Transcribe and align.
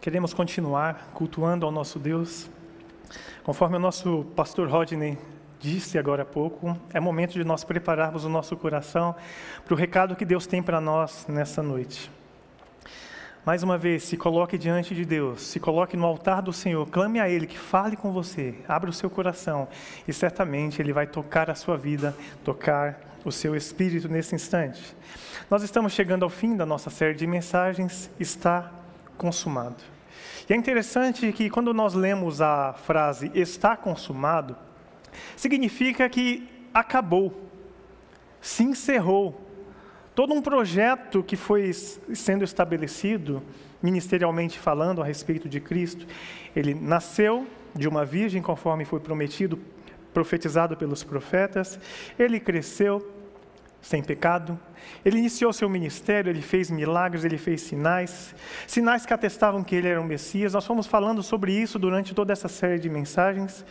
Queremos 0.00 0.32
continuar 0.32 1.10
cultuando 1.12 1.66
ao 1.66 1.70
nosso 1.70 1.98
Deus. 1.98 2.48
Conforme 3.44 3.76
o 3.76 3.78
nosso 3.78 4.24
pastor 4.34 4.66
Rodney 4.66 5.18
disse 5.58 5.98
agora 5.98 6.22
há 6.22 6.24
pouco, 6.24 6.74
é 6.94 6.98
momento 6.98 7.34
de 7.34 7.44
nós 7.44 7.64
prepararmos 7.64 8.24
o 8.24 8.28
nosso 8.30 8.56
coração 8.56 9.14
para 9.62 9.74
o 9.74 9.76
recado 9.76 10.16
que 10.16 10.24
Deus 10.24 10.46
tem 10.46 10.62
para 10.62 10.80
nós 10.80 11.26
nessa 11.28 11.62
noite. 11.62 12.10
Mais 13.44 13.62
uma 13.62 13.76
vez, 13.76 14.04
se 14.04 14.16
coloque 14.16 14.56
diante 14.56 14.94
de 14.94 15.04
Deus, 15.04 15.42
se 15.42 15.60
coloque 15.60 15.98
no 15.98 16.06
altar 16.06 16.40
do 16.40 16.52
Senhor, 16.52 16.88
clame 16.88 17.20
a 17.20 17.28
Ele 17.28 17.46
que 17.46 17.58
fale 17.58 17.94
com 17.94 18.10
você, 18.10 18.54
abra 18.66 18.88
o 18.88 18.94
seu 18.94 19.10
coração 19.10 19.68
e 20.08 20.14
certamente 20.14 20.80
Ele 20.80 20.94
vai 20.94 21.06
tocar 21.06 21.50
a 21.50 21.54
sua 21.54 21.76
vida, 21.76 22.16
tocar 22.42 22.98
o 23.22 23.30
seu 23.30 23.54
espírito 23.54 24.08
nesse 24.08 24.34
instante. 24.34 24.96
Nós 25.50 25.62
estamos 25.62 25.92
chegando 25.92 26.22
ao 26.22 26.30
fim 26.30 26.56
da 26.56 26.64
nossa 26.64 26.88
série 26.88 27.14
de 27.14 27.26
mensagens, 27.26 28.10
está 28.18 28.79
consumado. 29.20 29.76
E 30.48 30.52
é 30.54 30.56
interessante 30.56 31.30
que 31.30 31.50
quando 31.50 31.74
nós 31.74 31.92
lemos 31.92 32.40
a 32.40 32.72
frase 32.72 33.30
está 33.34 33.76
consumado, 33.76 34.56
significa 35.36 36.08
que 36.08 36.48
acabou, 36.72 37.38
se 38.40 38.62
encerrou. 38.62 39.38
Todo 40.14 40.32
um 40.32 40.40
projeto 40.40 41.22
que 41.22 41.36
foi 41.36 41.70
sendo 41.72 42.44
estabelecido, 42.44 43.42
ministerialmente 43.82 44.58
falando, 44.58 45.02
a 45.02 45.04
respeito 45.04 45.50
de 45.50 45.60
Cristo, 45.60 46.06
ele 46.56 46.72
nasceu 46.72 47.46
de 47.74 47.86
uma 47.86 48.06
virgem, 48.06 48.40
conforme 48.40 48.86
foi 48.86 49.00
prometido, 49.00 49.58
profetizado 50.14 50.78
pelos 50.78 51.04
profetas, 51.04 51.78
ele 52.18 52.40
cresceu, 52.40 53.06
sem 53.80 54.02
pecado. 54.02 54.58
Ele 55.04 55.18
iniciou 55.18 55.52
seu 55.52 55.68
ministério, 55.68 56.30
ele 56.30 56.42
fez 56.42 56.70
milagres, 56.70 57.24
ele 57.24 57.38
fez 57.38 57.62
sinais, 57.62 58.34
sinais 58.66 59.06
que 59.06 59.14
atestavam 59.14 59.62
que 59.62 59.74
ele 59.74 59.88
era 59.88 60.00
o 60.00 60.04
Messias. 60.04 60.52
Nós 60.52 60.66
fomos 60.66 60.86
falando 60.86 61.22
sobre 61.22 61.52
isso 61.52 61.78
durante 61.78 62.14
toda 62.14 62.32
essa 62.32 62.48
série 62.48 62.78
de 62.78 62.88
mensagens, 62.88 63.64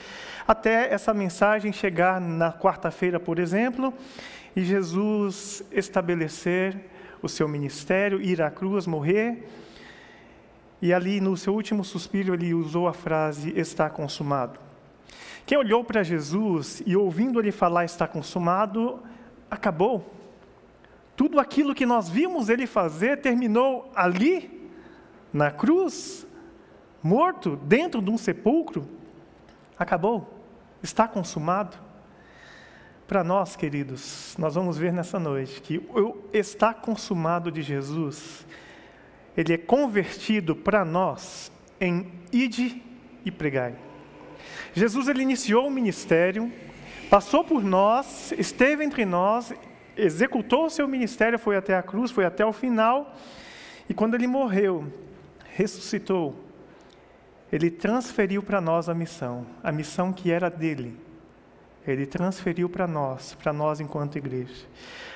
até 0.47 0.91
essa 0.91 1.13
mensagem 1.13 1.71
chegar 1.71 2.19
na 2.19 2.51
quarta-feira, 2.51 3.19
por 3.19 3.37
exemplo, 3.39 3.93
e 4.55 4.63
Jesus 4.63 5.63
estabelecer 5.71 6.75
o 7.21 7.29
seu 7.29 7.47
ministério, 7.47 8.21
ir 8.21 8.41
à 8.41 8.49
cruz, 8.49 8.87
morrer. 8.87 9.47
E 10.81 10.93
ali, 10.93 11.19
no 11.19 11.35
seu 11.35 11.53
último 11.53 11.83
suspiro, 11.83 12.33
ele 12.33 12.53
usou 12.53 12.87
a 12.87 12.93
frase: 12.93 13.53
está 13.55 13.89
consumado. 13.89 14.59
Quem 15.45 15.57
olhou 15.57 15.83
para 15.83 16.03
Jesus 16.03 16.81
e 16.85 16.95
ouvindo 16.95 17.39
ele 17.39 17.51
falar 17.51 17.83
está 17.83 18.07
consumado, 18.07 19.01
acabou. 19.49 20.13
Tudo 21.15 21.39
aquilo 21.39 21.75
que 21.75 21.85
nós 21.85 22.09
vimos 22.09 22.49
ele 22.49 22.65
fazer 22.65 23.21
terminou 23.21 23.91
ali, 23.95 24.69
na 25.33 25.51
cruz, 25.51 26.25
morto, 27.03 27.55
dentro 27.57 28.01
de 28.01 28.09
um 28.09 28.17
sepulcro. 28.17 28.87
Acabou, 29.77 30.33
está 30.81 31.07
consumado. 31.07 31.77
Para 33.07 33.23
nós, 33.23 33.55
queridos, 33.55 34.35
nós 34.37 34.53
vamos 34.53 34.77
ver 34.77 34.93
nessa 34.93 35.19
noite 35.19 35.61
que 35.61 35.77
o 35.77 36.25
está 36.31 36.73
consumado 36.73 37.51
de 37.51 37.61
Jesus, 37.63 38.45
ele 39.35 39.53
é 39.53 39.57
convertido 39.57 40.55
para 40.55 40.85
nós 40.85 41.51
em 41.81 42.11
ide 42.31 42.81
e 43.25 43.31
pregai. 43.31 43.75
Jesus 44.73 45.07
ele 45.07 45.23
iniciou 45.23 45.67
o 45.67 45.71
ministério, 45.71 46.51
passou 47.09 47.43
por 47.43 47.63
nós, 47.63 48.31
esteve 48.37 48.83
entre 48.83 49.05
nós, 49.05 49.53
executou 49.97 50.65
o 50.65 50.69
seu 50.69 50.87
ministério, 50.87 51.39
foi 51.39 51.57
até 51.57 51.75
a 51.75 51.83
cruz, 51.83 52.11
foi 52.11 52.25
até 52.25 52.45
o 52.45 52.53
final, 52.53 53.15
e 53.89 53.93
quando 53.93 54.13
ele 54.13 54.27
morreu, 54.27 54.85
ressuscitou, 55.55 56.35
ele 57.51 57.71
transferiu 57.71 58.43
para 58.43 58.61
nós 58.61 58.87
a 58.87 58.93
missão, 58.93 59.45
a 59.63 59.71
missão 59.71 60.13
que 60.13 60.31
era 60.31 60.49
dele. 60.49 60.95
Ele 61.87 62.05
transferiu 62.05 62.69
para 62.69 62.85
nós, 62.85 63.33
para 63.33 63.51
nós 63.51 63.79
enquanto 63.79 64.17
igreja. 64.17 64.65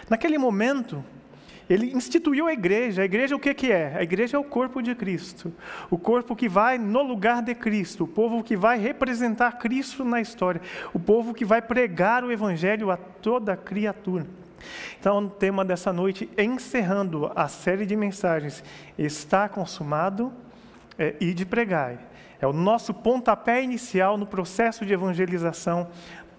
Naquele 0.09 0.39
momento, 0.39 1.03
ele 1.69 1.91
instituiu 1.93 2.47
a 2.47 2.53
igreja. 2.53 3.01
A 3.01 3.05
igreja 3.05 3.35
o 3.35 3.39
que, 3.39 3.53
que 3.53 3.71
é? 3.71 3.95
A 3.97 4.03
igreja 4.03 4.37
é 4.37 4.39
o 4.39 4.43
corpo 4.43 4.81
de 4.81 4.93
Cristo. 4.93 5.53
O 5.89 5.97
corpo 5.97 6.35
que 6.35 6.49
vai 6.49 6.77
no 6.77 7.01
lugar 7.01 7.41
de 7.41 7.55
Cristo. 7.55 8.03
O 8.03 8.07
povo 8.07 8.43
que 8.43 8.55
vai 8.55 8.77
representar 8.77 9.57
Cristo 9.57 10.03
na 10.03 10.19
história. 10.19 10.61
O 10.93 10.99
povo 10.99 11.33
que 11.33 11.45
vai 11.45 11.61
pregar 11.61 12.23
o 12.23 12.31
Evangelho 12.31 12.91
a 12.91 12.97
toda 12.97 13.55
criatura. 13.55 14.25
Então, 14.99 15.25
o 15.25 15.29
tema 15.29 15.65
dessa 15.65 15.91
noite, 15.91 16.29
encerrando 16.37 17.31
a 17.35 17.47
série 17.47 17.85
de 17.85 17.95
mensagens, 17.95 18.63
está 18.97 19.49
consumado 19.49 20.31
é, 20.97 21.15
e 21.19 21.33
de 21.33 21.45
pregar. 21.45 21.97
É 22.39 22.47
o 22.47 22.53
nosso 22.53 22.93
pontapé 22.93 23.63
inicial 23.63 24.17
no 24.17 24.25
processo 24.25 24.85
de 24.85 24.93
evangelização 24.93 25.87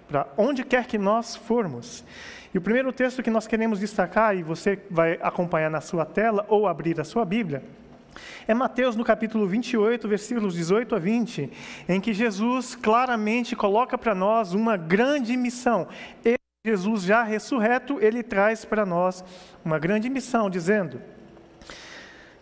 para 0.08 0.26
onde 0.36 0.64
quer 0.64 0.86
que 0.86 0.98
nós 0.98 1.34
formos. 1.34 2.04
E 2.54 2.58
o 2.58 2.60
primeiro 2.60 2.92
texto 2.92 3.20
que 3.20 3.30
nós 3.30 3.48
queremos 3.48 3.80
destacar, 3.80 4.36
e 4.36 4.44
você 4.44 4.78
vai 4.88 5.18
acompanhar 5.20 5.68
na 5.68 5.80
sua 5.80 6.06
tela 6.06 6.46
ou 6.48 6.68
abrir 6.68 7.00
a 7.00 7.04
sua 7.04 7.24
Bíblia, 7.24 7.64
é 8.46 8.54
Mateus 8.54 8.94
no 8.94 9.02
capítulo 9.02 9.44
28, 9.48 10.06
versículos 10.06 10.54
18 10.54 10.94
a 10.94 10.98
20, 11.00 11.50
em 11.88 12.00
que 12.00 12.12
Jesus 12.12 12.76
claramente 12.76 13.56
coloca 13.56 13.98
para 13.98 14.14
nós 14.14 14.54
uma 14.54 14.76
grande 14.76 15.36
missão. 15.36 15.88
E 16.24 16.36
Jesus 16.64 17.02
já 17.02 17.24
ressurreto, 17.24 17.98
ele 18.00 18.22
traz 18.22 18.64
para 18.64 18.86
nós 18.86 19.24
uma 19.64 19.78
grande 19.78 20.08
missão, 20.08 20.48
dizendo: 20.48 21.02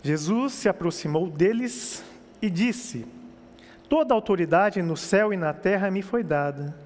Jesus 0.02 0.52
se 0.52 0.68
aproximou 0.68 1.30
deles 1.30 2.04
e 2.42 2.50
disse: 2.50 3.06
Toda 3.88 4.12
autoridade 4.12 4.82
no 4.82 4.96
céu 4.96 5.32
e 5.32 5.38
na 5.38 5.54
terra 5.54 5.90
me 5.90 6.02
foi 6.02 6.22
dada. 6.22 6.76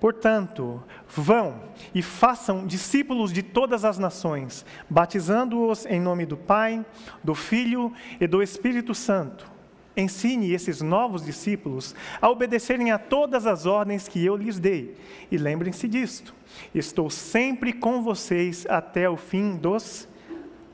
Portanto, 0.00 0.82
vão 1.08 1.60
e 1.94 2.02
façam 2.02 2.66
discípulos 2.66 3.32
de 3.32 3.42
todas 3.42 3.84
as 3.84 3.98
nações, 3.98 4.64
batizando-os 4.88 5.86
em 5.86 6.00
nome 6.00 6.24
do 6.24 6.36
Pai, 6.36 6.84
do 7.22 7.34
Filho 7.34 7.92
e 8.20 8.26
do 8.26 8.42
Espírito 8.42 8.94
Santo. 8.94 9.50
Ensine 9.96 10.52
esses 10.52 10.80
novos 10.80 11.24
discípulos 11.24 11.92
a 12.22 12.30
obedecerem 12.30 12.92
a 12.92 12.98
todas 12.98 13.46
as 13.46 13.66
ordens 13.66 14.06
que 14.06 14.24
eu 14.24 14.36
lhes 14.36 14.60
dei. 14.60 14.94
E 15.28 15.36
lembrem-se 15.36 15.88
disto: 15.88 16.32
estou 16.72 17.10
sempre 17.10 17.72
com 17.72 18.00
vocês 18.00 18.64
até 18.68 19.10
o 19.10 19.16
fim 19.16 19.56
dos 19.56 20.08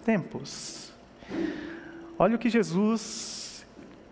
tempos. 0.04 0.92
Olha 2.18 2.36
o 2.36 2.38
que 2.38 2.50
Jesus, 2.50 3.66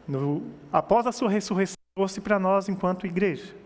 no, 0.09 0.43
após 0.73 1.07
a 1.07 1.13
sua 1.13 1.29
ressurreição, 1.29 1.77
trouxe 1.95 2.19
para 2.23 2.39
nós 2.39 2.71
enquanto 2.71 3.07
igreja. 3.07 3.62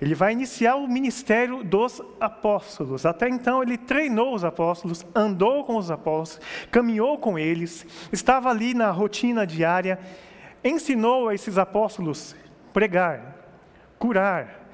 Ele 0.00 0.14
vai 0.14 0.32
iniciar 0.32 0.76
o 0.76 0.86
ministério 0.86 1.64
dos 1.64 2.02
apóstolos. 2.20 3.06
Até 3.06 3.28
então, 3.28 3.62
ele 3.62 3.78
treinou 3.78 4.34
os 4.34 4.44
apóstolos, 4.44 5.06
andou 5.14 5.64
com 5.64 5.76
os 5.76 5.90
apóstolos, 5.90 6.46
caminhou 6.70 7.18
com 7.18 7.38
eles, 7.38 7.86
estava 8.12 8.50
ali 8.50 8.74
na 8.74 8.90
rotina 8.90 9.46
diária, 9.46 9.98
ensinou 10.62 11.28
a 11.28 11.34
esses 11.34 11.56
apóstolos 11.56 12.36
pregar, 12.72 13.36
curar, 13.98 14.66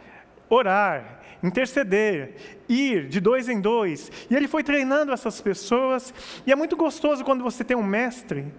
orar, 0.48 1.20
interceder, 1.42 2.34
ir 2.68 3.08
de 3.08 3.20
dois 3.20 3.48
em 3.48 3.60
dois. 3.60 4.10
E 4.30 4.34
ele 4.34 4.48
foi 4.48 4.62
treinando 4.62 5.12
essas 5.12 5.40
pessoas. 5.40 6.12
E 6.46 6.52
é 6.52 6.56
muito 6.56 6.76
gostoso 6.76 7.24
quando 7.24 7.44
você 7.44 7.64
tem 7.64 7.76
um 7.76 7.82
mestre, 7.82 8.52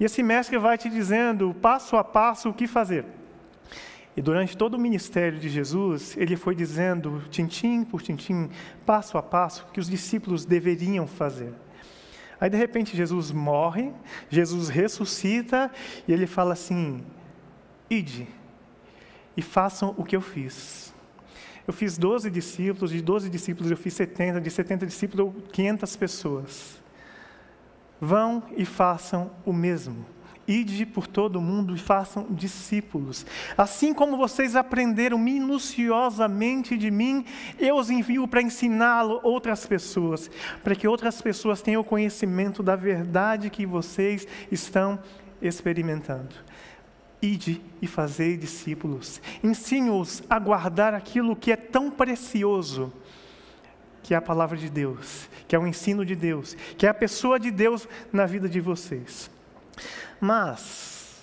e 0.00 0.04
esse 0.04 0.22
mestre 0.22 0.58
vai 0.58 0.78
te 0.78 0.88
dizendo 0.88 1.54
passo 1.54 1.96
a 1.96 2.04
passo 2.04 2.50
o 2.50 2.54
que 2.54 2.66
fazer. 2.66 3.04
E 4.18 4.20
durante 4.20 4.56
todo 4.56 4.74
o 4.74 4.80
ministério 4.80 5.38
de 5.38 5.48
Jesus, 5.48 6.16
ele 6.16 6.34
foi 6.34 6.52
dizendo, 6.52 7.22
tintim 7.30 7.84
por 7.84 8.02
tintim, 8.02 8.50
passo 8.84 9.16
a 9.16 9.22
passo, 9.22 9.64
o 9.68 9.72
que 9.72 9.78
os 9.78 9.88
discípulos 9.88 10.44
deveriam 10.44 11.06
fazer. 11.06 11.54
Aí, 12.40 12.50
de 12.50 12.56
repente, 12.56 12.96
Jesus 12.96 13.30
morre, 13.30 13.92
Jesus 14.28 14.70
ressuscita, 14.70 15.70
e 16.08 16.12
ele 16.12 16.26
fala 16.26 16.54
assim: 16.54 17.00
ide 17.88 18.26
e 19.36 19.40
façam 19.40 19.94
o 19.96 20.02
que 20.02 20.16
eu 20.16 20.20
fiz. 20.20 20.92
Eu 21.64 21.72
fiz 21.72 21.96
12 21.96 22.28
discípulos, 22.28 22.90
de 22.90 23.00
12 23.00 23.30
discípulos 23.30 23.70
eu 23.70 23.76
fiz 23.76 23.94
70, 23.94 24.40
de 24.40 24.50
70 24.50 24.84
discípulos 24.84 25.32
500 25.52 25.94
pessoas. 25.94 26.82
Vão 28.00 28.42
e 28.56 28.64
façam 28.64 29.30
o 29.46 29.52
mesmo. 29.52 30.04
Ide 30.48 30.86
por 30.86 31.06
todo 31.06 31.36
o 31.36 31.42
mundo 31.42 31.76
e 31.76 31.78
façam 31.78 32.26
discípulos. 32.30 33.26
Assim 33.54 33.92
como 33.92 34.16
vocês 34.16 34.56
aprenderam 34.56 35.18
minuciosamente 35.18 36.74
de 36.78 36.90
mim, 36.90 37.26
eu 37.58 37.76
os 37.76 37.90
envio 37.90 38.26
para 38.26 38.40
ensiná-lo 38.40 39.20
outras 39.22 39.66
pessoas, 39.66 40.30
para 40.64 40.74
que 40.74 40.88
outras 40.88 41.20
pessoas 41.20 41.60
tenham 41.60 41.84
conhecimento 41.84 42.62
da 42.62 42.74
verdade 42.74 43.50
que 43.50 43.66
vocês 43.66 44.26
estão 44.50 44.98
experimentando. 45.42 46.34
Ide 47.20 47.60
e 47.82 47.86
fazei 47.86 48.34
discípulos. 48.34 49.20
Ensine-os 49.44 50.22
a 50.30 50.38
guardar 50.38 50.94
aquilo 50.94 51.36
que 51.36 51.52
é 51.52 51.56
tão 51.56 51.90
precioso, 51.90 52.90
que 54.02 54.14
é 54.14 54.16
a 54.16 54.22
palavra 54.22 54.56
de 54.56 54.70
Deus, 54.70 55.28
que 55.46 55.54
é 55.54 55.58
o 55.58 55.66
ensino 55.66 56.06
de 56.06 56.16
Deus, 56.16 56.56
que 56.78 56.86
é 56.86 56.88
a 56.88 56.94
pessoa 56.94 57.38
de 57.38 57.50
Deus 57.50 57.86
na 58.10 58.24
vida 58.24 58.48
de 58.48 58.60
vocês. 58.60 59.30
Mas, 60.20 61.22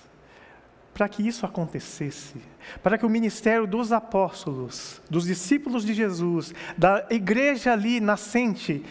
para 0.94 1.08
que 1.08 1.26
isso 1.26 1.44
acontecesse, 1.44 2.36
para 2.82 2.96
que 2.96 3.04
o 3.04 3.10
ministério 3.10 3.66
dos 3.66 3.92
apóstolos, 3.92 5.00
dos 5.10 5.26
discípulos 5.26 5.84
de 5.84 5.92
Jesus, 5.92 6.54
da 6.76 7.06
igreja 7.10 7.72
ali 7.72 8.00
nascente, 8.00 8.84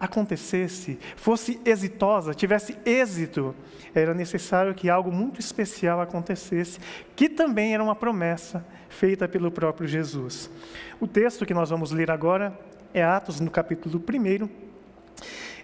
acontecesse, 0.00 0.98
fosse 1.14 1.60
exitosa, 1.62 2.32
tivesse 2.32 2.74
êxito, 2.86 3.54
era 3.94 4.14
necessário 4.14 4.74
que 4.74 4.88
algo 4.88 5.12
muito 5.12 5.38
especial 5.38 6.00
acontecesse, 6.00 6.80
que 7.14 7.28
também 7.28 7.74
era 7.74 7.84
uma 7.84 7.94
promessa 7.94 8.64
feita 8.88 9.28
pelo 9.28 9.50
próprio 9.50 9.86
Jesus. 9.86 10.50
O 10.98 11.06
texto 11.06 11.44
que 11.44 11.52
nós 11.52 11.68
vamos 11.68 11.90
ler 11.90 12.10
agora 12.10 12.58
é 12.94 13.04
Atos, 13.04 13.38
no 13.40 13.50
capítulo 13.50 14.02
1, 14.02 14.48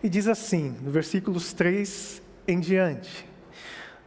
e 0.03 0.08
diz 0.11 0.29
assim, 0.29 0.76
no 0.82 0.91
versículos 0.91 1.55
3 1.55 2.20
em 2.47 2.61
diante: 2.61 3.26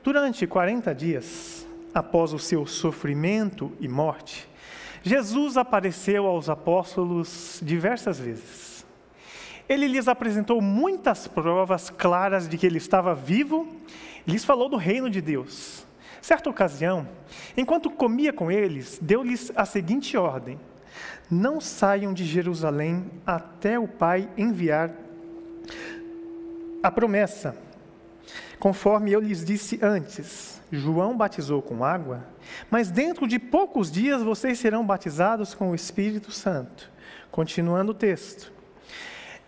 Durante 0.02 0.48
40 0.48 0.96
dias, 0.96 1.68
após 1.94 2.32
o 2.32 2.40
seu 2.40 2.66
sofrimento 2.66 3.72
e 3.82 3.88
morte, 3.88 4.50
Jesus 5.04 5.58
apareceu 5.58 6.26
aos 6.26 6.50
apóstolos 6.50 7.60
diversas 7.62 8.18
vezes. 8.18 8.86
Ele 9.68 9.88
lhes 9.88 10.08
apresentou 10.08 10.62
muitas 10.62 11.28
provas 11.28 11.90
claras 11.90 12.48
de 12.48 12.58
que 12.58 12.66
ele 12.66 12.78
estava 12.78 13.14
vivo 13.14 13.68
e 14.26 14.32
lhes 14.32 14.46
falou 14.46 14.70
do 14.70 14.78
reino 14.78 15.10
de 15.10 15.22
Deus. 15.22 15.86
Certa 16.22 16.50
ocasião, 16.50 17.08
enquanto 17.58 17.90
comia 17.90 18.32
com 18.32 18.50
eles, 18.50 19.00
deu-lhes 19.02 19.52
a 19.56 19.66
seguinte 19.66 20.16
ordem: 20.16 20.58
Não 21.30 21.60
saiam 21.60 22.14
de 22.14 22.24
Jerusalém 22.24 23.06
até 23.26 23.78
o 23.78 23.88
Pai 23.88 24.30
enviar 24.38 24.92
a 26.82 26.90
promessa, 26.90 27.56
conforme 28.60 29.12
eu 29.12 29.20
lhes 29.20 29.44
disse 29.44 29.80
antes. 29.82 30.60
João 30.72 31.18
batizou 31.18 31.62
com 31.62 31.84
água, 31.84 32.24
mas 32.70 32.92
dentro 32.92 33.28
de 33.28 33.40
poucos 33.40 33.92
dias 33.92 34.22
vocês 34.22 34.60
serão 34.60 34.86
batizados 34.86 35.56
com 35.56 35.72
o 35.72 35.76
Espírito 35.76 36.32
Santo. 36.32 36.92
Continuando 37.32 37.92
o 37.92 37.96
texto. 37.96 38.52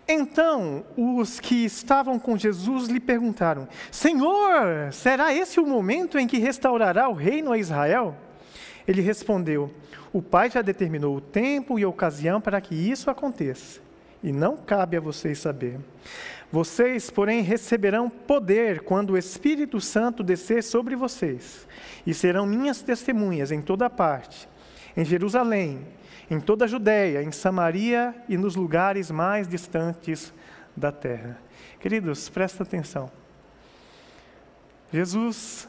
Então, 0.06 0.84
os 0.96 1.38
que 1.38 1.64
estavam 1.64 2.18
com 2.18 2.36
Jesus 2.36 2.88
lhe 2.88 2.98
perguntaram: 2.98 3.68
Senhor, 3.90 4.92
será 4.92 5.32
esse 5.32 5.60
o 5.60 5.66
momento 5.66 6.18
em 6.18 6.26
que 6.26 6.38
restaurará 6.38 7.08
o 7.08 7.14
reino 7.14 7.52
a 7.52 7.58
Israel? 7.58 8.16
Ele 8.86 9.00
respondeu: 9.00 9.72
O 10.12 10.20
Pai 10.20 10.50
já 10.50 10.60
determinou 10.60 11.16
o 11.16 11.20
tempo 11.20 11.78
e 11.78 11.84
a 11.84 11.88
ocasião 11.88 12.40
para 12.40 12.60
que 12.60 12.74
isso 12.74 13.10
aconteça, 13.10 13.80
e 14.22 14.32
não 14.32 14.56
cabe 14.56 14.96
a 14.96 15.00
vocês 15.00 15.38
saber. 15.38 15.78
Vocês, 16.52 17.08
porém, 17.08 17.40
receberão 17.40 18.10
poder 18.10 18.82
quando 18.82 19.10
o 19.10 19.18
Espírito 19.18 19.80
Santo 19.80 20.22
descer 20.22 20.62
sobre 20.62 20.94
vocês, 20.94 21.66
e 22.06 22.12
serão 22.12 22.44
minhas 22.44 22.82
testemunhas 22.82 23.50
em 23.50 23.62
toda 23.62 23.88
parte, 23.88 24.46
em 24.94 25.02
Jerusalém, 25.02 25.80
em 26.30 26.38
toda 26.38 26.66
a 26.66 26.68
Judéia, 26.68 27.22
em 27.22 27.32
Samaria 27.32 28.14
e 28.28 28.36
nos 28.36 28.54
lugares 28.54 29.10
mais 29.10 29.48
distantes 29.48 30.30
da 30.76 30.92
terra. 30.92 31.38
Queridos, 31.80 32.28
presta 32.28 32.62
atenção. 32.62 33.10
Jesus, 34.92 35.66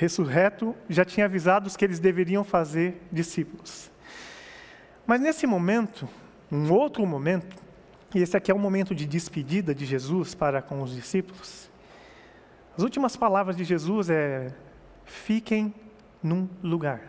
ressurreto, 0.00 0.74
já 0.88 1.04
tinha 1.04 1.26
avisado 1.26 1.68
os 1.68 1.76
que 1.76 1.84
eles 1.84 2.00
deveriam 2.00 2.42
fazer 2.42 3.00
discípulos. 3.12 3.88
Mas 5.06 5.20
nesse 5.20 5.46
momento, 5.46 6.08
um 6.50 6.72
outro 6.72 7.06
momento, 7.06 7.65
e 8.14 8.22
esse 8.22 8.36
aqui 8.36 8.50
é 8.50 8.54
o 8.54 8.58
momento 8.58 8.94
de 8.94 9.06
despedida 9.06 9.74
de 9.74 9.84
Jesus 9.84 10.34
para 10.34 10.62
com 10.62 10.82
os 10.82 10.94
discípulos. 10.94 11.70
As 12.76 12.82
últimas 12.82 13.16
palavras 13.16 13.56
de 13.56 13.64
Jesus 13.64 14.10
é: 14.10 14.54
fiquem 15.04 15.74
num 16.22 16.48
lugar. 16.62 17.00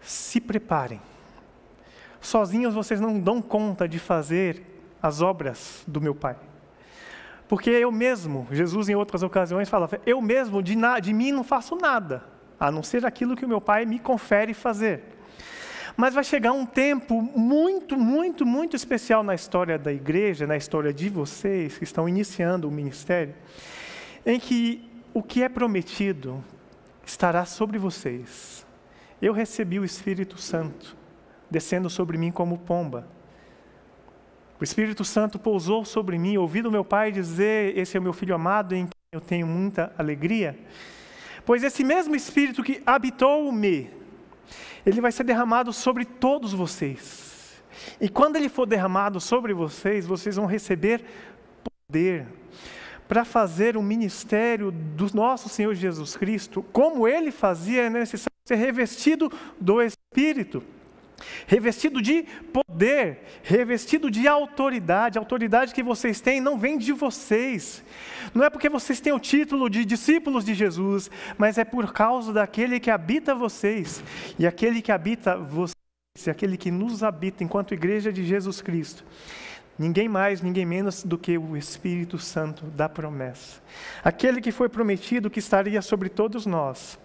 Se 0.00 0.40
preparem. 0.40 1.00
Sozinhos 2.20 2.74
vocês 2.74 3.00
não 3.00 3.18
dão 3.18 3.40
conta 3.40 3.88
de 3.88 3.98
fazer 3.98 4.62
as 5.02 5.22
obras 5.22 5.82
do 5.86 6.00
meu 6.00 6.14
Pai. 6.14 6.36
Porque 7.48 7.70
eu 7.70 7.90
mesmo, 7.90 8.46
Jesus 8.52 8.88
em 8.88 8.94
outras 8.94 9.22
ocasiões 9.22 9.68
falava, 9.68 10.00
eu 10.06 10.20
mesmo 10.20 10.62
de, 10.62 10.76
na, 10.76 11.00
de 11.00 11.12
mim 11.12 11.32
não 11.32 11.42
faço 11.42 11.74
nada, 11.74 12.22
a 12.58 12.70
não 12.70 12.82
ser 12.82 13.04
aquilo 13.04 13.34
que 13.34 13.44
o 13.44 13.48
meu 13.48 13.60
Pai 13.60 13.84
me 13.84 13.98
confere 13.98 14.54
fazer. 14.54 15.02
Mas 15.96 16.14
vai 16.14 16.24
chegar 16.24 16.52
um 16.52 16.64
tempo 16.64 17.20
muito, 17.20 17.96
muito, 17.96 18.46
muito 18.46 18.76
especial 18.76 19.22
na 19.22 19.34
história 19.34 19.78
da 19.78 19.92
igreja, 19.92 20.46
na 20.46 20.56
história 20.56 20.92
de 20.92 21.08
vocês 21.08 21.76
que 21.78 21.84
estão 21.84 22.08
iniciando 22.08 22.68
o 22.68 22.70
ministério, 22.70 23.34
em 24.24 24.38
que 24.38 24.88
o 25.12 25.22
que 25.22 25.42
é 25.42 25.48
prometido 25.48 26.42
estará 27.04 27.44
sobre 27.44 27.78
vocês. 27.78 28.66
Eu 29.20 29.32
recebi 29.32 29.78
o 29.78 29.84
Espírito 29.84 30.38
Santo 30.38 30.96
descendo 31.50 31.90
sobre 31.90 32.16
mim 32.16 32.30
como 32.30 32.58
pomba. 32.58 33.06
O 34.60 34.64
Espírito 34.64 35.04
Santo 35.04 35.38
pousou 35.38 35.84
sobre 35.84 36.18
mim, 36.18 36.36
ouvi 36.36 36.62
do 36.62 36.70
meu 36.70 36.84
pai 36.84 37.10
dizer: 37.10 37.76
Esse 37.76 37.96
é 37.96 38.00
o 38.00 38.02
meu 38.02 38.12
filho 38.12 38.34
amado 38.34 38.74
em 38.74 38.86
quem 38.86 39.00
eu 39.12 39.20
tenho 39.20 39.46
muita 39.46 39.92
alegria. 39.98 40.58
Pois 41.44 41.64
esse 41.64 41.82
mesmo 41.82 42.14
Espírito 42.14 42.62
que 42.62 42.82
habitou-me 42.86 43.90
ele 44.84 45.00
vai 45.00 45.12
ser 45.12 45.24
derramado 45.24 45.72
sobre 45.72 46.04
todos 46.04 46.52
vocês. 46.52 47.62
E 48.00 48.08
quando 48.08 48.36
ele 48.36 48.48
for 48.48 48.66
derramado 48.66 49.20
sobre 49.20 49.54
vocês, 49.54 50.06
vocês 50.06 50.36
vão 50.36 50.46
receber 50.46 51.04
poder 51.86 52.26
para 53.08 53.24
fazer 53.24 53.76
o 53.76 53.82
ministério 53.82 54.70
do 54.70 55.12
nosso 55.14 55.48
Senhor 55.48 55.74
Jesus 55.74 56.16
Cristo, 56.16 56.62
como 56.72 57.08
ele 57.08 57.32
fazia, 57.32 57.82
é 57.82 57.90
necessário 57.90 58.30
ser 58.46 58.54
revestido 58.54 59.32
do 59.60 59.82
Espírito 59.82 60.62
revestido 61.46 62.00
de 62.00 62.24
poder, 62.52 63.24
revestido 63.42 64.10
de 64.10 64.26
autoridade. 64.26 65.18
A 65.18 65.20
autoridade 65.20 65.74
que 65.74 65.82
vocês 65.82 66.20
têm 66.20 66.40
não 66.40 66.58
vem 66.58 66.78
de 66.78 66.92
vocês. 66.92 67.84
Não 68.34 68.44
é 68.44 68.50
porque 68.50 68.68
vocês 68.68 69.00
têm 69.00 69.12
o 69.12 69.18
título 69.18 69.68
de 69.68 69.84
discípulos 69.84 70.44
de 70.44 70.54
Jesus, 70.54 71.10
mas 71.36 71.58
é 71.58 71.64
por 71.64 71.92
causa 71.92 72.32
daquele 72.32 72.80
que 72.80 72.90
habita 72.90 73.34
vocês. 73.34 74.02
E 74.38 74.46
aquele 74.46 74.82
que 74.82 74.92
habita 74.92 75.36
vocês, 75.36 75.74
aquele 76.28 76.56
que 76.56 76.70
nos 76.70 77.02
habita 77.02 77.44
enquanto 77.44 77.74
igreja 77.74 78.12
de 78.12 78.24
Jesus 78.24 78.60
Cristo. 78.60 79.04
Ninguém 79.78 80.08
mais, 80.08 80.42
ninguém 80.42 80.66
menos 80.66 81.02
do 81.02 81.16
que 81.16 81.38
o 81.38 81.56
Espírito 81.56 82.18
Santo 82.18 82.66
da 82.66 82.86
promessa. 82.88 83.62
Aquele 84.04 84.40
que 84.40 84.52
foi 84.52 84.68
prometido 84.68 85.30
que 85.30 85.38
estaria 85.38 85.80
sobre 85.80 86.10
todos 86.10 86.44
nós 86.44 86.98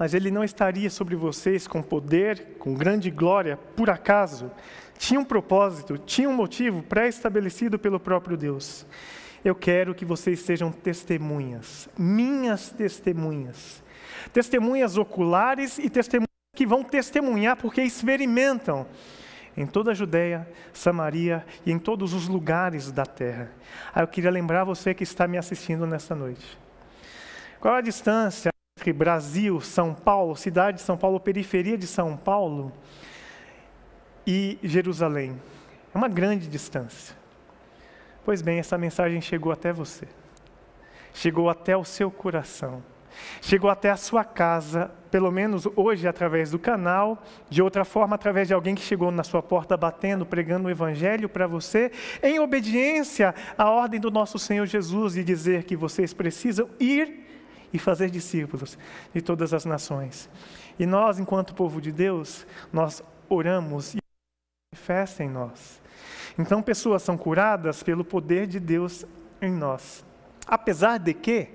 mas 0.00 0.14
ele 0.14 0.30
não 0.30 0.42
estaria 0.42 0.88
sobre 0.88 1.14
vocês 1.14 1.66
com 1.66 1.82
poder, 1.82 2.56
com 2.58 2.72
grande 2.72 3.10
glória, 3.10 3.58
por 3.76 3.90
acaso. 3.90 4.50
Tinha 4.96 5.20
um 5.20 5.24
propósito, 5.24 5.98
tinha 5.98 6.26
um 6.26 6.32
motivo 6.32 6.82
pré-estabelecido 6.82 7.78
pelo 7.78 8.00
próprio 8.00 8.34
Deus. 8.34 8.86
Eu 9.44 9.54
quero 9.54 9.94
que 9.94 10.06
vocês 10.06 10.40
sejam 10.40 10.72
testemunhas, 10.72 11.86
minhas 11.98 12.70
testemunhas. 12.70 13.82
Testemunhas 14.32 14.96
oculares 14.96 15.78
e 15.78 15.90
testemunhas 15.90 16.30
que 16.56 16.66
vão 16.66 16.82
testemunhar 16.82 17.56
porque 17.56 17.82
experimentam 17.82 18.86
em 19.54 19.66
toda 19.66 19.90
a 19.90 19.94
Judéia, 19.94 20.48
Samaria 20.72 21.44
e 21.66 21.70
em 21.70 21.78
todos 21.78 22.14
os 22.14 22.26
lugares 22.26 22.90
da 22.90 23.04
terra. 23.04 23.52
Ah, 23.94 24.00
eu 24.00 24.08
queria 24.08 24.30
lembrar 24.30 24.64
você 24.64 24.94
que 24.94 25.02
está 25.02 25.28
me 25.28 25.36
assistindo 25.36 25.86
nessa 25.86 26.14
noite. 26.14 26.58
Qual 27.60 27.74
a 27.74 27.82
distância 27.82 28.50
Brasil, 28.92 29.60
São 29.60 29.92
Paulo, 29.92 30.34
cidade 30.34 30.78
de 30.78 30.82
São 30.82 30.96
Paulo, 30.96 31.20
periferia 31.20 31.76
de 31.76 31.86
São 31.86 32.16
Paulo 32.16 32.72
e 34.26 34.58
Jerusalém. 34.62 35.40
É 35.94 35.98
uma 35.98 36.08
grande 36.08 36.46
distância. 36.46 37.16
Pois 38.24 38.42
bem, 38.42 38.58
essa 38.58 38.78
mensagem 38.78 39.20
chegou 39.20 39.50
até 39.50 39.72
você, 39.72 40.06
chegou 41.12 41.50
até 41.50 41.76
o 41.76 41.84
seu 41.84 42.10
coração, 42.10 42.82
chegou 43.40 43.68
até 43.68 43.90
a 43.90 43.96
sua 43.96 44.24
casa, 44.24 44.90
pelo 45.10 45.30
menos 45.30 45.66
hoje 45.74 46.06
através 46.06 46.50
do 46.50 46.58
canal, 46.58 47.22
de 47.48 47.60
outra 47.62 47.84
forma 47.84 48.14
através 48.14 48.46
de 48.46 48.54
alguém 48.54 48.74
que 48.74 48.82
chegou 48.82 49.10
na 49.10 49.24
sua 49.24 49.42
porta 49.42 49.76
batendo, 49.76 50.24
pregando 50.24 50.68
o 50.68 50.70
Evangelho 50.70 51.28
para 51.28 51.46
você, 51.46 51.90
em 52.22 52.38
obediência 52.38 53.34
à 53.58 53.68
ordem 53.68 53.98
do 53.98 54.10
nosso 54.10 54.38
Senhor 54.38 54.66
Jesus 54.66 55.16
e 55.16 55.24
dizer 55.24 55.64
que 55.64 55.74
vocês 55.74 56.14
precisam 56.14 56.68
ir 56.78 57.29
e 57.72 57.78
fazer 57.78 58.10
discípulos 58.10 58.78
de 59.14 59.20
todas 59.20 59.54
as 59.54 59.64
nações. 59.64 60.28
E 60.78 60.86
nós, 60.86 61.18
enquanto 61.18 61.54
povo 61.54 61.80
de 61.80 61.92
Deus, 61.92 62.46
nós 62.72 63.02
oramos 63.28 63.94
e 63.94 63.98
manifesta 64.72 65.22
em 65.22 65.28
nós. 65.28 65.80
Então, 66.38 66.62
pessoas 66.62 67.02
são 67.02 67.16
curadas 67.16 67.82
pelo 67.82 68.04
poder 68.04 68.46
de 68.46 68.58
Deus 68.58 69.04
em 69.42 69.52
nós. 69.52 70.04
Apesar 70.46 70.98
de 70.98 71.14
que, 71.14 71.48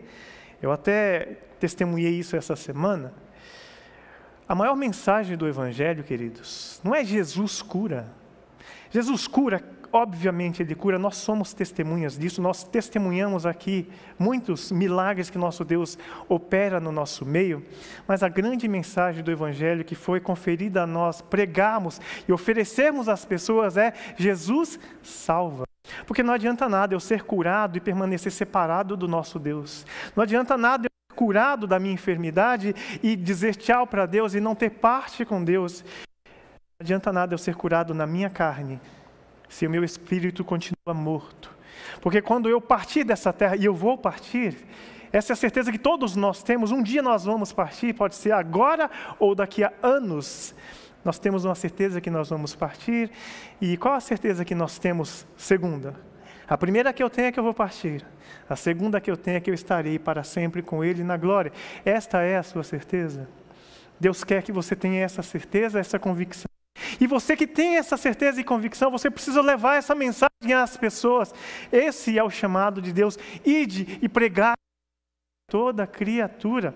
eu 0.62 0.72
até 0.72 1.38
testemunhei 1.60 2.14
isso 2.14 2.36
essa 2.36 2.56
semana, 2.56 3.14
a 4.48 4.54
maior 4.54 4.76
mensagem 4.76 5.36
do 5.36 5.48
Evangelho, 5.48 6.04
queridos, 6.04 6.80
não 6.84 6.94
é 6.94 7.04
Jesus 7.04 7.62
cura. 7.62 8.14
Jesus 8.92 9.28
cura, 9.28 9.60
obviamente 9.96 10.62
Ele 10.62 10.75
cura, 10.75 11.00
nós 11.00 11.16
somos 11.16 11.54
testemunhas 11.54 12.18
disso, 12.18 12.42
nós 12.42 12.66
testemunhamos 12.66 13.46
aqui 13.46 13.90
muitos 14.20 14.70
milagres 14.70 15.30
que 15.30 15.38
nosso 15.38 15.64
Deus 15.64 15.98
opera 16.28 16.82
no 16.82 16.92
nosso 16.92 17.25
meio, 17.25 17.66
mas 18.06 18.22
a 18.22 18.28
grande 18.28 18.68
mensagem 18.68 19.24
do 19.24 19.32
Evangelho 19.32 19.86
que 19.86 19.96
foi 19.96 20.20
conferida 20.20 20.84
a 20.84 20.88
nós 20.88 21.22
pregarmos 21.22 22.02
e 22.28 22.34
oferecermos 22.34 23.08
às 23.08 23.24
pessoas 23.24 23.78
é: 23.78 23.94
Jesus 24.18 24.78
salva. 25.02 25.64
Porque 26.06 26.24
não 26.24 26.34
adianta 26.34 26.68
nada 26.68 26.94
eu 26.94 27.00
ser 27.00 27.24
curado 27.24 27.78
e 27.78 27.82
permanecer 27.82 28.34
separado 28.34 28.98
do 28.98 29.08
nosso 29.08 29.40
Deus, 29.40 29.86
não 30.14 30.24
adianta 30.24 30.58
nada 30.58 30.88
eu 30.88 30.92
ser 31.10 31.16
curado 31.16 31.66
da 31.66 31.80
minha 31.80 31.94
enfermidade 31.94 32.75
e 33.02 33.16
dizer 33.16 33.56
tchau 33.56 33.88
para 33.88 34.06
Deus 34.06 34.34
e 34.34 34.42
não 34.42 34.56
ter 34.56 34.72
parte 34.72 35.24
com 35.24 35.42
Deus. 35.42 35.86
Não 36.25 36.84
adianta 36.84 37.14
nada 37.14 37.34
eu 37.34 37.38
ser 37.38 37.56
curado 37.56 37.94
na 37.94 38.06
minha 38.06 38.30
carne, 38.30 38.82
se 39.50 39.66
o 39.66 39.70
meu 39.70 39.84
espírito 39.84 40.44
continua 40.44 40.94
morto. 40.94 41.54
Porque 42.02 42.22
quando 42.22 42.50
eu 42.50 42.62
partir 42.62 43.04
dessa 43.04 43.32
terra, 43.34 43.56
e 43.56 43.66
eu 43.66 43.74
vou 43.74 43.98
partir, 43.98 44.56
essa 45.12 45.32
é 45.32 45.34
a 45.34 45.38
certeza 45.38 45.72
que 45.72 45.78
todos 45.78 46.16
nós 46.16 46.44
temos, 46.44 46.72
um 46.72 46.84
dia 46.84 47.02
nós 47.02 47.25
vamos 47.25 47.54
partir, 47.54 47.94
pode 47.94 48.16
ser 48.16 48.32
agora 48.32 48.90
ou 49.20 49.34
daqui 49.34 49.64
a 49.64 49.72
anos. 49.82 50.54
Nós 51.04 51.20
temos 51.20 51.46
uma 51.46 51.56
certeza 51.56 52.02
que 52.02 52.10
nós 52.10 52.30
vamos 52.30 52.56
partir, 52.56 53.12
e 53.62 53.78
qual 53.78 53.94
a 53.94 54.00
certeza 54.00 54.44
que 54.44 54.56
nós 54.56 54.80
temos? 54.80 55.25
Segunda. 55.38 55.96
A 56.48 56.58
primeira 56.58 56.92
que 56.94 57.02
eu 57.02 57.10
tenho 57.10 57.28
é 57.28 57.32
que 57.32 57.40
eu 57.40 57.44
vou 57.44 57.54
partir. 57.54 58.06
A 58.50 58.56
segunda 58.56 59.02
que 59.02 59.10
eu 59.10 59.18
tenho 59.18 59.38
é 59.38 59.40
que 59.40 59.50
eu 59.50 59.54
estarei 59.54 59.98
para 59.98 60.24
sempre 60.24 60.62
com 60.62 60.84
Ele 60.84 61.04
na 61.04 61.18
glória. 61.18 61.52
Esta 61.84 62.22
é 62.22 62.38
a 62.38 62.44
sua 62.44 62.64
certeza. 62.64 63.28
Deus 64.00 64.24
quer 64.24 64.44
que 64.44 64.52
você 64.52 64.75
tenha 64.75 65.04
essa 65.04 65.24
certeza, 65.24 65.80
essa 65.80 65.98
convicção. 65.98 66.55
E 67.00 67.08
você 67.08 67.36
que 67.36 67.48
tem 67.48 67.77
essa 67.77 67.98
certeza 67.98 68.39
e 68.39 68.44
convicção, 68.44 68.91
você 68.91 69.10
precisa 69.10 69.41
levar 69.41 69.77
essa 69.77 69.96
mensagem 69.96 70.53
às 70.53 70.77
pessoas. 70.77 71.34
Esse 71.72 72.17
é 72.17 72.24
o 72.24 72.29
chamado 72.29 72.82
de 72.82 72.91
Deus. 72.91 73.17
Ide 73.46 74.00
e 74.01 74.10
pregar 74.10 74.53
toda 75.50 75.88
criatura. 75.88 76.75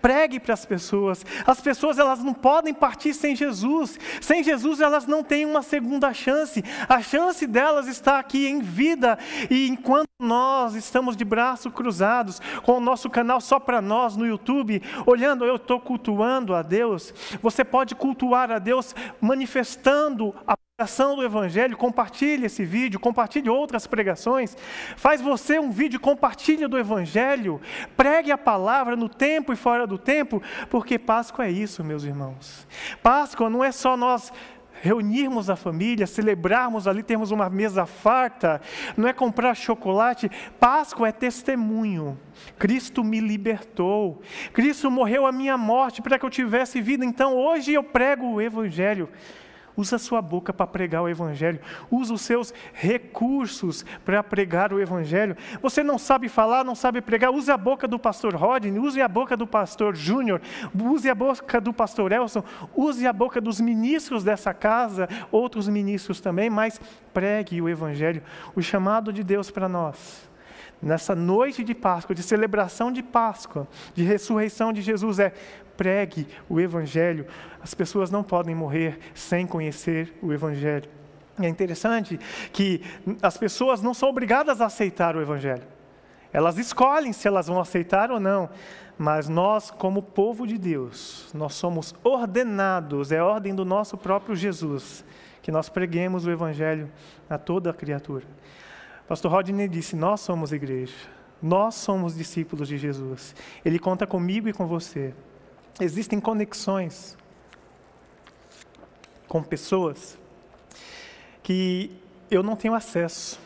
Pregue 0.00 0.40
para 0.40 0.54
as 0.54 0.64
pessoas. 0.64 1.24
As 1.46 1.60
pessoas 1.60 1.98
elas 1.98 2.22
não 2.22 2.34
podem 2.34 2.74
partir 2.74 3.14
sem 3.14 3.34
Jesus. 3.34 3.98
Sem 4.20 4.42
Jesus 4.42 4.80
elas 4.80 5.06
não 5.06 5.22
têm 5.22 5.44
uma 5.44 5.62
segunda 5.62 6.12
chance. 6.12 6.62
A 6.88 7.00
chance 7.00 7.46
delas 7.46 7.88
está 7.88 8.18
aqui 8.18 8.46
em 8.46 8.60
vida. 8.60 9.18
E 9.50 9.68
enquanto 9.68 10.06
nós 10.18 10.74
estamos 10.74 11.16
de 11.16 11.24
braços 11.24 11.72
cruzados, 11.72 12.40
com 12.62 12.78
o 12.78 12.80
nosso 12.80 13.10
canal 13.10 13.40
só 13.40 13.60
para 13.60 13.82
nós 13.82 14.16
no 14.16 14.26
YouTube, 14.26 14.82
olhando, 15.04 15.44
eu 15.44 15.56
estou 15.56 15.80
cultuando 15.80 16.54
a 16.54 16.62
Deus. 16.62 17.12
Você 17.42 17.64
pode 17.64 17.94
cultuar 17.94 18.50
a 18.50 18.58
Deus 18.58 18.94
manifestando 19.20 20.34
a 20.46 20.56
pregação 20.78 21.16
do 21.16 21.24
Evangelho, 21.24 21.74
compartilhe 21.74 22.44
esse 22.44 22.62
vídeo, 22.62 23.00
compartilhe 23.00 23.48
outras 23.48 23.86
pregações, 23.86 24.54
faz 24.94 25.22
você 25.22 25.58
um 25.58 25.70
vídeo, 25.70 25.98
compartilhe 25.98 26.68
do 26.68 26.76
Evangelho, 26.76 27.62
pregue 27.96 28.30
a 28.30 28.36
palavra 28.36 28.94
no 28.94 29.08
tempo 29.08 29.54
e 29.54 29.56
fora 29.56 29.86
do 29.86 29.96
tempo, 29.96 30.42
porque 30.68 30.98
Páscoa 30.98 31.46
é 31.46 31.50
isso, 31.50 31.82
meus 31.82 32.04
irmãos. 32.04 32.68
Páscoa 33.02 33.48
não 33.48 33.64
é 33.64 33.72
só 33.72 33.96
nós 33.96 34.30
reunirmos 34.82 35.48
a 35.48 35.56
família, 35.56 36.06
celebrarmos 36.06 36.86
ali, 36.86 37.02
termos 37.02 37.30
uma 37.30 37.48
mesa 37.48 37.86
farta, 37.86 38.60
não 38.98 39.08
é 39.08 39.14
comprar 39.14 39.54
chocolate. 39.54 40.30
Páscoa 40.60 41.08
é 41.08 41.12
testemunho. 41.12 42.20
Cristo 42.58 43.02
me 43.02 43.18
libertou. 43.18 44.20
Cristo 44.52 44.90
morreu 44.90 45.24
a 45.24 45.32
minha 45.32 45.56
morte 45.56 46.02
para 46.02 46.18
que 46.18 46.26
eu 46.26 46.30
tivesse 46.30 46.82
vida. 46.82 47.02
Então 47.02 47.34
hoje 47.34 47.72
eu 47.72 47.82
prego 47.82 48.26
o 48.26 48.42
Evangelho. 48.42 49.08
Usa 49.76 49.96
a 49.96 49.98
sua 49.98 50.22
boca 50.22 50.52
para 50.52 50.66
pregar 50.66 51.02
o 51.02 51.08
Evangelho. 51.08 51.60
Usa 51.90 52.14
os 52.14 52.22
seus 52.22 52.54
recursos 52.72 53.84
para 54.04 54.22
pregar 54.22 54.72
o 54.72 54.80
Evangelho. 54.80 55.36
Você 55.60 55.82
não 55.82 55.98
sabe 55.98 56.28
falar, 56.28 56.64
não 56.64 56.74
sabe 56.74 57.00
pregar. 57.00 57.30
Use 57.30 57.50
a 57.50 57.56
boca 57.56 57.86
do 57.86 57.98
pastor 57.98 58.34
Rodney, 58.34 58.78
use 58.78 59.00
a 59.00 59.08
boca 59.08 59.36
do 59.36 59.46
pastor 59.46 59.94
Júnior, 59.94 60.40
use 60.74 61.08
a 61.08 61.14
boca 61.14 61.60
do 61.60 61.72
pastor 61.72 62.12
Elson, 62.12 62.42
use 62.74 63.06
a 63.06 63.12
boca 63.12 63.40
dos 63.40 63.60
ministros 63.60 64.24
dessa 64.24 64.54
casa, 64.54 65.08
outros 65.30 65.68
ministros 65.68 66.20
também, 66.20 66.48
mas 66.48 66.80
pregue 67.12 67.60
o 67.60 67.68
Evangelho. 67.68 68.22
O 68.54 68.62
chamado 68.62 69.12
de 69.12 69.22
Deus 69.22 69.50
para 69.50 69.68
nós 69.68 70.26
nessa 70.80 71.14
noite 71.14 71.64
de 71.64 71.74
Páscoa, 71.74 72.14
de 72.14 72.22
celebração 72.22 72.92
de 72.92 73.02
Páscoa, 73.02 73.66
de 73.94 74.04
ressurreição 74.04 74.72
de 74.72 74.82
Jesus, 74.82 75.18
é 75.18 75.32
pregue 75.76 76.26
o 76.48 76.60
Evangelho. 76.60 77.26
As 77.62 77.74
pessoas 77.74 78.10
não 78.10 78.22
podem 78.22 78.54
morrer 78.54 78.98
sem 79.14 79.46
conhecer 79.46 80.14
o 80.22 80.32
Evangelho. 80.32 80.88
É 81.38 81.48
interessante 81.48 82.18
que 82.52 82.82
as 83.20 83.36
pessoas 83.36 83.82
não 83.82 83.92
são 83.92 84.08
obrigadas 84.08 84.60
a 84.60 84.66
aceitar 84.66 85.16
o 85.16 85.20
Evangelho. 85.20 85.62
Elas 86.32 86.58
escolhem 86.58 87.12
se 87.12 87.28
elas 87.28 87.46
vão 87.46 87.60
aceitar 87.60 88.10
ou 88.10 88.18
não. 88.18 88.48
Mas 88.98 89.28
nós, 89.28 89.70
como 89.70 90.02
povo 90.02 90.46
de 90.46 90.56
Deus, 90.56 91.28
nós 91.34 91.54
somos 91.54 91.94
ordenados, 92.02 93.12
é 93.12 93.18
a 93.18 93.24
ordem 93.26 93.54
do 93.54 93.64
nosso 93.64 93.98
próprio 93.98 94.34
Jesus, 94.34 95.04
que 95.42 95.52
nós 95.52 95.68
preguemos 95.68 96.24
o 96.24 96.30
Evangelho 96.30 96.90
a 97.28 97.36
toda 97.36 97.70
a 97.70 97.74
criatura. 97.74 98.24
Pastor 99.08 99.30
Rodney 99.30 99.68
disse: 99.68 99.94
Nós 99.94 100.20
somos 100.20 100.52
igreja, 100.52 100.94
nós 101.40 101.74
somos 101.76 102.16
discípulos 102.16 102.68
de 102.68 102.76
Jesus. 102.76 103.34
Ele 103.64 103.78
conta 103.78 104.06
comigo 104.06 104.48
e 104.48 104.52
com 104.52 104.66
você. 104.66 105.14
Existem 105.80 106.18
conexões 106.18 107.16
com 109.28 109.42
pessoas 109.42 110.18
que 111.42 111.90
eu 112.30 112.42
não 112.42 112.56
tenho 112.56 112.74
acesso. 112.74 113.38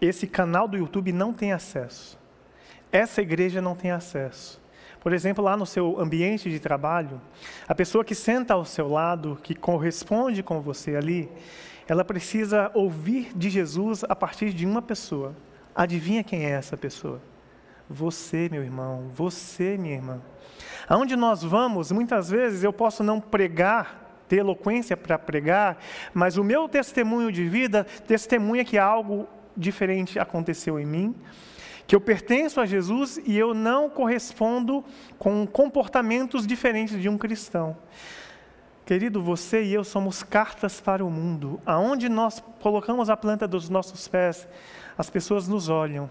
Esse 0.00 0.26
canal 0.26 0.68
do 0.68 0.76
YouTube 0.76 1.12
não 1.12 1.32
tem 1.32 1.52
acesso. 1.52 2.18
Essa 2.90 3.20
igreja 3.20 3.60
não 3.60 3.74
tem 3.74 3.90
acesso. 3.90 4.60
Por 5.00 5.12
exemplo, 5.12 5.44
lá 5.44 5.56
no 5.56 5.66
seu 5.66 6.00
ambiente 6.00 6.50
de 6.50 6.58
trabalho, 6.58 7.20
a 7.66 7.74
pessoa 7.74 8.04
que 8.04 8.14
senta 8.14 8.54
ao 8.54 8.64
seu 8.64 8.88
lado, 8.88 9.38
que 9.42 9.54
corresponde 9.54 10.42
com 10.42 10.60
você 10.60 10.96
ali, 10.96 11.28
ela 11.88 12.04
precisa 12.04 12.70
ouvir 12.74 13.32
de 13.34 13.48
Jesus 13.48 14.04
a 14.06 14.14
partir 14.14 14.52
de 14.52 14.66
uma 14.66 14.82
pessoa. 14.82 15.34
Adivinha 15.74 16.22
quem 16.22 16.44
é 16.44 16.50
essa 16.50 16.76
pessoa? 16.76 17.20
Você, 17.88 18.48
meu 18.50 18.62
irmão, 18.62 19.10
você, 19.14 19.78
minha 19.78 19.94
irmã. 19.94 20.20
Aonde 20.86 21.16
nós 21.16 21.42
vamos, 21.42 21.90
muitas 21.90 22.28
vezes 22.28 22.62
eu 22.62 22.72
posso 22.72 23.02
não 23.02 23.18
pregar, 23.18 24.22
ter 24.28 24.36
eloquência 24.36 24.96
para 24.98 25.18
pregar, 25.18 25.78
mas 26.12 26.36
o 26.36 26.44
meu 26.44 26.68
testemunho 26.68 27.32
de 27.32 27.48
vida 27.48 27.84
testemunha 28.06 28.64
que 28.64 28.76
algo 28.76 29.26
diferente 29.56 30.18
aconteceu 30.18 30.78
em 30.78 30.84
mim, 30.84 31.14
que 31.86 31.96
eu 31.96 32.00
pertenço 32.02 32.60
a 32.60 32.66
Jesus 32.66 33.18
e 33.24 33.38
eu 33.38 33.54
não 33.54 33.88
correspondo 33.88 34.84
com 35.18 35.46
comportamentos 35.46 36.46
diferentes 36.46 37.00
de 37.00 37.08
um 37.08 37.16
cristão. 37.16 37.74
Querido, 38.88 39.20
você 39.20 39.62
e 39.64 39.74
eu 39.74 39.84
somos 39.84 40.22
cartas 40.22 40.80
para 40.80 41.04
o 41.04 41.10
mundo. 41.10 41.60
Aonde 41.66 42.08
nós 42.08 42.42
colocamos 42.62 43.10
a 43.10 43.18
planta 43.18 43.46
dos 43.46 43.68
nossos 43.68 44.08
pés, 44.08 44.48
as 44.96 45.10
pessoas 45.10 45.46
nos 45.46 45.68
olham 45.68 46.08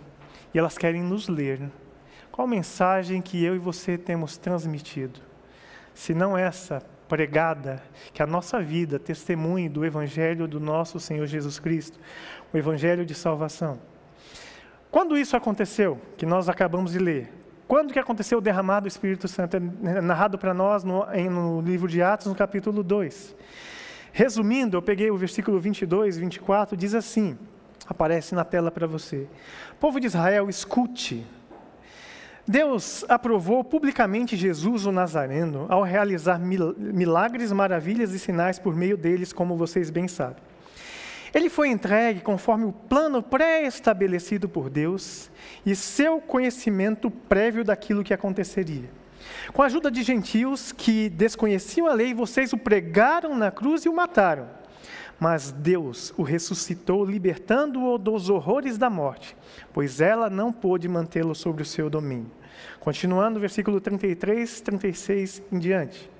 e 0.53 0.59
elas 0.59 0.77
querem 0.77 1.01
nos 1.01 1.27
ler. 1.27 1.71
Qual 2.31 2.47
mensagem 2.47 3.19
que 3.19 3.43
eu 3.43 3.55
e 3.55 3.57
você 3.57 3.97
temos 3.97 4.37
transmitido? 4.37 5.19
Se 5.95 6.13
não 6.13 6.37
essa 6.37 6.79
pregada, 7.09 7.81
que 8.13 8.21
a 8.21 8.27
nossa 8.27 8.61
vida 8.61 8.99
testemunhe 8.99 9.67
do 9.67 9.83
Evangelho 9.83 10.47
do 10.47 10.59
nosso 10.59 10.99
Senhor 10.99 11.25
Jesus 11.25 11.57
Cristo, 11.57 11.99
o 12.53 12.57
Evangelho 12.59 13.07
de 13.07 13.15
salvação. 13.15 13.79
Quando 14.91 15.17
isso 15.17 15.35
aconteceu, 15.35 15.99
que 16.15 16.27
nós 16.27 16.47
acabamos 16.47 16.91
de 16.91 16.99
ler, 16.99 17.33
quando 17.67 17.91
que 17.91 17.99
aconteceu 17.99 18.37
o 18.37 18.41
derramado 18.41 18.85
do 18.85 18.87
Espírito 18.87 19.27
Santo? 19.27 19.57
É 19.57 20.01
narrado 20.01 20.37
para 20.37 20.53
nós 20.53 20.83
no, 20.83 21.05
no 21.29 21.61
livro 21.61 21.87
de 21.87 22.01
Atos, 22.01 22.27
no 22.27 22.35
capítulo 22.35 22.81
2. 22.81 23.35
Resumindo, 24.13 24.77
eu 24.77 24.81
peguei 24.81 25.11
o 25.11 25.17
versículo 25.17 25.59
22, 25.59 26.17
24, 26.17 26.77
diz 26.77 26.95
assim, 26.95 27.37
aparece 27.87 28.33
na 28.33 28.45
tela 28.45 28.71
para 28.71 28.87
você. 28.87 29.27
Povo 29.79 29.99
de 29.99 30.07
Israel, 30.07 30.49
escute, 30.49 31.25
Deus 32.47 33.03
aprovou 33.09 33.61
publicamente 33.61 34.37
Jesus 34.37 34.85
o 34.85 34.91
Nazareno 34.91 35.65
ao 35.67 35.83
realizar 35.83 36.39
milagres, 36.39 37.51
maravilhas 37.51 38.13
e 38.13 38.19
sinais 38.19 38.57
por 38.57 38.73
meio 38.73 38.95
deles, 38.95 39.33
como 39.33 39.57
vocês 39.57 39.89
bem 39.89 40.07
sabem. 40.07 40.41
Ele 41.37 41.49
foi 41.49 41.69
entregue 41.69 42.21
conforme 42.21 42.65
o 42.65 42.73
plano 42.73 43.21
pré-estabelecido 43.21 44.49
por 44.49 44.71
Deus 44.71 45.29
e 45.63 45.75
seu 45.75 46.19
conhecimento 46.19 47.11
prévio 47.11 47.63
daquilo 47.63 48.03
que 48.03 48.11
aconteceria. 48.11 48.89
Com 49.53 49.61
a 49.61 49.67
ajuda 49.67 49.91
de 49.91 50.01
gentios 50.01 50.71
que 50.71 51.09
desconheciam 51.09 51.85
a 51.85 51.93
lei, 51.93 52.11
vocês 52.11 52.53
o 52.53 52.57
pregaram 52.57 53.37
na 53.37 53.51
cruz 53.51 53.85
e 53.85 53.89
o 53.89 53.95
mataram. 53.95 54.49
Mas 55.19 55.51
Deus 55.51 56.11
o 56.17 56.23
ressuscitou, 56.23 57.05
libertando-o 57.05 57.99
dos 57.99 58.31
horrores 58.31 58.75
da 58.75 58.89
morte, 58.89 59.37
pois 59.71 60.01
ela 60.01 60.31
não 60.31 60.51
pôde 60.51 60.87
mantê-lo 60.87 61.35
sobre 61.35 61.61
o 61.61 61.67
seu 61.67 61.87
domínio. 61.87 62.31
Continuando, 62.79 63.39
versículo 63.39 63.79
33, 63.79 64.59
36 64.61 65.43
em 65.51 65.59
diante. 65.59 66.16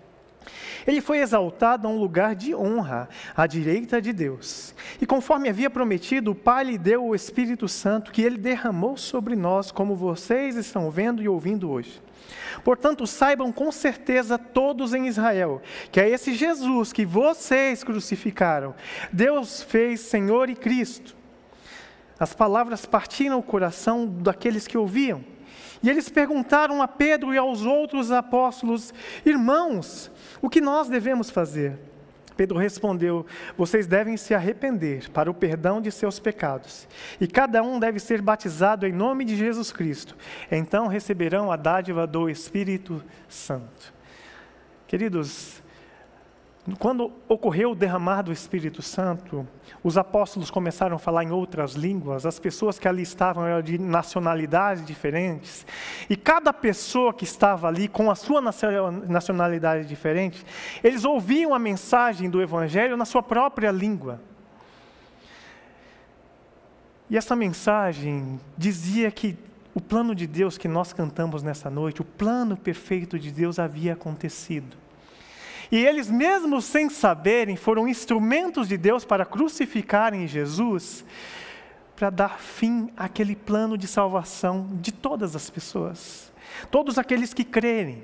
Ele 0.86 1.02
foi 1.02 1.20
exaltado 1.20 1.88
a 1.88 1.92
um 1.92 1.98
lugar 1.98 2.36
de 2.36 2.56
honra, 2.56 3.10
à 3.36 3.46
direita 3.48 4.02
de 4.02 4.14
Deus. 4.14 4.74
E 5.02 5.06
conforme 5.06 5.50
havia 5.50 5.70
prometido, 5.70 6.32
o 6.32 6.36
Pai 6.36 6.64
lhe 6.64 6.78
deu 6.78 7.06
o 7.06 7.16
Espírito 7.16 7.68
Santo, 7.68 8.12
que 8.12 8.22
ele 8.22 8.38
derramou 8.38 8.98
sobre 8.98 9.36
nós, 9.36 9.72
como 9.72 9.96
vocês 9.96 10.56
estão 10.56 10.90
vendo 10.90 11.22
e 11.22 11.30
ouvindo 11.30 11.70
hoje. 11.70 12.02
Portanto, 12.64 13.08
saibam 13.08 13.52
com 13.52 13.72
certeza 13.72 14.38
todos 14.38 14.94
em 14.94 15.08
Israel 15.08 15.62
que 15.92 16.00
é 16.00 16.10
esse 16.10 16.34
Jesus 16.34 16.92
que 16.92 17.06
vocês 17.06 17.84
crucificaram, 17.84 18.76
Deus 19.12 19.62
fez 19.64 20.02
Senhor 20.02 20.50
e 20.50 20.56
Cristo. 20.56 21.16
As 22.20 22.34
palavras 22.34 22.86
partiram 22.86 23.40
o 23.40 23.44
coração 23.44 24.08
daqueles 24.08 24.68
que 24.68 24.78
ouviam. 24.78 25.24
E 25.82 25.90
eles 25.90 26.10
perguntaram 26.10 26.82
a 26.82 26.88
Pedro 26.88 27.34
e 27.34 27.38
aos 27.38 27.64
outros 27.64 28.12
apóstolos: 28.12 28.94
Irmãos, 29.26 30.12
o 30.42 30.50
que 30.50 30.62
nós 30.62 30.88
devemos 30.88 31.30
fazer? 31.30 31.78
Pedro 32.38 32.58
respondeu: 32.58 33.26
Vocês 33.58 33.88
devem 33.88 34.16
se 34.16 34.34
arrepender 34.34 35.10
para 35.10 35.30
o 35.30 35.34
perdão 35.34 35.82
de 35.82 35.92
seus 35.92 36.20
pecados, 36.20 36.88
e 37.20 37.28
cada 37.28 37.64
um 37.64 37.80
deve 37.80 38.00
ser 38.00 38.22
batizado 38.22 38.86
em 38.86 38.94
nome 38.94 39.26
de 39.26 39.36
Jesus 39.36 39.72
Cristo. 39.72 40.16
Então 40.52 40.88
receberão 40.88 41.52
a 41.52 41.56
dádiva 41.56 42.06
do 42.06 42.30
Espírito 42.30 43.04
Santo. 43.28 43.94
Queridos, 44.88 45.62
quando 46.76 47.14
ocorreu 47.30 47.72
o 47.72 47.76
derramar 47.76 48.24
do 48.24 48.32
Espírito 48.32 48.82
Santo, 48.82 49.48
os 49.82 49.98
apóstolos 49.98 50.52
começaram 50.52 50.98
a 50.98 51.00
falar 51.00 51.24
em 51.24 51.32
outras 51.32 51.76
línguas, 51.76 52.26
as 52.26 52.40
pessoas 52.40 52.78
que 52.78 52.88
ali 52.88 53.04
estavam 53.04 53.46
eram 53.46 53.62
de 53.62 53.78
nacionalidades 53.78 54.86
diferentes, 54.86 55.66
e 56.10 56.18
cada 56.18 56.52
pessoa 56.52 57.14
que 57.14 57.24
estava 57.24 57.70
ali 57.70 57.88
com 57.88 58.12
a 58.12 58.16
sua 58.16 58.42
nacionalidade 58.42 59.88
diferente, 59.88 60.46
eles 60.84 61.06
ouviam 61.06 61.54
a 61.54 61.60
mensagem 61.60 62.30
do 62.30 62.42
Evangelho 62.42 62.98
na 62.98 63.06
sua 63.06 63.24
própria 63.24 63.72
língua. 63.72 64.20
E 67.10 67.16
essa 67.16 67.34
mensagem 67.34 68.42
dizia 68.58 69.10
que 69.10 69.38
o 69.74 69.80
plano 69.80 70.14
de 70.14 70.28
Deus 70.28 70.58
que 70.58 70.68
nós 70.68 70.92
cantamos 70.92 71.42
nessa 71.42 71.70
noite, 71.70 72.02
o 72.02 72.06
plano 72.06 72.58
perfeito 72.58 73.18
de 73.18 73.32
Deus 73.32 73.58
havia 73.58 73.94
acontecido. 73.94 74.87
E 75.72 75.78
eles, 75.86 76.10
mesmo 76.10 76.62
sem 76.62 76.90
saberem, 76.90 77.56
foram 77.56 77.88
instrumentos 77.88 78.68
de 78.68 78.78
Deus 78.78 79.04
para 79.04 79.26
crucificarem 79.26 80.28
Jesus, 80.28 81.04
para 81.96 82.10
dar 82.10 82.40
fim 82.40 82.90
àquele 82.96 83.36
plano 83.36 83.78
de 83.78 83.88
salvação 83.88 84.68
de 84.74 84.92
todas 84.92 85.36
as 85.36 85.50
pessoas, 85.50 86.32
todos 86.72 86.98
aqueles 86.98 87.34
que 87.34 87.44
crerem. 87.44 88.04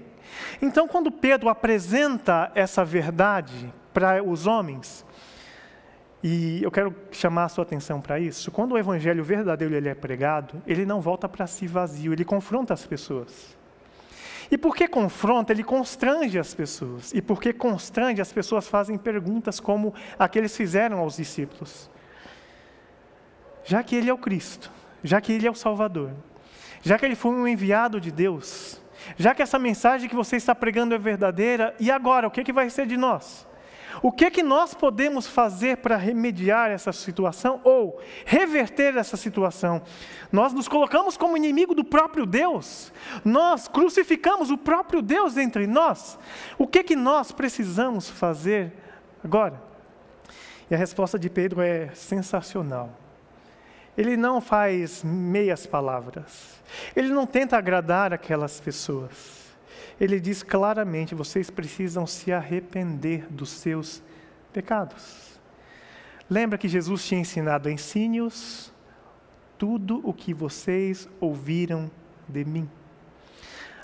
Então, 0.62 0.88
quando 0.88 1.12
Pedro 1.12 1.48
apresenta 1.48 2.52
essa 2.56 2.84
verdade 2.84 3.72
para 3.94 4.24
os 4.24 4.48
homens, 4.48 5.06
e 6.24 6.64
eu 6.64 6.72
quero 6.72 6.96
chamar 7.12 7.46
a 7.46 7.50
sua 7.50 7.64
atenção 7.64 8.02
para 8.02 8.20
isso, 8.20 8.50
quando 8.50 8.72
o 8.72 8.78
evangelho 8.78 9.24
verdadeiro 9.24 9.76
ele 9.76 9.90
é 9.90 9.96
pregado, 9.96 10.62
ele 10.66 10.86
não 10.86 11.02
volta 11.02 11.30
para 11.30 11.46
si 11.46 11.68
vazio, 11.68 12.14
ele 12.14 12.26
confronta 12.26 12.74
as 12.74 12.86
pessoas. 12.86 13.56
E 14.50 14.58
porque 14.58 14.88
confronta, 14.88 15.52
ele 15.52 15.64
constrange 15.64 16.38
as 16.38 16.54
pessoas. 16.54 17.12
E 17.14 17.22
porque 17.22 17.54
constrange, 17.54 18.22
as 18.22 18.32
pessoas 18.32 18.68
fazem 18.68 18.98
perguntas 18.98 19.60
como 19.60 19.94
a 20.18 20.28
que 20.28 20.38
eles 20.38 20.56
fizeram 20.56 21.00
aos 21.00 21.18
discípulos. 21.18 21.90
Já 23.64 23.82
que 23.82 23.96
ele 23.96 24.10
é 24.10 24.14
o 24.14 24.18
Cristo, 24.18 24.72
já 25.04 25.22
que 25.22 25.32
ele 25.32 25.48
é 25.48 25.52
o 25.52 25.56
Salvador, 25.56 26.12
já 26.82 26.98
que 26.98 27.06
ele 27.06 27.16
foi 27.16 27.32
um 27.32 27.48
enviado 27.48 28.00
de 28.00 28.12
Deus, 28.12 28.82
já 29.18 29.34
que 29.34 29.42
essa 29.42 29.58
mensagem 29.58 30.10
que 30.10 30.16
você 30.16 30.36
está 30.36 30.54
pregando 30.54 30.94
é 30.94 30.98
verdadeira, 30.98 31.74
e 31.80 31.90
agora, 31.90 32.28
o 32.28 32.32
que, 32.32 32.42
é 32.42 32.44
que 32.44 32.54
vai 32.54 32.70
ser 32.70 32.86
de 32.86 32.98
nós? 32.98 33.48
O 34.02 34.12
que 34.12 34.32
que 34.32 34.44
nós 34.44 34.74
podemos 34.74 35.28
fazer 35.28 35.78
para 35.78 35.98
remediar 35.98 36.72
essa 36.72 36.92
situação 36.92 37.62
ou 37.64 38.02
reverter 38.26 38.98
essa 38.98 39.16
situação? 39.16 39.82
Nós 40.32 40.54
nos 40.54 40.68
colocamos 40.68 41.16
como 41.16 41.38
inimigo 41.38 41.76
do 41.76 41.84
próprio 41.84 42.26
Deus. 42.26 42.92
Nós 43.24 43.68
crucificamos 43.68 44.50
o 44.50 44.58
próprio 44.58 45.02
Deus 45.02 45.38
entre 45.38 45.68
nós. 45.68 46.18
O 46.58 46.68
que 46.68 46.84
que 46.84 46.96
nós 46.96 47.32
precisamos 47.32 48.10
fazer 48.10 48.74
agora? 49.24 49.62
E 50.70 50.76
a 50.76 50.78
resposta 50.78 51.20
de 51.20 51.30
Pedro 51.30 51.62
é 51.62 51.90
sensacional. 51.94 52.90
Ele 53.98 54.18
não 54.18 54.42
faz 54.42 55.04
meias 55.04 55.68
palavras. 55.68 56.62
Ele 56.96 57.10
não 57.10 57.28
tenta 57.28 57.58
agradar 57.58 58.12
aquelas 58.12 58.60
pessoas 58.60 59.43
ele 60.04 60.20
diz 60.20 60.44
claramente: 60.44 61.16
vocês 61.16 61.50
precisam 61.50 62.06
se 62.06 62.32
arrepender 62.32 63.26
dos 63.30 63.50
seus 63.50 64.04
pecados. 64.52 65.40
Lembra 66.30 66.58
que 66.58 66.68
Jesus 66.68 67.06
tinha 67.06 67.22
ensinado: 67.22 67.70
ensine-os 67.70 68.74
tudo 69.58 70.02
o 70.04 70.14
que 70.14 70.34
vocês 70.34 71.08
ouviram 71.22 71.90
de 72.28 72.44
mim. 72.44 72.70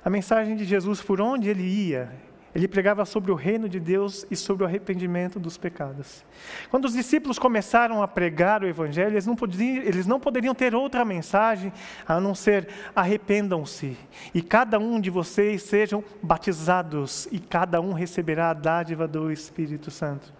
A 0.03 0.10
mensagem 0.10 0.58
de 0.58 0.65
Jesus, 0.65 1.01
por 1.01 1.21
onde 1.21 1.49
ele 1.49 1.63
ia, 1.63 2.12
ele 2.54 2.68
pregava 2.68 3.06
sobre 3.06 3.32
o 3.32 3.36
reino 3.36 3.70
de 3.70 3.80
Deus 3.80 4.26
e 4.30 4.36
sobre 4.36 4.64
o 4.64 4.66
arrependimento 4.66 5.40
dos 5.40 5.58
pecados. 5.58 6.26
Quando 6.72 6.86
os 6.86 6.94
discípulos 6.94 7.38
começaram 7.38 8.02
a 8.02 8.08
pregar 8.08 8.64
o 8.64 8.68
Evangelho, 8.68 9.14
eles 9.14 9.28
não, 9.28 9.36
podiam, 9.36 9.84
eles 9.84 10.08
não 10.08 10.20
poderiam 10.20 10.56
ter 10.56 10.74
outra 10.74 11.06
mensagem 11.06 11.72
a 12.08 12.20
não 12.20 12.34
ser: 12.34 12.68
arrependam-se, 12.96 13.96
e 14.34 14.42
cada 14.42 14.80
um 14.80 15.00
de 15.00 15.10
vocês 15.10 15.62
sejam 15.64 16.04
batizados, 16.24 17.28
e 17.32 17.40
cada 17.40 17.80
um 17.80 17.94
receberá 17.94 18.50
a 18.50 18.54
dádiva 18.54 19.08
do 19.08 19.32
Espírito 19.32 19.92
Santo. 19.92 20.34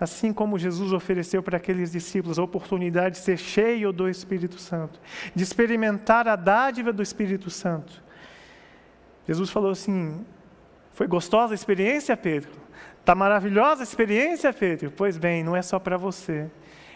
Assim 0.00 0.32
como 0.32 0.58
Jesus 0.58 0.92
ofereceu 0.92 1.42
para 1.42 1.56
aqueles 1.56 1.90
discípulos 1.90 2.38
a 2.38 2.42
oportunidade 2.42 3.16
de 3.16 3.20
ser 3.20 3.36
cheio 3.36 3.92
do 3.92 4.08
Espírito 4.08 4.58
Santo, 4.58 5.00
de 5.34 5.42
experimentar 5.42 6.28
a 6.28 6.36
dádiva 6.36 6.92
do 6.92 7.02
Espírito 7.02 7.50
Santo, 7.50 8.00
Jesus 9.26 9.50
falou 9.50 9.72
assim: 9.72 10.24
foi 10.98 11.06
gostosa 11.06 11.54
a 11.54 11.54
experiência, 11.54 12.16
Pedro? 12.16 12.50
Está 12.98 13.14
maravilhosa 13.14 13.82
a 13.82 13.84
experiência, 13.84 14.52
Pedro? 14.52 14.90
Pois 14.90 15.16
bem, 15.16 15.44
não 15.44 15.54
é 15.54 15.62
só 15.62 15.78
para 15.78 15.96
você. 15.96 16.50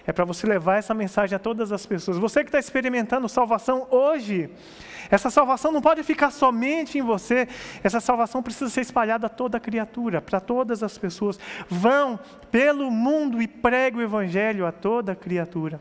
É 0.05 0.11
para 0.11 0.25
você 0.25 0.45
levar 0.45 0.79
essa 0.79 0.93
mensagem 0.93 1.37
a 1.37 1.39
todas 1.39 1.71
as 1.71 1.87
pessoas. 1.87 2.19
Você 2.19 2.41
que 2.41 2.49
está 2.49 2.59
experimentando 2.59 3.29
salvação 3.29 3.87
hoje, 3.93 4.51
essa 5.09 5.31
salvação 5.31 5.71
não 5.71 5.81
pode 5.81 6.03
ficar 6.03 6.33
somente 6.33 6.99
em 6.99 7.03
você. 7.03 7.47
Essa 7.81 8.01
salvação 8.01 8.43
precisa 8.43 8.69
ser 8.69 8.81
espalhada 8.81 9.29
a 9.29 9.31
toda 9.31 9.61
criatura, 9.61 10.21
para 10.21 10.41
todas 10.41 10.83
as 10.83 10.99
pessoas. 10.99 11.39
Vão 11.69 12.19
pelo 12.51 12.91
mundo 12.91 13.41
e 13.41 13.47
pregue 13.47 13.99
o 13.99 14.03
evangelho 14.03 14.67
a 14.67 14.73
toda 14.73 15.15
criatura. 15.15 15.81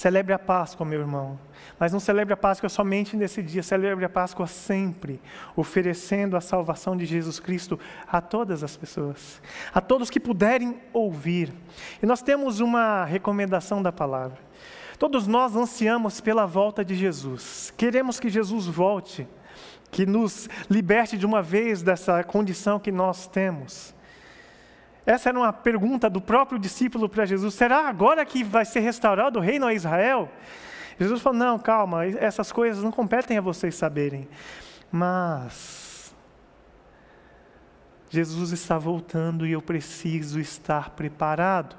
Celebre 0.00 0.32
a 0.32 0.38
Páscoa, 0.38 0.86
meu 0.86 1.00
irmão. 1.00 1.38
Mas 1.78 1.92
não 1.92 2.00
celebre 2.00 2.32
a 2.32 2.36
Páscoa 2.36 2.70
somente 2.70 3.18
nesse 3.18 3.42
dia, 3.42 3.62
celebre 3.62 4.02
a 4.02 4.08
Páscoa 4.08 4.46
sempre, 4.46 5.20
oferecendo 5.54 6.38
a 6.38 6.40
salvação 6.40 6.96
de 6.96 7.04
Jesus 7.04 7.38
Cristo 7.38 7.78
a 8.08 8.18
todas 8.18 8.64
as 8.64 8.78
pessoas, 8.78 9.42
a 9.74 9.78
todos 9.78 10.08
que 10.08 10.18
puderem 10.18 10.80
ouvir. 10.90 11.52
E 12.02 12.06
nós 12.06 12.22
temos 12.22 12.60
uma 12.60 13.04
recomendação 13.04 13.82
da 13.82 13.92
palavra. 13.92 14.38
Todos 14.98 15.26
nós 15.26 15.54
ansiamos 15.54 16.18
pela 16.18 16.46
volta 16.46 16.82
de 16.82 16.94
Jesus, 16.94 17.70
queremos 17.76 18.18
que 18.18 18.30
Jesus 18.30 18.64
volte, 18.64 19.28
que 19.90 20.06
nos 20.06 20.48
liberte 20.70 21.18
de 21.18 21.26
uma 21.26 21.42
vez 21.42 21.82
dessa 21.82 22.24
condição 22.24 22.80
que 22.80 22.90
nós 22.90 23.26
temos. 23.26 23.94
Essa 25.04 25.30
era 25.30 25.38
uma 25.38 25.52
pergunta 25.52 26.10
do 26.10 26.20
próprio 26.20 26.58
discípulo 26.58 27.08
para 27.08 27.24
Jesus: 27.24 27.54
será 27.54 27.88
agora 27.88 28.24
que 28.24 28.44
vai 28.44 28.64
ser 28.64 28.80
restaurado 28.80 29.38
o 29.38 29.42
reino 29.42 29.66
a 29.66 29.74
Israel? 29.74 30.28
Jesus 30.98 31.20
falou: 31.22 31.38
não, 31.38 31.58
calma, 31.58 32.04
essas 32.04 32.52
coisas 32.52 32.82
não 32.82 32.92
competem 32.92 33.38
a 33.38 33.40
vocês 33.40 33.74
saberem. 33.74 34.28
Mas 34.92 36.14
Jesus 38.10 38.50
está 38.50 38.76
voltando 38.76 39.46
e 39.46 39.52
eu 39.52 39.62
preciso 39.62 40.40
estar 40.40 40.90
preparado. 40.90 41.76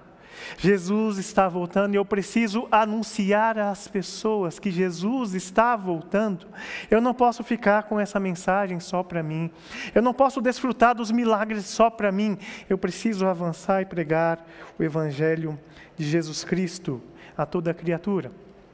Jesus 0.58 1.18
está 1.18 1.48
voltando 1.48 1.94
e 1.94 1.98
eu 1.98 2.06
preciso 2.06 2.68
anunciar 2.72 3.58
às 3.58 3.88
pessoas 3.88 4.60
que 4.60 4.72
Jesus 4.72 5.34
está 5.34 5.76
voltando. 5.76 6.48
Eu 6.90 7.02
não 7.02 7.14
posso 7.14 7.44
ficar 7.44 7.84
com 7.84 8.00
essa 8.00 8.20
mensagem 8.20 8.80
só 8.80 9.04
para 9.04 9.24
mim. 9.24 9.52
Eu 9.94 10.02
não 10.02 10.14
posso 10.14 10.42
desfrutar 10.42 10.96
dos 10.96 11.12
milagres 11.12 11.66
só 11.66 11.90
para 11.90 12.12
mim. 12.12 12.38
Eu 12.70 12.78
preciso 12.78 13.26
avançar 13.26 13.82
e 13.82 13.86
pregar 13.86 14.46
o 14.78 14.84
Evangelho 14.84 15.60
de 15.98 16.06
Jesus 16.06 16.44
Cristo 16.44 17.02
a 17.38 17.46
toda 17.46 17.74
criatura. 17.74 18.32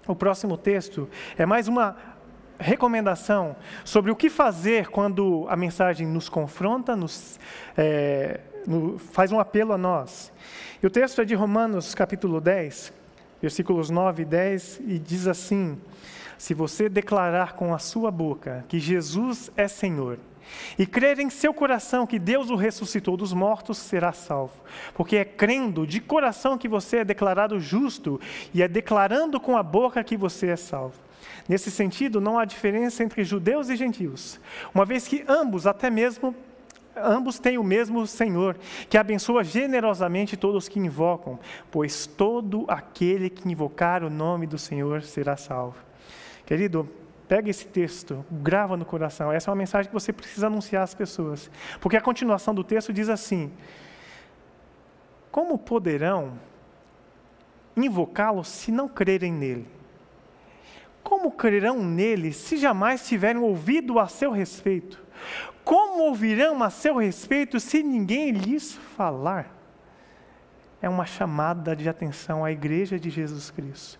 O 0.07 0.15
próximo 0.15 0.57
texto 0.57 1.09
é 1.37 1.45
mais 1.45 1.67
uma 1.67 1.95
recomendação 2.59 3.55
sobre 3.83 4.11
o 4.11 4.15
que 4.15 4.29
fazer 4.29 4.87
quando 4.87 5.45
a 5.49 5.55
mensagem 5.55 6.07
nos 6.07 6.27
confronta, 6.27 6.95
nos, 6.95 7.39
é, 7.77 8.39
faz 9.11 9.31
um 9.31 9.39
apelo 9.39 9.73
a 9.73 9.77
nós. 9.77 10.31
E 10.81 10.85
o 10.85 10.89
texto 10.89 11.21
é 11.21 11.25
de 11.25 11.33
Romanos 11.35 11.95
capítulo 11.95 12.41
10, 12.41 12.93
versículos 13.41 13.89
9 13.89 14.23
e 14.23 14.25
10, 14.25 14.81
e 14.85 14.99
diz 14.99 15.27
assim: 15.27 15.77
Se 16.37 16.53
você 16.53 16.89
declarar 16.89 17.53
com 17.53 17.73
a 17.73 17.79
sua 17.79 18.11
boca 18.11 18.65
que 18.67 18.79
Jesus 18.79 19.51
é 19.55 19.67
Senhor, 19.67 20.19
e 20.77 20.85
crer 20.85 21.19
em 21.19 21.29
seu 21.29 21.53
coração 21.53 22.07
que 22.07 22.19
Deus 22.19 22.49
o 22.49 22.55
ressuscitou 22.55 23.17
dos 23.17 23.33
mortos, 23.33 23.77
será 23.77 24.11
salvo. 24.11 24.53
Porque 24.93 25.17
é 25.17 25.25
crendo 25.25 25.85
de 25.85 25.99
coração 25.99 26.57
que 26.57 26.67
você 26.67 26.97
é 26.97 27.05
declarado 27.05 27.59
justo 27.59 28.19
e 28.53 28.61
é 28.61 28.67
declarando 28.67 29.39
com 29.39 29.57
a 29.57 29.63
boca 29.63 30.03
que 30.03 30.15
você 30.15 30.47
é 30.47 30.55
salvo. 30.55 30.95
Nesse 31.47 31.71
sentido, 31.71 32.21
não 32.21 32.37
há 32.37 32.45
diferença 32.45 33.03
entre 33.03 33.23
judeus 33.23 33.69
e 33.69 33.75
gentios, 33.75 34.39
uma 34.73 34.85
vez 34.85 35.07
que 35.07 35.23
ambos, 35.27 35.65
até 35.65 35.89
mesmo 35.89 36.35
ambos 37.01 37.39
têm 37.39 37.57
o 37.57 37.63
mesmo 37.63 38.05
Senhor, 38.05 38.57
que 38.89 38.97
abençoa 38.97 39.43
generosamente 39.43 40.37
todos 40.37 40.67
que 40.67 40.79
invocam, 40.79 41.39
pois 41.71 42.05
todo 42.05 42.65
aquele 42.67 43.29
que 43.29 43.49
invocar 43.49 44.03
o 44.03 44.09
nome 44.09 44.47
do 44.47 44.57
Senhor 44.57 45.01
será 45.01 45.37
salvo. 45.37 45.77
Querido, 46.45 46.89
Pega 47.27 47.49
esse 47.49 47.67
texto, 47.67 48.25
grava 48.31 48.77
no 48.77 48.85
coração. 48.85 49.31
Essa 49.31 49.49
é 49.49 49.51
uma 49.51 49.57
mensagem 49.57 49.89
que 49.89 49.93
você 49.93 50.13
precisa 50.13 50.47
anunciar 50.47 50.83
às 50.83 50.93
pessoas. 50.93 51.51
Porque 51.81 51.97
a 51.97 52.01
continuação 52.01 52.55
do 52.55 52.63
texto 52.63 52.93
diz 52.93 53.09
assim: 53.09 53.51
Como 55.29 55.57
poderão 55.57 56.39
invocá-lo 57.75 58.45
se 58.45 58.71
não 58.71 58.87
crerem 58.87 59.33
nele? 59.33 59.67
Como 61.03 61.31
crerão 61.31 61.83
nele 61.83 62.31
se 62.31 62.55
jamais 62.55 63.05
tiverem 63.05 63.41
ouvido 63.41 63.99
a 63.99 64.07
seu 64.07 64.31
respeito? 64.31 65.05
Como 65.63 66.03
ouvirão 66.03 66.63
a 66.63 66.69
seu 66.69 66.97
respeito 66.97 67.59
se 67.59 67.83
ninguém 67.83 68.31
lhes 68.31 68.73
falar? 68.95 69.53
É 70.81 70.87
uma 70.87 71.05
chamada 71.05 71.75
de 71.75 71.89
atenção 71.89 72.45
à 72.45 72.51
igreja 72.51 72.99
de 72.99 73.09
Jesus 73.09 73.49
Cristo. 73.49 73.99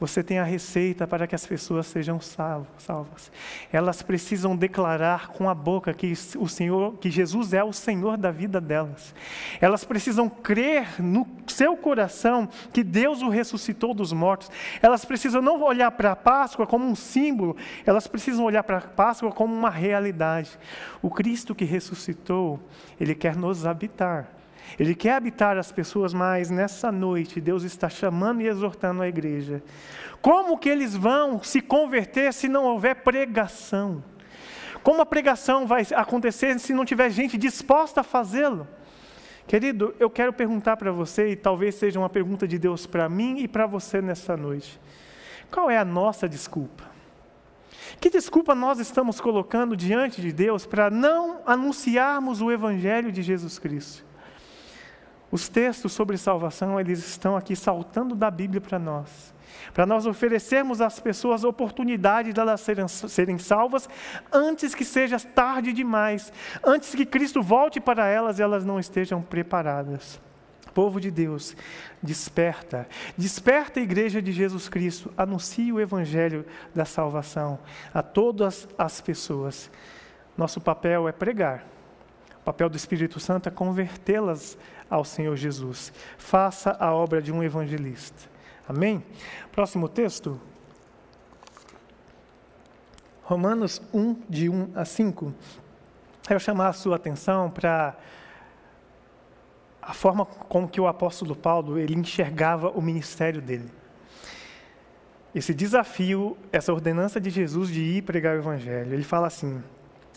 Você 0.00 0.22
tem 0.22 0.38
a 0.38 0.44
receita 0.44 1.06
para 1.06 1.26
que 1.26 1.34
as 1.34 1.44
pessoas 1.44 1.86
sejam 1.86 2.18
salvas. 2.18 3.30
Elas 3.70 4.00
precisam 4.00 4.56
declarar 4.56 5.28
com 5.28 5.46
a 5.46 5.54
boca 5.54 5.92
que 5.92 6.14
o 6.38 6.48
Senhor, 6.48 6.96
que 6.96 7.10
Jesus 7.10 7.52
é 7.52 7.62
o 7.62 7.70
Senhor 7.70 8.16
da 8.16 8.30
vida 8.30 8.62
delas. 8.62 9.14
Elas 9.60 9.84
precisam 9.84 10.26
crer 10.26 11.02
no 11.02 11.26
seu 11.46 11.76
coração 11.76 12.48
que 12.72 12.82
Deus 12.82 13.20
o 13.20 13.28
ressuscitou 13.28 13.92
dos 13.92 14.10
mortos. 14.10 14.50
Elas 14.80 15.04
precisam 15.04 15.42
não 15.42 15.62
olhar 15.62 15.90
para 15.90 16.12
a 16.12 16.16
Páscoa 16.16 16.66
como 16.66 16.86
um 16.86 16.94
símbolo, 16.96 17.54
elas 17.84 18.06
precisam 18.06 18.46
olhar 18.46 18.62
para 18.62 18.78
a 18.78 18.80
Páscoa 18.80 19.30
como 19.30 19.54
uma 19.54 19.70
realidade. 19.70 20.58
O 21.02 21.10
Cristo 21.10 21.54
que 21.54 21.66
ressuscitou, 21.66 22.58
ele 22.98 23.14
quer 23.14 23.36
nos 23.36 23.66
habitar. 23.66 24.39
Ele 24.78 24.94
quer 24.94 25.14
habitar 25.14 25.58
as 25.58 25.72
pessoas, 25.72 26.14
mas 26.14 26.50
nessa 26.50 26.90
noite 26.90 27.40
Deus 27.40 27.62
está 27.62 27.88
chamando 27.88 28.40
e 28.42 28.48
exortando 28.48 29.02
a 29.02 29.08
igreja. 29.08 29.62
Como 30.22 30.58
que 30.58 30.68
eles 30.68 30.94
vão 30.94 31.42
se 31.42 31.60
converter 31.60 32.32
se 32.32 32.48
não 32.48 32.64
houver 32.64 32.96
pregação? 32.96 34.02
Como 34.82 35.02
a 35.02 35.06
pregação 35.06 35.66
vai 35.66 35.86
acontecer 35.94 36.58
se 36.58 36.72
não 36.72 36.84
tiver 36.84 37.10
gente 37.10 37.36
disposta 37.36 38.00
a 38.00 38.04
fazê-lo? 38.04 38.66
Querido, 39.46 39.94
eu 39.98 40.08
quero 40.08 40.32
perguntar 40.32 40.76
para 40.76 40.92
você, 40.92 41.30
e 41.30 41.36
talvez 41.36 41.74
seja 41.74 41.98
uma 41.98 42.08
pergunta 42.08 42.46
de 42.46 42.58
Deus 42.58 42.86
para 42.86 43.08
mim 43.08 43.38
e 43.40 43.48
para 43.48 43.66
você 43.66 44.00
nessa 44.00 44.36
noite: 44.36 44.80
qual 45.50 45.70
é 45.70 45.76
a 45.76 45.84
nossa 45.84 46.28
desculpa? 46.28 46.88
Que 48.00 48.08
desculpa 48.08 48.54
nós 48.54 48.78
estamos 48.78 49.20
colocando 49.20 49.76
diante 49.76 50.20
de 50.20 50.32
Deus 50.32 50.64
para 50.64 50.88
não 50.88 51.42
anunciarmos 51.44 52.40
o 52.40 52.50
Evangelho 52.50 53.10
de 53.10 53.22
Jesus 53.22 53.58
Cristo? 53.58 54.09
Os 55.30 55.48
textos 55.48 55.92
sobre 55.92 56.16
salvação, 56.16 56.80
eles 56.80 56.98
estão 56.98 57.36
aqui 57.36 57.54
saltando 57.54 58.14
da 58.14 58.30
Bíblia 58.30 58.60
para 58.60 58.78
nós. 58.78 59.32
Para 59.72 59.86
nós 59.86 60.06
oferecermos 60.06 60.80
às 60.80 60.98
pessoas 60.98 61.44
a 61.44 61.48
oportunidade 61.48 62.32
de 62.32 62.40
elas 62.40 62.60
serem, 62.60 62.88
serem 62.88 63.38
salvas 63.38 63.88
antes 64.32 64.74
que 64.74 64.84
seja 64.84 65.20
tarde 65.20 65.72
demais, 65.72 66.32
antes 66.64 66.94
que 66.94 67.06
Cristo 67.06 67.42
volte 67.42 67.80
para 67.80 68.06
elas 68.06 68.38
e 68.38 68.42
elas 68.42 68.64
não 68.64 68.80
estejam 68.80 69.22
preparadas. 69.22 70.20
Povo 70.74 71.00
de 71.00 71.10
Deus, 71.10 71.56
desperta, 72.02 72.88
desperta 73.16 73.80
a 73.80 73.82
igreja 73.82 74.22
de 74.22 74.30
Jesus 74.32 74.68
Cristo, 74.68 75.12
anuncie 75.16 75.72
o 75.72 75.80
evangelho 75.80 76.46
da 76.74 76.84
salvação 76.84 77.58
a 77.92 78.02
todas 78.02 78.68
as 78.78 79.00
pessoas. 79.00 79.70
Nosso 80.36 80.60
papel 80.60 81.08
é 81.08 81.12
pregar, 81.12 81.64
o 82.40 82.44
papel 82.44 82.70
do 82.70 82.76
Espírito 82.76 83.20
Santo 83.20 83.48
é 83.48 83.52
convertê-las 83.52 84.56
ao 84.90 85.04
Senhor 85.04 85.36
Jesus. 85.36 85.92
Faça 86.18 86.76
a 86.78 86.92
obra 86.92 87.22
de 87.22 87.32
um 87.32 87.42
evangelista. 87.42 88.28
Amém? 88.68 89.02
Próximo 89.52 89.88
texto. 89.88 90.40
Romanos 93.22 93.80
1, 93.94 94.22
de 94.28 94.48
1 94.48 94.72
a 94.74 94.84
5. 94.84 95.32
Quero 96.22 96.40
chamar 96.40 96.68
a 96.68 96.72
sua 96.72 96.96
atenção 96.96 97.48
para 97.48 97.96
a 99.80 99.94
forma 99.94 100.24
como 100.26 100.68
que 100.68 100.80
o 100.80 100.86
apóstolo 100.86 101.34
Paulo 101.34 101.78
ele 101.78 101.94
enxergava 101.94 102.70
o 102.70 102.82
ministério 102.82 103.40
dele. 103.40 103.70
Esse 105.34 105.54
desafio, 105.54 106.36
essa 106.50 106.72
ordenança 106.72 107.20
de 107.20 107.30
Jesus 107.30 107.70
de 107.70 107.80
ir 107.80 108.02
pregar 108.02 108.36
o 108.36 108.40
evangelho. 108.40 108.92
Ele 108.92 109.04
fala 109.04 109.28
assim: 109.28 109.62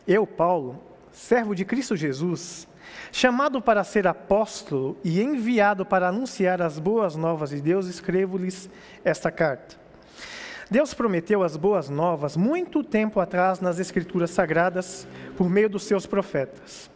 Eu, 0.07 0.25
Paulo, 0.25 0.81
servo 1.11 1.55
de 1.55 1.63
Cristo 1.63 1.95
Jesus, 1.95 2.67
chamado 3.11 3.61
para 3.61 3.83
ser 3.83 4.07
apóstolo 4.07 4.97
e 5.03 5.21
enviado 5.21 5.85
para 5.85 6.07
anunciar 6.07 6.61
as 6.61 6.79
boas 6.79 7.15
novas 7.15 7.51
de 7.51 7.61
Deus, 7.61 7.87
escrevo-lhes 7.87 8.69
esta 9.03 9.31
carta. 9.31 9.83
Deus 10.69 10.93
prometeu 10.93 11.43
as 11.43 11.55
boas 11.55 11.89
novas 11.89 12.35
muito 12.35 12.83
tempo 12.83 13.19
atrás 13.19 13.59
nas 13.59 13.79
Escrituras 13.79 14.31
Sagradas, 14.31 15.07
por 15.37 15.49
meio 15.49 15.69
dos 15.69 15.83
seus 15.83 16.05
profetas. 16.05 16.89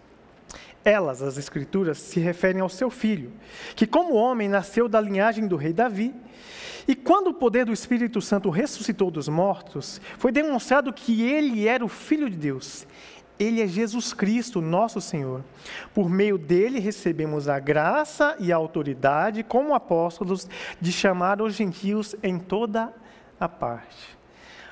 Elas, 0.83 1.21
as 1.21 1.37
Escrituras, 1.37 1.99
se 1.99 2.19
referem 2.19 2.61
ao 2.61 2.69
seu 2.69 2.89
filho, 2.89 3.31
que, 3.75 3.85
como 3.85 4.15
homem, 4.15 4.47
nasceu 4.47 4.87
da 4.87 5.01
linhagem 5.01 5.47
do 5.47 5.57
rei 5.57 5.73
Davi. 5.73 6.15
E 6.87 6.95
quando 6.95 7.27
o 7.27 7.33
poder 7.33 7.65
do 7.65 7.73
Espírito 7.73 8.21
Santo 8.21 8.49
ressuscitou 8.49 9.11
dos 9.11 9.27
mortos, 9.27 9.99
foi 10.17 10.31
demonstrado 10.31 10.93
que 10.93 11.21
ele 11.23 11.67
era 11.67 11.83
o 11.83 11.89
Filho 11.89 12.29
de 12.29 12.37
Deus 12.37 12.87
ele 13.39 13.61
é 13.61 13.67
Jesus 13.67 14.13
Cristo, 14.13 14.61
nosso 14.61 14.99
Senhor. 14.99 15.43
Por 15.93 16.09
meio 16.09 16.37
dele 16.37 16.79
recebemos 16.79 17.47
a 17.47 17.59
graça 17.59 18.35
e 18.39 18.51
a 18.51 18.55
autoridade, 18.55 19.43
como 19.43 19.73
apóstolos, 19.73 20.49
de 20.79 20.91
chamar 20.91 21.41
os 21.41 21.53
gentios 21.53 22.15
em 22.23 22.39
toda 22.39 22.93
a 23.39 23.47
parte. 23.47 24.17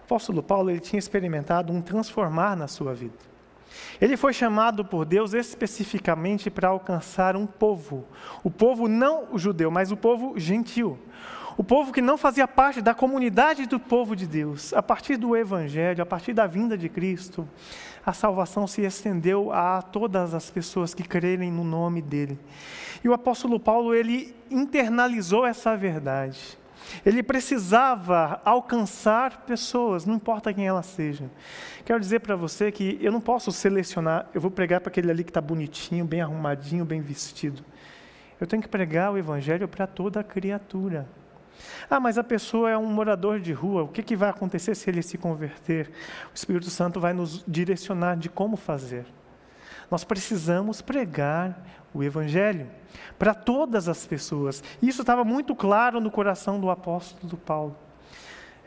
O 0.02 0.06
apóstolo 0.06 0.44
Paulo 0.44 0.70
ele 0.70 0.80
tinha 0.80 1.00
experimentado 1.00 1.72
um 1.72 1.82
transformar 1.82 2.56
na 2.56 2.68
sua 2.68 2.94
vida. 2.94 3.36
Ele 4.00 4.18
foi 4.18 4.34
chamado 4.34 4.84
por 4.84 5.06
Deus 5.06 5.34
especificamente 5.34 6.50
para 6.50 6.70
alcançar 6.70 7.36
um 7.36 7.46
povo, 7.46 8.06
o 8.44 8.50
povo 8.50 8.88
não 8.88 9.28
o 9.32 9.38
judeu, 9.38 9.70
mas 9.70 9.92
o 9.92 9.98
povo 9.98 10.38
gentil. 10.38 10.98
O 11.58 11.64
povo 11.64 11.94
que 11.94 12.02
não 12.02 12.18
fazia 12.18 12.46
parte 12.48 12.82
da 12.82 12.94
comunidade 12.94 13.66
do 13.66 13.80
povo 13.80 14.14
de 14.14 14.28
Deus, 14.28 14.74
a 14.74 14.84
partir 14.84 15.16
do 15.16 15.38
Evangelho, 15.38 16.04
a 16.04 16.06
partir 16.06 16.34
da 16.34 16.46
vinda 16.46 16.78
de 16.78 16.90
Cristo, 16.90 17.48
a 18.06 18.14
salvação 18.14 18.68
se 18.68 18.82
estendeu 18.82 19.52
a 19.52 19.82
todas 19.82 20.34
as 20.34 20.52
pessoas 20.52 20.94
que 20.94 21.04
crerem 21.04 21.52
no 21.52 21.64
nome 21.64 22.02
dele. 22.02 22.40
E 23.04 23.10
o 23.10 23.14
apóstolo 23.14 23.60
Paulo, 23.60 23.94
ele 23.94 24.36
internalizou 24.50 25.46
essa 25.46 25.76
verdade. 25.76 26.58
Ele 27.04 27.24
precisava 27.24 28.40
alcançar 28.46 29.46
pessoas, 29.46 30.06
não 30.06 30.16
importa 30.16 30.54
quem 30.54 30.68
elas 30.68 30.86
sejam. 30.86 31.30
Quero 31.84 32.00
dizer 32.00 32.20
para 32.20 32.36
você 32.36 32.72
que 32.72 33.00
eu 33.02 33.12
não 33.12 33.20
posso 33.20 33.52
selecionar, 33.52 34.30
eu 34.34 34.42
vou 34.42 34.52
pregar 34.52 34.82
para 34.82 34.90
aquele 34.90 35.10
ali 35.10 35.24
que 35.24 35.32
está 35.32 35.42
bonitinho, 35.42 36.06
bem 36.06 36.22
arrumadinho, 36.22 36.86
bem 36.86 37.02
vestido. 37.02 37.64
Eu 38.40 38.46
tenho 38.46 38.62
que 38.62 38.68
pregar 38.68 39.12
o 39.12 39.18
evangelho 39.18 39.68
para 39.68 39.88
toda 39.88 40.24
criatura. 40.24 41.08
Ah, 41.90 42.00
mas 42.00 42.18
a 42.18 42.24
pessoa 42.24 42.70
é 42.70 42.78
um 42.78 42.88
morador 42.88 43.40
de 43.40 43.54
rua, 43.54 43.84
o 43.84 43.88
que, 43.88 44.04
que 44.04 44.16
vai 44.16 44.30
acontecer 44.30 44.76
se 44.76 44.90
ele 44.90 45.02
se 45.02 45.18
converter? 45.18 45.92
O 46.32 46.36
Espírito 46.36 46.70
Santo 46.70 47.00
vai 47.00 47.14
nos 47.14 47.44
direcionar 47.48 48.18
de 48.18 48.30
como 48.30 48.58
fazer. 48.58 49.06
Nós 49.90 50.04
precisamos 50.04 50.82
pregar 50.82 51.58
o 51.94 52.04
Evangelho 52.04 52.68
para 53.18 53.34
todas 53.34 53.88
as 53.88 54.06
pessoas. 54.06 54.64
Isso 54.82 55.02
estava 55.02 55.24
muito 55.24 55.56
claro 55.56 56.02
no 56.02 56.12
coração 56.12 56.60
do 56.60 56.70
apóstolo 56.70 57.38
Paulo 57.38 57.85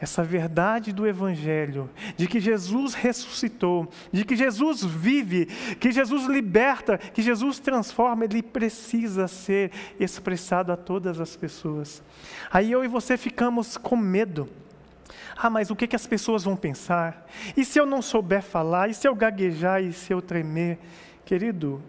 essa 0.01 0.23
verdade 0.23 0.93
do 0.93 1.07
Evangelho, 1.07 1.91
de 2.17 2.27
que 2.27 2.39
Jesus 2.41 2.95
ressuscitou, 2.95 3.89
de 4.13 4.25
que 4.25 4.37
Jesus 4.37 4.85
vive, 4.85 5.47
que 5.81 5.91
Jesus 5.91 6.27
liberta, 6.27 6.99
que 6.99 7.21
Jesus 7.21 7.59
transforma, 7.59 8.25
ele 8.25 8.43
precisa 8.43 9.27
ser 9.27 9.73
expressado 9.99 10.71
a 10.73 10.77
todas 10.77 11.21
as 11.21 11.37
pessoas. 11.37 12.03
Aí 12.51 12.71
eu 12.71 12.85
e 12.85 12.89
você 12.89 13.17
ficamos 13.17 13.77
com 13.77 13.97
medo. 13.97 14.49
Ah, 15.37 15.51
mas 15.51 15.71
o 15.71 15.77
que, 15.77 15.87
que 15.87 15.97
as 15.97 16.07
pessoas 16.07 16.45
vão 16.45 16.57
pensar? 16.57 17.27
E 17.57 17.65
se 17.65 17.79
eu 17.79 17.87
não 17.87 18.03
souber 18.03 18.43
falar? 18.43 18.89
E 18.89 18.95
se 18.95 19.07
eu 19.07 19.15
gaguejar? 19.15 19.83
E 19.83 19.93
se 19.93 20.13
eu 20.13 20.21
tremer? 20.21 20.79
Querido, 21.25 21.83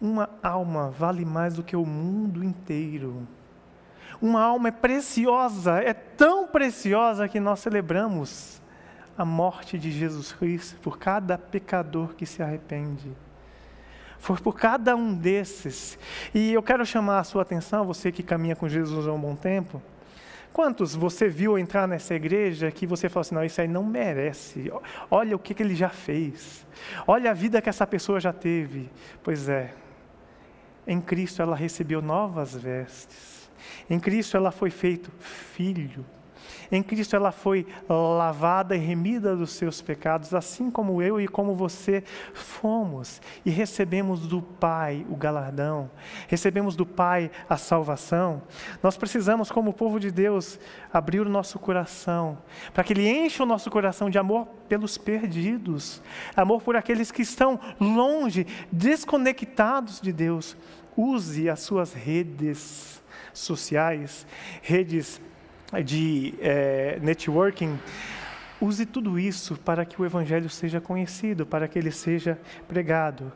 uma 0.00 0.28
alma 0.42 0.90
vale 0.90 1.24
mais 1.24 1.54
do 1.54 1.62
que 1.62 1.76
o 1.76 1.86
mundo 1.86 2.44
inteiro. 2.44 3.26
Uma 4.20 4.42
alma 4.42 4.68
é 4.68 4.72
preciosa, 4.72 5.80
é 5.82 5.92
tão 5.92 6.46
preciosa 6.46 7.28
que 7.28 7.40
nós 7.40 7.60
celebramos 7.60 8.62
a 9.16 9.24
morte 9.24 9.78
de 9.78 9.90
Jesus 9.90 10.32
Cristo 10.32 10.78
por 10.80 10.98
cada 10.98 11.38
pecador 11.38 12.14
que 12.14 12.26
se 12.26 12.42
arrepende. 12.42 13.12
Foi 14.18 14.38
por 14.38 14.54
cada 14.54 14.96
um 14.96 15.14
desses. 15.14 15.98
E 16.34 16.52
eu 16.52 16.62
quero 16.62 16.84
chamar 16.86 17.18
a 17.18 17.24
sua 17.24 17.42
atenção, 17.42 17.84
você 17.84 18.10
que 18.10 18.22
caminha 18.22 18.56
com 18.56 18.68
Jesus 18.68 19.06
há 19.06 19.12
um 19.12 19.20
bom 19.20 19.36
tempo. 19.36 19.82
Quantos 20.52 20.94
você 20.94 21.28
viu 21.28 21.58
entrar 21.58 21.86
nessa 21.88 22.14
igreja 22.14 22.70
que 22.70 22.86
você 22.86 23.08
falou 23.08 23.22
assim: 23.22 23.34
não, 23.34 23.44
isso 23.44 23.60
aí 23.60 23.68
não 23.68 23.84
merece. 23.84 24.72
Olha 25.10 25.34
o 25.34 25.38
que, 25.38 25.52
que 25.52 25.62
ele 25.62 25.74
já 25.74 25.88
fez. 25.88 26.64
Olha 27.06 27.32
a 27.32 27.34
vida 27.34 27.60
que 27.60 27.68
essa 27.68 27.86
pessoa 27.86 28.20
já 28.20 28.32
teve. 28.32 28.88
Pois 29.22 29.48
é, 29.48 29.74
em 30.86 31.00
Cristo 31.00 31.42
ela 31.42 31.56
recebeu 31.56 32.00
novas 32.00 32.54
vestes. 32.54 33.33
Em 33.88 33.98
Cristo 33.98 34.36
ela 34.36 34.50
foi 34.50 34.70
feito 34.70 35.10
filho. 35.18 36.04
Em 36.70 36.82
Cristo 36.82 37.14
ela 37.14 37.30
foi 37.30 37.66
lavada 37.88 38.74
e 38.74 38.78
remida 38.78 39.36
dos 39.36 39.52
seus 39.52 39.80
pecados, 39.80 40.34
assim 40.34 40.70
como 40.70 41.02
eu 41.02 41.20
e 41.20 41.28
como 41.28 41.54
você 41.54 42.02
fomos, 42.32 43.20
e 43.44 43.50
recebemos 43.50 44.26
do 44.26 44.42
Pai 44.42 45.06
o 45.08 45.16
galardão, 45.16 45.90
recebemos 46.28 46.74
do 46.76 46.86
Pai 46.86 47.30
a 47.48 47.56
salvação. 47.56 48.42
Nós 48.82 48.96
precisamos, 48.96 49.50
como 49.50 49.72
povo 49.72 50.00
de 50.00 50.10
Deus, 50.10 50.58
abrir 50.92 51.20
o 51.20 51.28
nosso 51.28 51.58
coração, 51.58 52.38
para 52.72 52.84
que 52.84 52.92
Ele 52.92 53.08
encha 53.08 53.42
o 53.42 53.46
nosso 53.46 53.70
coração 53.70 54.08
de 54.08 54.18
amor 54.18 54.46
pelos 54.68 54.98
perdidos, 54.98 56.02
amor 56.34 56.62
por 56.62 56.76
aqueles 56.76 57.10
que 57.10 57.22
estão 57.22 57.60
longe, 57.78 58.46
desconectados 58.72 60.00
de 60.00 60.12
Deus. 60.12 60.56
Use 60.96 61.50
as 61.50 61.60
suas 61.60 61.92
redes 61.92 63.02
sociais, 63.34 64.26
redes 64.62 65.20
de 65.84 66.34
é, 66.40 66.98
networking, 67.02 67.78
use 68.60 68.86
tudo 68.86 69.18
isso 69.18 69.56
para 69.58 69.84
que 69.84 70.00
o 70.00 70.06
Evangelho 70.06 70.48
seja 70.48 70.80
conhecido, 70.80 71.44
para 71.44 71.68
que 71.68 71.78
ele 71.78 71.90
seja 71.90 72.38
pregado. 72.66 73.32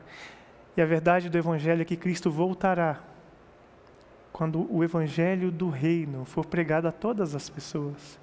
E 0.77 0.81
a 0.81 0.87
verdade 0.87 1.29
do 1.29 1.37
Evangelho 1.37 1.83
é 1.83 1.85
que 1.85 1.97
Cristo 1.97 2.31
voltará 2.31 3.01
quando 4.33 4.73
o 4.73 4.85
Evangelho 4.85 5.51
do 5.51 5.69
Reino 5.69 6.25
for 6.25 6.47
pregado 6.47 6.87
a 6.87 6.93
todas 6.93 7.35
as 7.35 7.51
pessoas. 7.51 8.19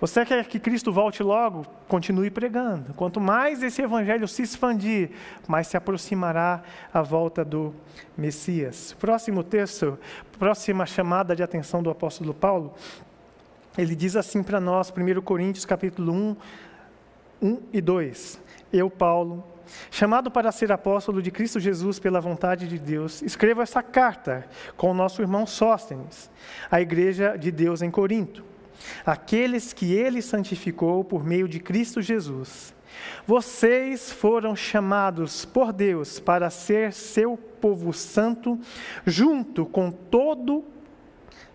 Você 0.00 0.24
quer 0.24 0.46
que 0.46 0.58
Cristo 0.58 0.90
volte 0.90 1.22
logo? 1.22 1.66
Continue 1.86 2.30
pregando. 2.30 2.94
Quanto 2.94 3.20
mais 3.20 3.62
esse 3.62 3.82
Evangelho 3.82 4.26
se 4.26 4.40
expandir, 4.40 5.10
mais 5.46 5.66
se 5.66 5.76
aproximará 5.76 6.62
a 6.92 7.02
volta 7.02 7.44
do 7.44 7.74
Messias. 8.16 8.96
Próximo 8.98 9.44
texto, 9.44 9.98
próxima 10.38 10.86
chamada 10.86 11.36
de 11.36 11.42
atenção 11.42 11.82
do 11.82 11.90
apóstolo 11.90 12.32
Paulo, 12.32 12.72
ele 13.76 13.94
diz 13.94 14.16
assim 14.16 14.42
para 14.42 14.58
nós, 14.58 14.90
1 14.90 15.20
Coríntios 15.20 15.66
capítulo 15.66 16.12
1, 16.12 16.36
1 17.42 17.58
e 17.70 17.80
2. 17.82 18.40
Eu, 18.72 18.88
Paulo, 18.88 19.44
chamado 19.90 20.30
para 20.30 20.50
ser 20.50 20.72
apóstolo 20.72 21.20
de 21.20 21.30
Cristo 21.30 21.60
Jesus 21.60 21.98
pela 21.98 22.22
vontade 22.22 22.66
de 22.66 22.78
Deus, 22.78 23.20
escrevo 23.20 23.60
essa 23.60 23.82
carta 23.82 24.46
com 24.78 24.90
o 24.90 24.94
nosso 24.94 25.20
irmão 25.20 25.46
Sóstenes, 25.46 26.30
à 26.70 26.80
igreja 26.80 27.36
de 27.36 27.52
Deus 27.52 27.82
em 27.82 27.90
Corinto, 27.90 28.48
aqueles 29.04 29.72
que 29.72 29.92
ele 29.92 30.22
santificou 30.22 31.04
por 31.04 31.24
meio 31.24 31.48
de 31.48 31.60
Cristo 31.60 32.00
Jesus. 32.00 32.74
Vocês 33.26 34.10
foram 34.10 34.56
chamados 34.56 35.44
por 35.44 35.72
Deus 35.72 36.18
para 36.18 36.50
ser 36.50 36.92
seu 36.92 37.36
povo 37.36 37.92
santo, 37.92 38.58
junto 39.06 39.64
com 39.66 39.90
todo 39.90 40.64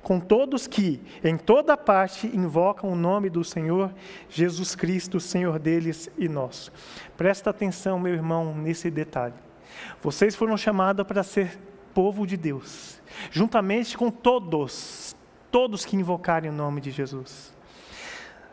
com 0.06 0.20
todos 0.20 0.68
que, 0.68 1.02
em 1.24 1.36
toda 1.36 1.76
parte, 1.76 2.28
invocam 2.28 2.92
o 2.92 2.96
nome 2.96 3.28
do 3.28 3.44
Senhor 3.44 3.92
Jesus 4.30 4.76
Cristo, 4.76 5.20
Senhor 5.20 5.58
deles 5.58 6.12
e 6.16 6.30
nosso. 6.30 6.72
Presta 7.18 7.50
atenção, 7.50 7.98
meu 7.98 8.14
irmão, 8.14 8.54
nesse 8.54 8.92
detalhe. 8.92 9.34
Vocês 10.04 10.36
foram 10.36 10.56
chamados 10.58 11.08
para 11.08 11.24
ser 11.24 11.60
povo 11.92 12.28
de 12.28 12.38
Deus, 12.38 13.02
juntamente 13.32 13.98
com 13.98 14.12
todos, 14.12 15.05
todos 15.56 15.86
que 15.86 15.96
invocarem 15.96 16.50
o 16.50 16.54
nome 16.54 16.82
de 16.82 16.92
Jesus. 16.92 17.56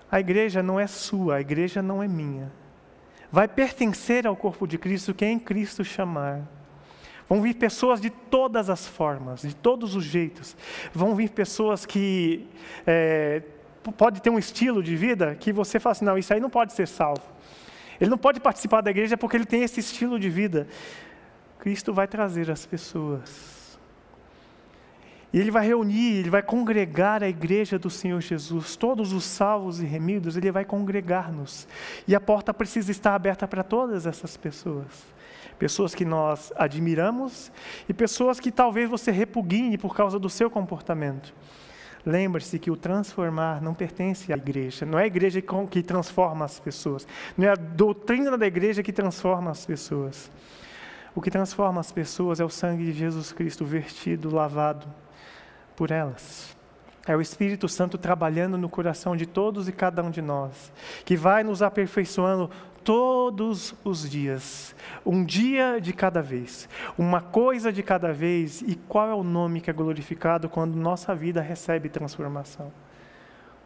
A 0.09 0.21
igreja 0.21 0.63
não 0.63 0.79
é 0.79 0.87
sua, 0.87 1.35
a 1.35 1.41
igreja 1.41 1.83
não 1.83 2.01
é 2.01 2.07
minha. 2.07 2.53
Vai 3.29 3.49
pertencer 3.49 4.25
ao 4.25 4.37
corpo 4.37 4.69
de 4.69 4.79
Cristo 4.79 5.13
quem 5.13 5.37
Cristo 5.37 5.85
chamar. 5.85 6.49
Vão 7.29 7.43
vir 7.43 7.55
pessoas 7.55 8.01
de 8.01 8.09
todas 8.09 8.71
as 8.71 8.87
formas, 8.87 9.43
de 9.43 9.53
todos 9.53 9.97
os 9.97 10.05
jeitos. 10.05 10.57
Vão 10.95 11.17
vir 11.17 11.31
pessoas 11.31 11.85
que 11.85 12.47
é, 12.87 13.43
pode 13.99 14.23
ter 14.23 14.31
um 14.31 14.39
estilo 14.39 14.81
de 14.81 14.95
vida 14.95 15.35
que 15.35 15.53
você 15.53 15.81
fala 15.81 15.91
assim, 15.91 16.05
não, 16.05 16.17
isso 16.17 16.33
aí 16.33 16.39
não 16.39 16.51
pode 16.51 16.73
ser 16.73 16.87
salvo. 16.87 17.25
Ele 18.01 18.11
não 18.11 18.19
pode 18.19 18.39
participar 18.39 18.81
da 18.81 18.93
igreja 18.93 19.17
porque 19.17 19.37
ele 19.37 19.45
tem 19.45 19.65
esse 19.65 19.81
estilo 19.81 20.21
de 20.21 20.31
vida. 20.31 20.69
Cristo 21.59 21.93
vai 21.93 22.07
trazer 22.07 22.49
as 22.49 22.65
pessoas. 22.65 23.62
E 25.33 25.41
ele 25.41 25.51
vai 25.51 25.67
reunir, 25.67 26.19
ele 26.19 26.31
vai 26.31 26.43
congregar 26.43 27.23
a 27.23 27.29
igreja 27.29 27.79
do 27.79 27.89
Senhor 27.89 28.21
Jesus. 28.21 28.77
Todos 28.77 29.13
os 29.13 29.25
salvos 29.25 29.81
e 29.81 29.87
remidos, 29.87 30.37
ele 30.37 30.53
vai 30.53 30.65
congregar-nos. 30.65 31.67
E 32.07 32.15
a 32.15 32.21
porta 32.21 32.53
precisa 32.53 32.91
estar 32.91 33.15
aberta 33.15 33.49
para 33.49 33.63
todas 33.63 34.07
essas 34.07 34.37
pessoas 34.37 35.13
pessoas 35.59 35.95
que 35.95 36.05
nós 36.05 36.53
admiramos 36.57 37.53
e 37.89 37.95
pessoas 37.95 38.41
que 38.41 38.51
talvez 38.51 38.91
você 38.91 39.13
repugne 39.13 39.79
por 39.79 39.95
causa 39.95 40.19
do 40.19 40.29
seu 40.29 40.51
comportamento. 40.51 41.33
Lembre-se 42.05 42.59
que 42.59 42.69
o 42.69 42.77
transformar 42.77 43.63
não 43.63 43.73
pertence 43.73 44.33
à 44.33 44.37
igreja, 44.37 44.85
não 44.85 44.99
é 44.99 45.05
a 45.05 45.07
igreja 45.07 45.41
que 45.71 45.83
transforma 45.85 46.45
as 46.45 46.59
pessoas, 46.59 47.07
não 47.39 47.47
é 47.47 47.51
a 47.51 47.55
doutrina 47.55 48.37
da 48.37 48.45
igreja 48.45 48.83
que 48.83 48.93
transforma 48.93 49.53
as 49.53 49.65
pessoas. 49.65 50.29
O 51.15 51.21
que 51.21 51.31
transforma 51.31 51.79
as 51.79 51.93
pessoas 51.93 52.41
é 52.41 52.45
o 52.45 52.51
sangue 52.51 52.87
de 52.87 52.93
Jesus 52.93 53.31
Cristo 53.31 53.65
vertido, 53.65 54.35
lavado 54.35 54.89
por 55.77 55.91
elas. 55.91 56.57
É 57.07 57.17
o 57.17 57.21
Espírito 57.21 57.69
Santo 57.69 57.99
trabalhando 57.99 58.57
no 58.57 58.69
coração 58.69 59.17
de 59.17 59.27
todos 59.27 59.69
e 59.69 59.73
cada 59.73 60.03
um 60.03 60.11
de 60.11 60.23
nós, 60.23 60.73
que 61.05 61.17
vai 61.17 61.43
nos 61.43 61.61
aperfeiçoando 61.61 62.49
todos 62.85 63.75
os 63.85 64.09
dias, 64.09 64.75
um 65.05 65.25
dia 65.25 65.81
de 65.81 65.93
cada 65.93 66.21
vez, 66.21 66.69
uma 66.97 67.21
coisa 67.21 67.73
de 67.73 67.83
cada 67.83 68.13
vez, 68.13 68.61
e 68.63 68.75
qual 68.75 69.09
é 69.09 69.15
o 69.15 69.23
nome 69.23 69.61
que 69.61 69.71
é 69.71 69.73
glorificado 69.73 70.49
quando 70.49 70.77
nossa 70.77 71.15
vida 71.15 71.41
recebe 71.41 71.89
transformação? 71.89 72.73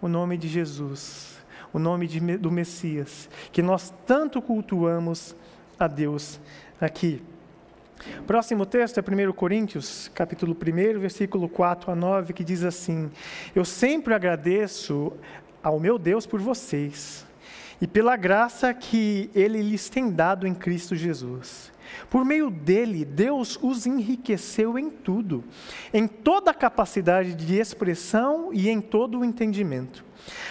O 0.00 0.08
nome 0.08 0.36
de 0.36 0.48
Jesus, 0.48 1.38
o 1.72 1.78
nome 1.78 2.06
de, 2.06 2.20
do 2.38 2.50
Messias, 2.50 3.28
que 3.52 3.62
nós 3.62 3.92
tanto 4.06 4.40
cultuamos 4.40 5.34
a 5.78 5.86
Deus 5.86 6.40
aqui. 6.80 7.22
Próximo 8.26 8.66
texto 8.66 8.98
é 8.98 9.02
1 9.02 9.32
Coríntios, 9.32 10.10
capítulo 10.14 10.54
1, 10.54 10.98
versículo 10.98 11.48
4 11.48 11.90
a 11.90 11.94
9, 11.94 12.32
que 12.32 12.44
diz 12.44 12.62
assim: 12.62 13.10
Eu 13.54 13.64
sempre 13.64 14.14
agradeço 14.14 15.12
ao 15.62 15.80
meu 15.80 15.98
Deus 15.98 16.26
por 16.26 16.40
vocês 16.40 17.26
e 17.80 17.86
pela 17.86 18.16
graça 18.16 18.72
que 18.72 19.30
ele 19.34 19.60
lhes 19.60 19.88
tem 19.88 20.10
dado 20.10 20.46
em 20.46 20.54
Cristo 20.54 20.94
Jesus. 20.94 21.72
Por 22.10 22.24
meio 22.24 22.50
dele, 22.50 23.04
Deus 23.04 23.58
os 23.62 23.86
enriqueceu 23.86 24.78
em 24.78 24.90
tudo, 24.90 25.44
em 25.92 26.06
toda 26.06 26.50
a 26.50 26.54
capacidade 26.54 27.34
de 27.34 27.54
expressão 27.54 28.50
e 28.52 28.68
em 28.68 28.80
todo 28.80 29.20
o 29.20 29.24
entendimento. 29.24 30.05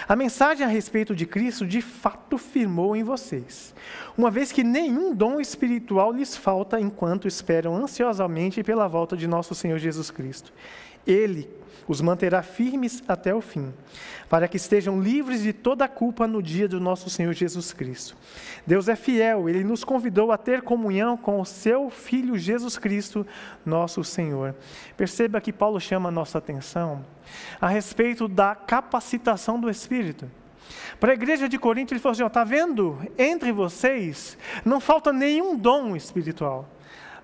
A 0.08 0.16
mensagem 0.16 0.64
a 0.64 0.68
respeito 0.68 1.14
de 1.14 1.26
Cristo 1.26 1.66
de 1.66 1.80
fato 1.80 2.38
firmou 2.38 2.96
em 2.96 3.02
vocês, 3.02 3.74
uma 4.16 4.30
vez 4.30 4.52
que 4.52 4.64
nenhum 4.64 5.14
dom 5.14 5.40
espiritual 5.40 6.12
lhes 6.12 6.36
falta 6.36 6.80
enquanto 6.80 7.28
esperam 7.28 7.76
ansiosamente 7.76 8.62
pela 8.62 8.88
volta 8.88 9.16
de 9.16 9.26
nosso 9.26 9.54
Senhor 9.54 9.78
Jesus 9.78 10.10
Cristo. 10.10 10.52
Ele 11.06 11.48
os 11.88 12.00
manterá 12.00 12.42
firmes 12.42 13.02
até 13.06 13.34
o 13.34 13.40
fim, 13.40 13.72
para 14.28 14.48
que 14.48 14.56
estejam 14.56 15.00
livres 15.00 15.42
de 15.42 15.52
toda 15.52 15.88
culpa 15.88 16.26
no 16.26 16.42
dia 16.42 16.68
do 16.68 16.80
nosso 16.80 17.08
Senhor 17.08 17.32
Jesus 17.32 17.72
Cristo. 17.72 18.16
Deus 18.66 18.88
é 18.88 18.96
fiel, 18.96 19.48
ele 19.48 19.62
nos 19.62 19.84
convidou 19.84 20.32
a 20.32 20.38
ter 20.38 20.62
comunhão 20.62 21.16
com 21.16 21.40
o 21.40 21.44
seu 21.44 21.88
Filho 21.90 22.36
Jesus 22.36 22.76
Cristo, 22.76 23.26
nosso 23.64 24.02
Senhor. 24.02 24.54
Perceba 24.96 25.40
que 25.40 25.52
Paulo 25.52 25.80
chama 25.80 26.08
a 26.08 26.12
nossa 26.12 26.38
atenção 26.38 27.04
a 27.60 27.68
respeito 27.68 28.28
da 28.28 28.54
capacitação 28.54 29.60
do 29.60 29.70
Espírito. 29.70 30.30
Para 30.98 31.12
a 31.12 31.14
igreja 31.14 31.48
de 31.48 31.58
Corinto, 31.58 31.92
ele 31.92 32.00
falou 32.00 32.12
assim: 32.12 32.24
está 32.24 32.44
vendo? 32.44 32.98
Entre 33.18 33.52
vocês 33.52 34.36
não 34.64 34.80
falta 34.80 35.12
nenhum 35.12 35.56
dom 35.56 35.94
espiritual. 35.94 36.68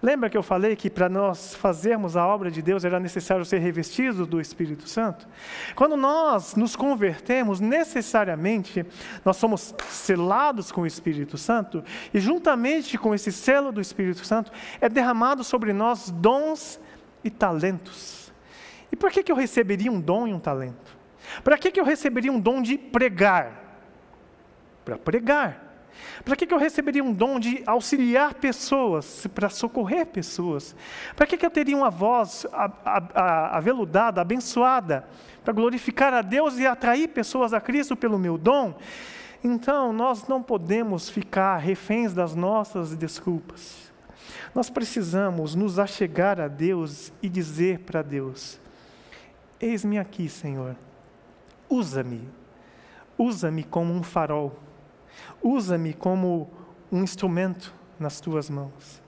Lembra 0.03 0.29
que 0.29 0.37
eu 0.37 0.43
falei 0.43 0.75
que 0.75 0.91
para 0.91 1.09
nós 1.09 1.55
fazermos 1.55 2.17
a 2.17 2.27
obra 2.27 2.51
de 2.51 2.61
Deus 2.61 2.85
era 2.85 2.99
necessário 2.99 3.45
ser 3.45 3.59
revestido 3.59 4.27
do 4.27 4.41
Espírito 4.41 4.89
Santo? 4.89 5.29
Quando 5.77 5.97
nós 5.97 6.57
nos 6.57 6.75
convertemos, 6.75 7.61
necessariamente 7.61 8.85
nós 9.25 9.37
somos 9.37 9.73
selados 9.89 10.73
com 10.73 10.81
o 10.81 10.87
Espírito 10.87 11.39
Santo 11.39 11.85
e 12.13 12.19
juntamente 12.19 12.99
com 12.99 13.15
esse 13.15 13.31
selo 13.31 13.71
do 13.71 13.81
Espírito 13.81 14.27
Santo 14.27 14.51
é 14.81 14.89
derramado 14.89 15.45
sobre 15.45 15.73
nós 15.73 16.11
dons 16.11 16.81
e 17.23 17.31
talentos. 17.31 18.33
E 18.91 18.97
por 18.97 19.13
que, 19.13 19.23
que 19.23 19.31
eu 19.31 19.37
receberia 19.37 19.91
um 19.91 20.01
dom 20.01 20.27
e 20.27 20.35
um 20.35 20.41
talento? 20.41 20.97
Para 21.45 21.57
que, 21.57 21.71
que 21.71 21.79
eu 21.79 21.85
receberia 21.85 22.33
um 22.33 22.41
dom 22.41 22.61
de 22.61 22.77
pregar? 22.77 23.79
Para 24.85 24.99
pregar. 24.99 25.72
Para 26.25 26.37
que, 26.37 26.47
que 26.47 26.55
eu 26.55 26.59
receberia 26.59 27.03
um 27.03 27.13
dom 27.13 27.39
de 27.39 27.63
auxiliar 27.67 28.35
pessoas, 28.35 29.27
para 29.35 29.49
socorrer 29.49 30.07
pessoas? 30.07 30.75
Para 31.17 31.27
que, 31.27 31.37
que 31.37 31.45
eu 31.45 31.51
teria 31.51 31.77
uma 31.77 31.91
voz 31.91 32.47
aveludada, 33.51 34.21
abençoada, 34.21 35.07
para 35.45 35.53
glorificar 35.53 36.15
a 36.15 36.23
Deus 36.23 36.59
e 36.59 36.67
atrair 36.67 37.09
pessoas 37.09 37.53
a 37.53 37.61
Cristo 37.61 37.97
pelo 37.97 38.19
meu 38.19 38.39
dom? 38.39 38.75
Então, 39.43 39.93
nós 39.93 40.29
não 40.29 40.41
podemos 40.41 41.11
ficar 41.11 41.57
reféns 41.57 42.15
das 42.15 42.35
nossas 42.35 42.95
desculpas. 42.95 43.93
Nós 44.55 44.71
precisamos 44.71 45.55
nos 45.55 45.79
achegar 45.79 46.41
a 46.41 46.47
Deus 46.47 47.13
e 47.21 47.29
dizer 47.29 47.81
para 47.81 48.03
Deus: 48.03 48.61
Eis-me 49.61 49.99
aqui, 49.99 50.29
Senhor, 50.29 50.77
usa-me, 51.69 52.29
usa-me 53.19 53.65
como 53.65 53.93
um 53.93 54.03
farol 54.03 54.57
Usa-me 55.43 55.93
como 55.93 56.49
um 56.91 57.03
instrumento 57.03 57.75
nas 57.99 58.21
tuas 58.21 58.49
mãos. 58.49 59.03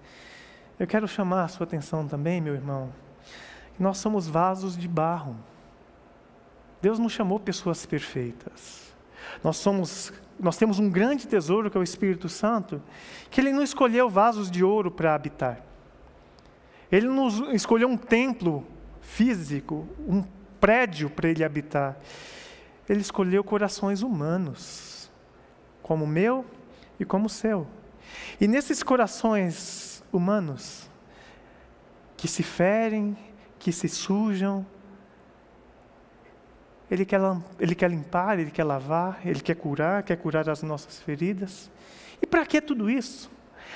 Eu 0.79 0.87
quero 0.87 1.07
chamar 1.07 1.45
a 1.45 1.49
sua 1.49 1.65
atenção 1.65 2.09
também, 2.09 2.41
meu 2.41 2.55
irmão, 2.55 2.93
nós 3.79 3.99
somos 3.99 4.27
vasos 4.27 4.77
de 4.77 4.89
barro. 4.89 5.37
Deus 6.83 6.99
não 6.99 7.09
chamou 7.09 7.39
pessoas 7.39 7.87
perfeitas. 7.87 8.93
Nós 9.43 9.57
somos, 9.57 10.13
nós 10.39 10.57
temos 10.57 10.79
um 10.79 10.91
grande 10.91 11.27
tesouro 11.27 11.71
que 11.71 11.77
é 11.77 11.81
o 11.81 11.85
Espírito 11.85 12.29
Santo, 12.29 12.83
que 13.31 13.41
ele 13.41 13.53
não 13.53 13.63
escolheu 13.63 14.09
vasos 14.09 14.51
de 14.51 14.65
ouro 14.65 14.91
para 14.91 15.15
habitar. 15.15 15.61
Ele 16.91 17.09
não 17.09 17.53
escolheu 17.53 17.89
um 17.89 17.97
templo 17.97 18.67
físico, 19.01 19.89
um 20.07 20.25
prédio 20.61 21.09
para 21.11 21.29
ele 21.29 21.45
habitar. 21.45 21.97
Ele 22.89 23.01
escolheu 23.01 23.43
corações 23.43 24.03
humanos 24.03 24.94
como 25.85 26.07
meu 26.07 26.45
e 26.99 27.05
como 27.05 27.29
seu. 27.29 27.67
E 28.41 28.49
nesses 28.49 28.83
corações 28.83 30.03
humanos, 30.13 30.91
que 32.17 32.27
se 32.27 32.43
ferem, 32.43 33.17
que 33.59 33.71
se 33.71 33.89
sujam, 33.89 34.67
ele 36.91 37.05
quer, 37.05 37.21
ele 37.59 37.75
quer 37.75 37.91
limpar, 37.91 38.39
Ele 38.39 38.51
quer 38.51 38.65
lavar, 38.65 39.21
Ele 39.25 39.41
quer 39.41 39.57
curar, 39.57 40.03
quer 40.03 40.17
curar 40.17 40.49
as 40.49 40.63
nossas 40.63 41.01
feridas. 41.01 41.71
E 42.21 42.27
para 42.27 42.47
que 42.47 42.61
tudo 42.61 42.89
isso? 42.89 43.31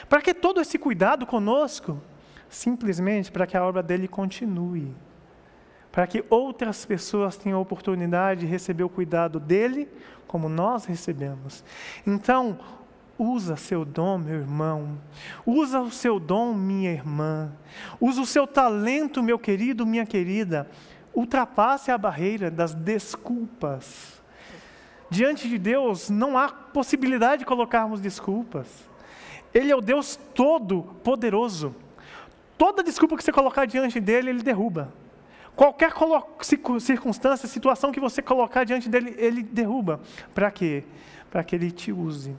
Para 0.08 0.22
que 0.22 0.32
todo 0.32 0.60
esse 0.60 0.78
cuidado 0.78 1.26
conosco? 1.26 2.00
Simplesmente 2.48 3.30
para 3.30 3.46
que 3.46 3.56
a 3.56 3.64
obra 3.64 3.82
dele 3.82 4.08
continue. 4.08 4.94
Para 5.90 6.06
que 6.06 6.24
outras 6.28 6.84
pessoas 6.84 7.36
tenham 7.36 7.58
a 7.58 7.62
oportunidade 7.62 8.40
de 8.40 8.46
receber 8.46 8.84
o 8.84 8.88
cuidado 8.88 9.40
dele, 9.40 9.88
como 10.26 10.48
nós 10.48 10.84
recebemos. 10.84 11.64
Então, 12.06 12.58
usa 13.18 13.56
seu 13.56 13.84
dom, 13.84 14.18
meu 14.18 14.36
irmão. 14.36 14.98
Usa 15.44 15.80
o 15.80 15.90
seu 15.90 16.20
dom, 16.20 16.54
minha 16.54 16.92
irmã. 16.92 17.50
Usa 18.00 18.20
o 18.20 18.26
seu 18.26 18.46
talento, 18.46 19.22
meu 19.22 19.38
querido, 19.38 19.86
minha 19.86 20.06
querida. 20.06 20.70
Ultrapasse 21.14 21.90
a 21.90 21.98
barreira 21.98 22.50
das 22.50 22.74
desculpas. 22.74 24.22
Diante 25.10 25.48
de 25.48 25.58
Deus 25.58 26.10
não 26.10 26.36
há 26.36 26.48
possibilidade 26.48 27.40
de 27.40 27.46
colocarmos 27.46 28.00
desculpas. 28.00 28.66
Ele 29.52 29.72
é 29.72 29.76
o 29.76 29.80
Deus 29.80 30.16
todo 30.34 30.82
poderoso. 31.02 31.74
Toda 32.58 32.82
desculpa 32.82 33.16
que 33.16 33.24
você 33.24 33.32
colocar 33.32 33.64
diante 33.64 33.98
dele, 33.98 34.30
ele 34.30 34.42
derruba. 34.42 34.92
Qualquer 35.58 35.92
circunstância, 36.78 37.48
situação 37.48 37.90
que 37.90 37.98
você 37.98 38.22
colocar 38.22 38.62
diante 38.62 38.88
dele, 38.88 39.16
ele 39.18 39.42
derruba. 39.42 40.00
Para 40.32 40.52
quê? 40.52 40.84
Para 41.32 41.42
que 41.42 41.56
ele 41.56 41.72
te 41.72 41.90
use. 41.90 42.36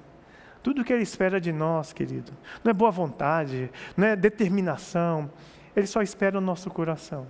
Tudo 0.64 0.86
que 0.86 0.94
ele 0.94 1.04
espera 1.04 1.38
de 1.38 1.52
nós, 1.52 1.92
querido, 1.92 2.32
não 2.64 2.70
é 2.70 2.74
boa 2.74 2.90
vontade, 2.90 3.70
não 3.98 4.08
é 4.08 4.16
determinação, 4.16 5.30
ele 5.76 5.86
só 5.86 6.02
espera 6.02 6.38
o 6.38 6.42
nosso 6.42 6.70
coração. 6.70 7.28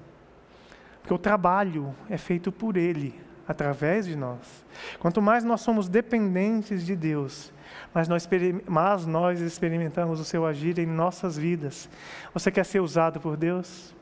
Porque 1.02 1.14
o 1.16 1.18
trabalho 1.18 1.96
é 2.08 2.20
feito 2.20 2.52
por 2.52 2.78
ele, 2.78 3.20
através 3.48 4.06
de 4.06 4.16
nós. 4.16 4.64
Quanto 5.00 5.24
mais 5.24 5.44
nós 5.44 5.62
somos 5.62 5.90
dependentes 5.90 6.86
de 6.86 6.96
Deus, 6.96 7.52
mas 7.92 8.08
nós, 8.08 8.30
mas 8.68 9.08
nós 9.08 9.42
experimentamos 9.42 10.20
o 10.20 10.24
seu 10.24 10.46
agir 10.46 10.78
em 10.78 10.86
nossas 10.86 11.36
vidas. 11.36 11.90
Você 12.32 12.52
quer 12.52 12.64
ser 12.64 12.80
usado 12.80 13.20
por 13.20 13.36
Deus? 13.36 13.98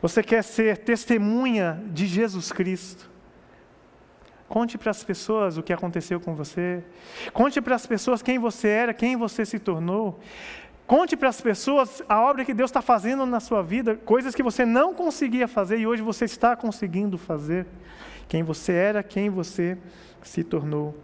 Você 0.00 0.22
quer 0.22 0.42
ser 0.42 0.78
testemunha 0.78 1.82
de 1.86 2.06
Jesus 2.06 2.50
Cristo? 2.52 3.10
Conte 4.48 4.76
para 4.76 4.90
as 4.90 5.04
pessoas 5.04 5.56
o 5.56 5.62
que 5.62 5.72
aconteceu 5.72 6.18
com 6.18 6.34
você. 6.34 6.82
Conte 7.32 7.60
para 7.60 7.76
as 7.76 7.86
pessoas 7.86 8.20
quem 8.20 8.38
você 8.38 8.66
era, 8.66 8.92
quem 8.92 9.16
você 9.16 9.46
se 9.46 9.58
tornou. 9.58 10.18
Conte 10.88 11.16
para 11.16 11.28
as 11.28 11.40
pessoas 11.40 12.02
a 12.08 12.20
obra 12.20 12.44
que 12.44 12.52
Deus 12.52 12.68
está 12.68 12.82
fazendo 12.82 13.24
na 13.24 13.38
sua 13.38 13.62
vida, 13.62 13.94
coisas 13.94 14.34
que 14.34 14.42
você 14.42 14.66
não 14.66 14.92
conseguia 14.92 15.46
fazer 15.46 15.78
e 15.78 15.86
hoje 15.86 16.02
você 16.02 16.24
está 16.24 16.56
conseguindo 16.56 17.16
fazer. 17.16 17.64
Quem 18.26 18.42
você 18.42 18.72
era, 18.72 19.02
quem 19.02 19.30
você 19.30 19.78
se 20.20 20.42
tornou. 20.42 20.96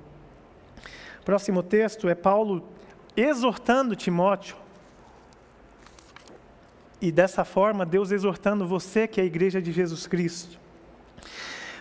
Próximo 1.24 1.62
texto 1.62 2.08
é 2.08 2.16
Paulo 2.16 2.68
exortando 3.16 3.94
Timóteo 3.94 4.56
e 7.00 7.12
dessa 7.12 7.44
forma, 7.44 7.84
Deus 7.84 8.10
exortando 8.10 8.66
você, 8.66 9.06
que 9.06 9.20
é 9.20 9.24
a 9.24 9.26
igreja 9.26 9.60
de 9.60 9.72
Jesus 9.72 10.06
Cristo. 10.06 10.58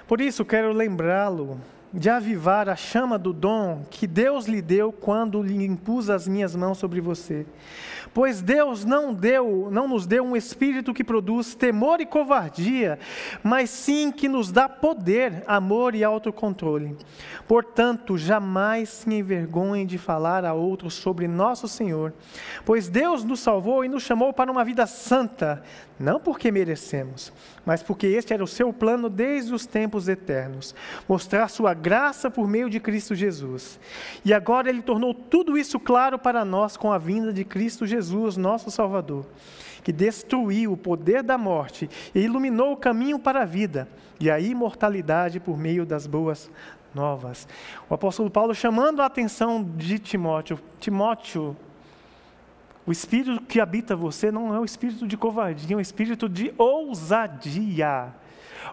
Por 0.07 0.21
isso, 0.21 0.45
quero 0.45 0.71
lembrá-lo 0.71 1.59
de 1.95 2.09
avivar 2.09 2.67
a 2.67 2.75
chama 2.75 3.17
do 3.17 3.31
dom 3.31 3.85
que 3.89 4.05
Deus 4.05 4.45
lhe 4.45 4.61
deu 4.61 4.91
quando 4.91 5.41
lhe 5.41 5.63
impus 5.65 6.09
as 6.09 6.27
minhas 6.27 6.55
mãos 6.55 6.77
sobre 6.77 6.99
você. 6.99 7.45
Pois 8.13 8.41
Deus 8.41 8.85
não 8.85 9.13
deu, 9.13 9.67
não 9.69 9.89
nos 9.89 10.07
deu 10.07 10.23
um 10.23 10.37
espírito 10.37 10.93
que 10.93 11.03
produz 11.03 11.53
temor 11.53 11.99
e 11.99 12.05
covardia, 12.05 12.97
mas 13.43 13.69
sim 13.69 14.09
que 14.09 14.29
nos 14.29 14.53
dá 14.53 14.69
poder, 14.69 15.43
amor 15.45 15.93
e 15.95 16.03
autocontrole. 16.03 16.95
Portanto, 17.45 18.17
jamais 18.17 18.87
se 18.89 19.13
envergonhem 19.13 19.85
de 19.85 19.97
falar 19.97 20.45
a 20.45 20.53
outros 20.53 20.93
sobre 20.93 21.27
nosso 21.27 21.67
Senhor, 21.67 22.13
pois 22.63 22.87
Deus 22.87 23.23
nos 23.23 23.41
salvou 23.41 23.83
e 23.83 23.89
nos 23.89 24.03
chamou 24.03 24.31
para 24.31 24.51
uma 24.51 24.63
vida 24.63 24.87
santa, 24.87 25.61
não 25.99 26.19
porque 26.19 26.51
merecemos, 26.51 27.33
mas 27.65 27.83
porque 27.83 28.07
este 28.07 28.33
era 28.33 28.43
o 28.43 28.47
seu 28.47 28.71
plano 28.71 29.09
desde 29.09 29.53
os 29.53 29.65
tempos 29.65 30.07
eternos, 30.07 30.73
mostrar 31.07 31.49
sua 31.49 31.73
graça 31.85 32.31
por 32.31 32.47
meio 32.47 32.67
de 32.67 32.79
Cristo 32.79 33.13
Jesus. 33.13 33.79
E 34.25 34.33
agora 34.33 34.69
ele 34.69 34.81
tornou 34.81 35.13
tudo 35.13 35.55
isso 35.55 35.79
claro 35.79 36.17
para 36.17 36.43
nós 36.43 36.75
com 36.75 36.91
a 36.91 36.97
vinda 36.97 37.31
de 37.31 37.45
Cristo 37.45 37.85
Jesus 37.85 38.37
nosso 38.37 38.71
Salvador, 38.71 39.23
que 39.83 39.91
destruiu 39.91 40.71
o 40.73 40.77
poder 40.77 41.21
da 41.21 41.37
morte 41.37 41.87
e 42.15 42.21
iluminou 42.21 42.71
o 42.71 42.77
caminho 42.77 43.19
para 43.19 43.43
a 43.43 43.45
vida 43.45 43.87
e 44.19 44.31
a 44.31 44.39
imortalidade 44.39 45.39
por 45.39 45.59
meio 45.59 45.85
das 45.85 46.07
boas 46.07 46.49
novas. 46.91 47.47
O 47.87 47.93
apóstolo 47.93 48.31
Paulo 48.31 48.55
chamando 48.55 49.03
a 49.03 49.05
atenção 49.05 49.63
de 49.63 49.99
Timóteo: 49.99 50.59
Timóteo, 50.79 51.55
o 52.83 52.91
espírito 52.91 53.39
que 53.43 53.61
habita 53.61 53.95
você 53.95 54.31
não 54.31 54.55
é 54.55 54.59
o 54.59 54.65
espírito 54.65 55.07
de 55.07 55.15
covardia, 55.15 55.75
é 55.75 55.77
um 55.77 55.81
espírito 55.81 56.27
de 56.27 56.51
ousadia. 56.57 58.11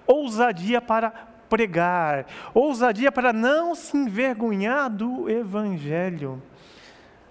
Ousadia 0.07 0.81
para 0.81 1.32
pregar, 1.53 2.25
ousadia 2.55 3.13
para 3.13 3.31
não 3.31 3.75
se 3.75 3.95
envergonhar 3.95 4.89
do 4.89 5.29
evangelho. 5.29 6.43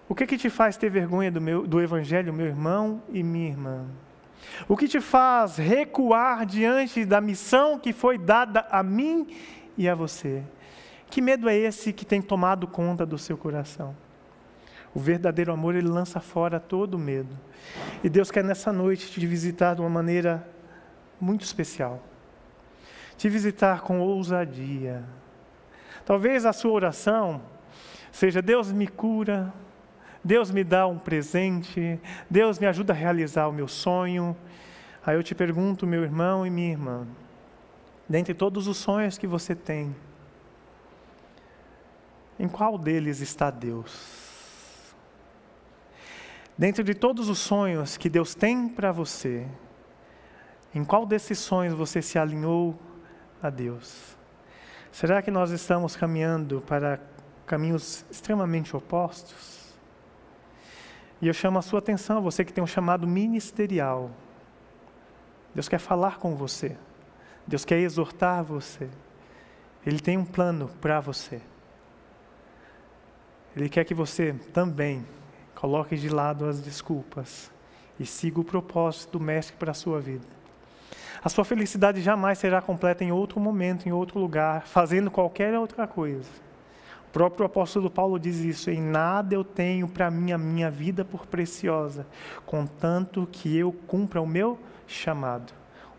O 0.07 0.13
que, 0.13 0.27
que 0.27 0.37
te 0.37 0.47
faz 0.47 0.77
ter 0.77 0.91
vergonha 0.91 1.31
do, 1.31 1.41
meu, 1.41 1.65
do 1.65 1.81
Evangelho, 1.81 2.31
meu 2.31 2.45
irmão 2.45 3.01
e 3.09 3.23
minha 3.23 3.47
irmã? 3.47 3.85
O 4.67 4.77
que 4.77 4.87
te 4.87 4.99
faz 4.99 5.57
recuar 5.57 6.45
diante 6.45 7.03
da 7.03 7.19
missão 7.19 7.79
que 7.79 7.91
foi 7.93 8.17
dada 8.17 8.67
a 8.69 8.83
mim 8.83 9.25
e 9.75 9.89
a 9.89 9.95
você? 9.95 10.43
Que 11.09 11.21
medo 11.21 11.49
é 11.49 11.55
esse 11.55 11.91
que 11.91 12.05
tem 12.05 12.21
tomado 12.21 12.67
conta 12.67 13.05
do 13.05 13.17
seu 13.17 13.37
coração? 13.37 13.95
O 14.93 14.99
verdadeiro 14.99 15.51
amor, 15.51 15.75
ele 15.75 15.87
lança 15.87 16.19
fora 16.19 16.59
todo 16.59 16.99
medo. 16.99 17.35
E 18.03 18.09
Deus 18.09 18.29
quer 18.29 18.43
nessa 18.43 18.71
noite 18.71 19.09
te 19.09 19.25
visitar 19.25 19.75
de 19.75 19.81
uma 19.81 19.89
maneira 19.89 20.47
muito 21.19 21.43
especial. 21.43 22.10
Te 23.21 23.29
visitar 23.29 23.81
com 23.81 23.99
ousadia. 23.99 25.03
Talvez 26.03 26.43
a 26.43 26.51
sua 26.51 26.71
oração 26.71 27.39
seja: 28.11 28.41
Deus 28.41 28.71
me 28.71 28.87
cura, 28.87 29.53
Deus 30.23 30.49
me 30.49 30.63
dá 30.63 30.87
um 30.87 30.97
presente, 30.97 31.99
Deus 32.27 32.57
me 32.57 32.65
ajuda 32.65 32.93
a 32.93 32.95
realizar 32.95 33.47
o 33.47 33.53
meu 33.53 33.67
sonho. 33.67 34.35
Aí 35.05 35.15
eu 35.15 35.21
te 35.21 35.35
pergunto, 35.35 35.85
meu 35.85 36.01
irmão 36.01 36.47
e 36.47 36.49
minha 36.49 36.71
irmã, 36.71 37.07
dentre 38.09 38.33
todos 38.33 38.65
os 38.65 38.77
sonhos 38.77 39.19
que 39.19 39.27
você 39.27 39.53
tem, 39.53 39.95
em 42.39 42.47
qual 42.47 42.75
deles 42.75 43.21
está 43.21 43.51
Deus? 43.51 44.95
Dentro 46.57 46.83
de 46.83 46.95
todos 46.95 47.29
os 47.29 47.37
sonhos 47.37 47.97
que 47.97 48.09
Deus 48.09 48.33
tem 48.33 48.67
para 48.67 48.91
você, 48.91 49.45
em 50.73 50.83
qual 50.83 51.05
desses 51.05 51.37
sonhos 51.37 51.75
você 51.75 52.01
se 52.01 52.17
alinhou 52.17 52.75
a 53.41 53.49
Deus? 53.49 54.15
Será 54.91 55.21
que 55.21 55.31
nós 55.31 55.51
estamos 55.51 55.95
caminhando 55.95 56.61
para 56.61 56.99
caminhos 57.51 58.05
extremamente 58.09 58.77
opostos. 58.77 59.75
E 61.21 61.27
eu 61.27 61.33
chamo 61.33 61.59
a 61.59 61.61
sua 61.61 61.79
atenção, 61.79 62.21
você 62.21 62.45
que 62.45 62.53
tem 62.53 62.63
um 62.63 62.67
chamado 62.67 63.05
ministerial. 63.05 64.09
Deus 65.53 65.67
quer 65.67 65.77
falar 65.77 66.17
com 66.17 66.33
você. 66.33 66.77
Deus 67.45 67.65
quer 67.65 67.79
exortar 67.79 68.41
você. 68.41 68.89
Ele 69.85 69.99
tem 69.99 70.17
um 70.17 70.23
plano 70.23 70.69
para 70.79 71.01
você. 71.01 71.41
Ele 73.53 73.67
quer 73.67 73.83
que 73.83 73.93
você 73.93 74.31
também 74.53 75.05
coloque 75.53 75.97
de 75.97 76.07
lado 76.07 76.45
as 76.45 76.61
desculpas 76.61 77.51
e 77.99 78.05
siga 78.05 78.39
o 78.39 78.45
propósito 78.45 79.19
do 79.19 79.19
Mestre 79.19 79.57
para 79.57 79.71
a 79.71 79.75
sua 79.75 79.99
vida. 79.99 80.25
A 81.23 81.29
sua 81.29 81.45
felicidade 81.45 82.01
jamais 82.01 82.39
será 82.39 82.61
completa 82.61 83.03
em 83.03 83.11
outro 83.11 83.39
momento, 83.39 83.87
em 83.87 83.91
outro 83.91 84.19
lugar, 84.19 84.65
fazendo 84.65 85.11
qualquer 85.11 85.55
outra 85.57 85.85
coisa. 85.85 86.27
O 87.07 87.11
próprio 87.11 87.45
apóstolo 87.45 87.91
Paulo 87.91 88.17
diz 88.17 88.37
isso: 88.37 88.71
em 88.71 88.81
nada 88.81 89.35
eu 89.35 89.43
tenho 89.43 89.87
para 89.87 90.09
mim 90.09 90.31
a 90.31 90.37
minha 90.37 90.71
vida 90.71 91.05
por 91.05 91.27
preciosa, 91.27 92.07
contanto 92.43 93.27
que 93.31 93.55
eu 93.55 93.71
cumpra 93.85 94.19
o 94.19 94.25
meu 94.25 94.57
chamado, 94.87 95.53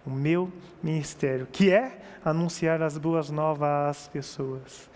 o 0.05 0.11
meu 0.11 0.51
ministério, 0.83 1.47
que 1.53 1.71
é 1.71 2.01
anunciar 2.25 2.83
as 2.83 2.99
boas 2.99 3.31
novas 3.31 3.69
às 3.69 4.09
pessoas. 4.09 4.91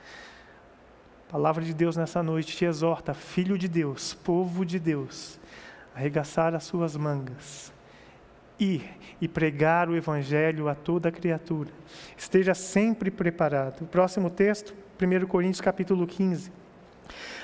A 1.29 1.33
palavra 1.33 1.63
de 1.65 1.73
Deus 1.73 1.97
nessa 1.97 2.21
noite 2.21 2.57
te 2.57 2.65
exorta, 2.65 3.15
filho 3.15 3.57
de 3.57 3.69
Deus, 3.69 4.13
povo 4.13 4.65
de 4.65 4.81
Deus, 4.81 5.39
arregaçar 5.95 6.53
as 6.53 6.65
suas 6.65 6.97
mangas, 6.97 7.73
ir 8.59 8.83
e 9.21 9.27
pregar 9.27 9.89
o 9.89 9.97
Evangelho 9.97 10.69
a 10.69 10.75
toda 10.75 11.11
criatura. 11.11 11.71
Esteja 12.17 12.55
sempre 12.55 13.11
preparado. 13.11 13.83
O 13.83 13.87
próximo 13.87 14.31
texto, 14.31 14.75
1 15.01 15.27
Coríntios 15.27 15.61
capítulo 15.61 16.07
15. 16.07 16.51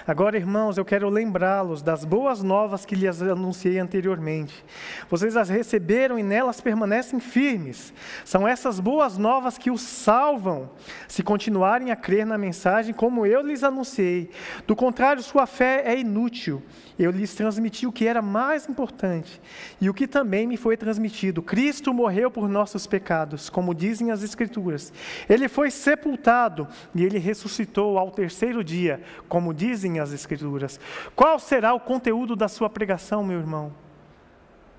Agora, 0.07 0.37
irmãos, 0.37 0.77
eu 0.77 0.85
quero 0.85 1.09
lembrá-los 1.09 1.81
das 1.81 2.05
boas 2.05 2.43
novas 2.43 2.85
que 2.85 2.95
lhes 2.95 3.23
anunciei 3.23 3.79
anteriormente. 3.79 4.65
Vocês 5.09 5.37
as 5.37 5.49
receberam 5.49 6.19
e 6.19 6.23
nelas 6.23 6.61
permanecem 6.61 7.21
firmes. 7.21 7.95
São 8.25 8.47
essas 8.47 8.81
boas 8.81 9.17
novas 9.17 9.57
que 9.57 9.71
os 9.71 9.81
salvam, 9.81 10.71
se 11.07 11.23
continuarem 11.23 11.91
a 11.91 11.97
crer 11.97 12.27
na 12.27 12.37
mensagem 12.37 12.93
como 12.93 13.25
eu 13.25 13.43
lhes 13.43 13.63
anunciei. 13.63 14.31
Do 14.67 14.75
contrário, 14.75 15.23
sua 15.23 15.47
fé 15.47 15.83
é 15.87 15.99
inútil. 15.99 16.63
Eu 16.99 17.11
lhes 17.11 17.35
transmiti 17.35 17.87
o 17.87 17.93
que 17.93 18.07
era 18.07 18.21
mais 18.21 18.69
importante 18.69 19.41
e 19.81 19.89
o 19.89 19.95
que 19.95 20.07
também 20.07 20.47
me 20.47 20.57
foi 20.57 20.77
transmitido. 20.77 21.43
Cristo 21.43 21.93
morreu 21.93 22.31
por 22.31 22.49
nossos 22.49 22.87
pecados, 22.87 23.49
como 23.49 23.75
dizem 23.75 24.11
as 24.11 24.23
Escrituras. 24.23 24.93
Ele 25.29 25.49
foi 25.49 25.71
sepultado 25.71 26.69
e 26.95 27.05
ele 27.05 27.19
ressuscitou 27.19 27.99
ao 27.99 28.11
terceiro 28.11 28.63
dia, 28.63 29.01
como 29.29 29.52
dizem 29.53 29.73
dizem 29.73 30.01
as 30.01 30.13
Escrituras. 30.13 30.79
Qual 31.15 31.39
será 31.39 31.75
o 31.75 31.81
conteúdo 31.81 32.37
da 32.37 32.49
sua 32.49 32.69
pregação, 32.69 33.25
meu 33.25 33.39
irmão? 33.39 33.73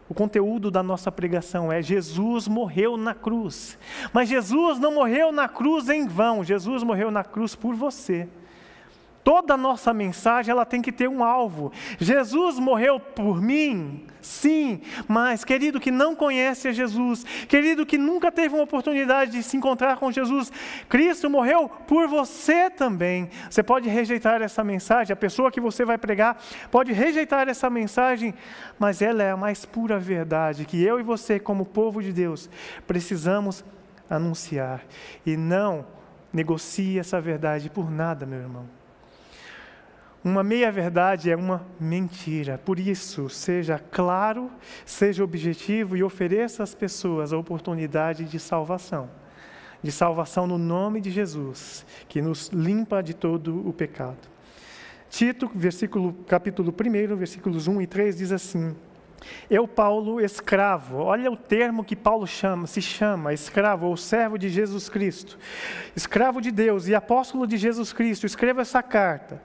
O 0.09 0.13
conteúdo 0.13 0.69
da 0.69 0.83
nossa 0.83 1.11
pregação 1.11 1.71
é: 1.71 1.81
Jesus 1.81 2.47
morreu 2.47 2.97
na 2.97 3.13
cruz. 3.13 3.77
Mas 4.11 4.29
Jesus 4.29 4.77
não 4.79 4.93
morreu 4.93 5.31
na 5.31 5.47
cruz 5.47 5.89
em 5.89 6.07
vão, 6.07 6.43
Jesus 6.43 6.83
morreu 6.83 7.09
na 7.09 7.23
cruz 7.23 7.55
por 7.55 7.73
você. 7.73 8.27
Toda 9.23 9.55
nossa 9.55 9.93
mensagem 9.93 10.51
ela 10.51 10.65
tem 10.65 10.81
que 10.81 10.91
ter 10.91 11.07
um 11.07 11.23
alvo. 11.23 11.71
Jesus 11.97 12.59
morreu 12.59 12.99
por 12.99 13.41
mim, 13.41 14.05
sim, 14.21 14.81
mas 15.07 15.45
querido 15.45 15.79
que 15.79 15.91
não 15.91 16.13
conhece 16.13 16.67
a 16.67 16.71
Jesus, 16.73 17.23
querido 17.47 17.85
que 17.85 17.97
nunca 17.97 18.31
teve 18.31 18.53
uma 18.53 18.63
oportunidade 18.63 19.31
de 19.31 19.41
se 19.41 19.55
encontrar 19.55 19.97
com 19.97 20.11
Jesus, 20.11 20.51
Cristo 20.89 21.29
morreu 21.29 21.69
por 21.69 22.07
você 22.07 22.69
também. 22.69 23.29
Você 23.49 23.63
pode 23.63 23.87
rejeitar 23.87 24.41
essa 24.41 24.63
mensagem, 24.63 25.13
a 25.13 25.17
pessoa 25.17 25.51
que 25.51 25.61
você 25.61 25.85
vai 25.85 25.97
pregar 25.97 26.37
pode 26.69 26.91
rejeitar 26.91 27.47
essa 27.47 27.69
mensagem, 27.69 28.33
mas 28.77 29.01
ela 29.01 29.23
é 29.23 29.31
a 29.31 29.37
mais 29.37 29.63
pura 29.63 29.97
verdade 29.97 30.65
que 30.65 30.83
eu 30.83 30.99
e 30.99 31.03
você, 31.03 31.39
como 31.39 31.65
povo 31.65 32.01
de 32.01 32.11
Deus, 32.11 32.49
precisamos 32.85 33.63
anunciar. 34.09 34.81
E 35.25 35.37
não 35.37 35.85
negocie 36.31 36.99
essa 36.99 37.21
verdade 37.21 37.69
por 37.69 37.89
nada, 37.89 38.25
meu 38.25 38.39
irmão. 38.39 38.82
Uma 40.23 40.41
meia-verdade 40.41 41.29
é 41.29 41.35
uma 41.35 41.65
mentira. 41.77 42.57
Por 42.57 42.79
isso, 42.79 43.29
seja 43.29 43.77
claro, 43.77 44.49
seja 44.85 45.21
objetivo 45.21 45.97
e 45.97 46.03
ofereça 46.03 46.63
às 46.63 46.73
pessoas 46.73 47.33
a 47.33 47.37
oportunidade 47.37 48.23
de 48.23 48.39
salvação. 48.39 49.09
De 49.81 49.91
salvação 49.91 50.47
no 50.47 50.57
nome 50.57 51.01
de 51.01 51.11
Jesus, 51.11 51.85
que 52.07 52.21
nos 52.21 52.47
limpa 52.47 53.03
de 53.03 53.13
todo 53.13 53.67
o 53.67 53.73
pecado. 53.73 54.29
Tito, 55.09 55.51
versículo, 55.53 56.13
capítulo 56.25 56.73
1, 56.73 57.15
versículos 57.17 57.67
1 57.67 57.81
e 57.81 57.87
3 57.87 58.17
diz 58.17 58.31
assim: 58.31 58.73
eu, 59.49 59.67
Paulo, 59.67 60.19
escravo, 60.19 60.97
olha 60.97 61.31
o 61.31 61.37
termo 61.37 61.83
que 61.83 61.95
Paulo 61.95 62.25
chama, 62.25 62.67
se 62.67 62.81
chama 62.81 63.33
escravo 63.33 63.87
ou 63.87 63.97
servo 63.97 64.37
de 64.37 64.49
Jesus 64.49 64.89
Cristo, 64.89 65.37
escravo 65.95 66.41
de 66.41 66.51
Deus 66.51 66.87
e 66.87 66.95
apóstolo 66.95 67.45
de 67.45 67.57
Jesus 67.57 67.93
Cristo, 67.93 68.25
escreva 68.25 68.61
essa 68.61 68.81
carta. 68.81 69.41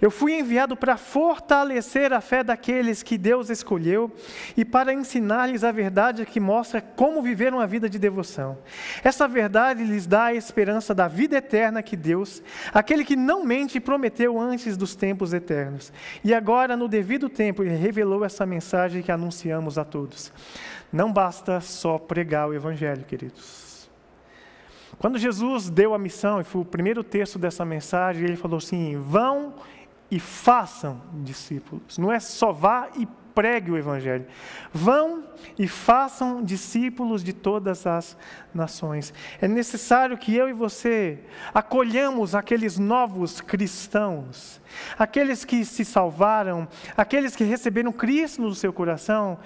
Eu 0.00 0.10
fui 0.10 0.38
enviado 0.38 0.76
para 0.76 0.96
fortalecer 0.96 2.12
a 2.12 2.20
fé 2.20 2.42
daqueles 2.42 3.02
que 3.02 3.18
Deus 3.18 3.50
escolheu 3.50 4.10
e 4.56 4.64
para 4.64 4.92
ensinar-lhes 4.92 5.64
a 5.64 5.72
verdade 5.72 6.26
que 6.26 6.40
mostra 6.40 6.80
como 6.80 7.22
viver 7.22 7.52
uma 7.52 7.66
vida 7.66 7.88
de 7.88 7.98
devoção. 7.98 8.58
Essa 9.02 9.26
verdade 9.28 9.84
lhes 9.84 10.06
dá 10.06 10.26
a 10.26 10.34
esperança 10.34 10.94
da 10.94 11.08
vida 11.08 11.36
eterna 11.36 11.82
que 11.82 11.96
Deus, 11.96 12.42
aquele 12.72 13.04
que 13.04 13.16
não 13.16 13.44
mente, 13.44 13.80
prometeu 13.80 14.38
antes 14.38 14.76
dos 14.76 14.94
tempos 14.94 15.32
eternos. 15.32 15.92
E 16.24 16.34
agora, 16.34 16.76
no 16.76 16.88
devido 16.88 17.28
tempo, 17.28 17.62
ele 17.62 17.76
revelou 17.76 18.24
essa 18.24 18.46
mensagem 18.46 19.02
que 19.02 19.12
a 19.12 19.16
anunciamos 19.20 19.78
a 19.78 19.84
todos. 19.84 20.32
Não 20.92 21.12
basta 21.12 21.60
só 21.60 21.98
pregar 21.98 22.48
o 22.48 22.54
Evangelho, 22.54 23.04
queridos. 23.04 23.88
Quando 24.98 25.18
Jesus 25.18 25.70
deu 25.70 25.94
a 25.94 25.98
missão, 25.98 26.40
e 26.40 26.44
foi 26.44 26.62
o 26.62 26.64
primeiro 26.64 27.04
texto 27.04 27.38
dessa 27.38 27.64
mensagem, 27.64 28.24
ele 28.24 28.36
falou 28.36 28.58
assim: 28.58 28.98
vão 28.98 29.54
e 30.10 30.18
façam 30.18 31.00
discípulos. 31.14 31.96
Não 31.96 32.10
é 32.10 32.18
só 32.18 32.52
vá 32.52 32.88
e 32.96 33.06
pregue 33.34 33.70
o 33.70 33.76
Evangelho. 33.76 34.26
Vão 34.72 35.24
e 35.58 35.66
façam 35.66 36.42
discípulos 36.42 37.24
de 37.24 37.32
todas 37.32 37.86
as 37.86 38.16
nações. 38.52 39.12
É 39.40 39.48
necessário 39.48 40.18
que 40.18 40.34
eu 40.34 40.48
e 40.48 40.52
você 40.52 41.18
acolhamos 41.54 42.34
aqueles 42.34 42.78
novos 42.78 43.40
cristãos, 43.40 44.60
aqueles 44.98 45.44
que 45.44 45.64
se 45.64 45.84
salvaram, 45.84 46.68
aqueles 46.96 47.34
que 47.34 47.44
receberam 47.44 47.92
Cristo 47.92 48.42
no 48.42 48.54
seu 48.54 48.72
coração 48.72 49.38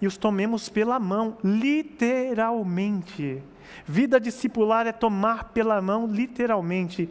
e 0.00 0.06
os 0.06 0.16
tomemos 0.16 0.68
pela 0.68 0.98
mão, 0.98 1.36
literalmente. 1.42 3.42
Vida 3.86 4.20
discipular 4.20 4.86
é 4.86 4.92
tomar 4.92 5.52
pela 5.52 5.80
mão, 5.80 6.06
literalmente, 6.06 7.08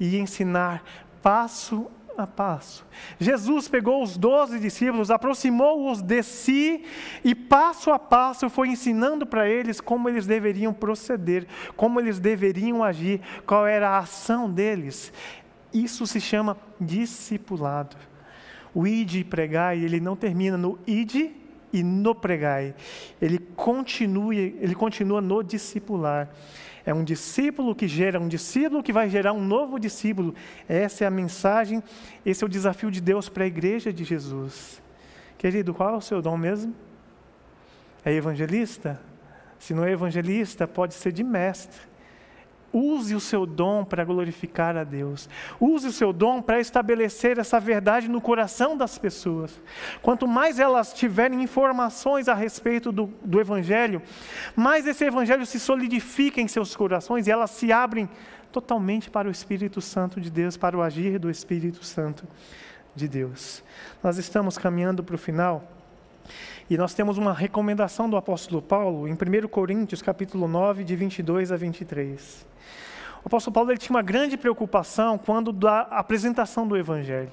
e 0.00 0.16
ensinar 0.16 0.82
passo 1.22 1.86
a 2.16 2.26
passo. 2.26 2.84
Jesus 3.18 3.68
pegou 3.68 4.02
os 4.02 4.16
doze 4.16 4.58
discípulos, 4.58 5.10
aproximou-os 5.10 6.02
de 6.02 6.22
si 6.22 6.84
e 7.24 7.34
passo 7.34 7.90
a 7.90 7.98
passo 7.98 8.48
foi 8.48 8.68
ensinando 8.68 9.26
para 9.26 9.48
eles 9.48 9.80
como 9.80 10.08
eles 10.08 10.26
deveriam 10.26 10.72
proceder, 10.72 11.46
como 11.76 12.00
eles 12.00 12.18
deveriam 12.18 12.82
agir, 12.82 13.20
qual 13.46 13.66
era 13.66 13.90
a 13.90 13.98
ação 13.98 14.50
deles. 14.50 15.12
Isso 15.72 16.06
se 16.06 16.20
chama 16.20 16.56
discipulado. 16.80 17.96
O 18.74 18.86
ide 18.86 19.24
pregai, 19.24 19.78
ele 19.78 20.00
não 20.00 20.16
termina 20.16 20.56
no 20.56 20.78
ide 20.86 21.32
e 21.72 21.82
no 21.82 22.14
pregai. 22.14 22.74
Ele 23.20 23.38
continua, 23.38 24.34
ele 24.34 24.74
continua 24.74 25.20
no 25.20 25.42
discipular. 25.42 26.28
É 26.84 26.92
um 26.92 27.04
discípulo 27.04 27.74
que 27.74 27.86
gera 27.86 28.18
um 28.18 28.28
discípulo 28.28 28.82
que 28.82 28.92
vai 28.92 29.08
gerar 29.08 29.32
um 29.32 29.44
novo 29.44 29.78
discípulo. 29.78 30.34
Essa 30.68 31.04
é 31.04 31.06
a 31.06 31.10
mensagem, 31.10 31.82
esse 32.26 32.42
é 32.42 32.46
o 32.46 32.50
desafio 32.50 32.90
de 32.90 33.00
Deus 33.00 33.28
para 33.28 33.44
a 33.44 33.46
igreja 33.46 33.92
de 33.92 34.04
Jesus. 34.04 34.82
Querido, 35.38 35.72
qual 35.72 35.94
é 35.94 35.96
o 35.96 36.00
seu 36.00 36.20
dom 36.20 36.36
mesmo? 36.36 36.74
É 38.04 38.12
evangelista? 38.12 39.00
Se 39.58 39.72
não 39.72 39.84
é 39.84 39.92
evangelista, 39.92 40.66
pode 40.66 40.94
ser 40.94 41.12
de 41.12 41.22
mestre. 41.22 41.91
Use 42.72 43.14
o 43.14 43.20
seu 43.20 43.44
dom 43.44 43.84
para 43.84 44.04
glorificar 44.04 44.76
a 44.76 44.84
Deus. 44.84 45.28
Use 45.60 45.86
o 45.88 45.92
seu 45.92 46.12
dom 46.12 46.40
para 46.40 46.60
estabelecer 46.60 47.38
essa 47.38 47.60
verdade 47.60 48.08
no 48.08 48.20
coração 48.20 48.76
das 48.76 48.96
pessoas. 48.96 49.60
Quanto 50.00 50.26
mais 50.26 50.58
elas 50.58 50.92
tiverem 50.92 51.42
informações 51.42 52.28
a 52.28 52.34
respeito 52.34 52.90
do, 52.90 53.12
do 53.22 53.40
Evangelho, 53.40 54.00
mais 54.56 54.86
esse 54.86 55.04
Evangelho 55.04 55.44
se 55.44 55.60
solidifica 55.60 56.40
em 56.40 56.48
seus 56.48 56.74
corações 56.74 57.26
e 57.26 57.30
elas 57.30 57.50
se 57.50 57.70
abrem 57.70 58.08
totalmente 58.50 59.10
para 59.10 59.28
o 59.28 59.30
Espírito 59.30 59.80
Santo 59.80 60.20
de 60.20 60.30
Deus, 60.30 60.56
para 60.56 60.76
o 60.76 60.82
agir 60.82 61.18
do 61.18 61.30
Espírito 61.30 61.84
Santo 61.84 62.26
de 62.94 63.08
Deus. 63.08 63.62
Nós 64.02 64.18
estamos 64.18 64.58
caminhando 64.58 65.02
para 65.02 65.14
o 65.14 65.18
final. 65.18 65.81
E 66.70 66.76
nós 66.76 66.94
temos 66.94 67.18
uma 67.18 67.32
recomendação 67.32 68.08
do 68.08 68.16
apóstolo 68.16 68.62
Paulo 68.62 69.06
em 69.06 69.12
1 69.12 69.48
Coríntios, 69.48 70.00
capítulo 70.00 70.48
9, 70.48 70.84
de 70.84 70.96
22 70.96 71.52
a 71.52 71.56
23. 71.56 72.46
O 73.24 73.26
apóstolo 73.28 73.54
Paulo 73.54 73.70
ele 73.70 73.78
tinha 73.78 73.94
uma 73.94 74.02
grande 74.02 74.36
preocupação 74.36 75.18
quando 75.18 75.52
da 75.52 75.82
apresentação 75.82 76.66
do 76.66 76.76
Evangelho. 76.76 77.30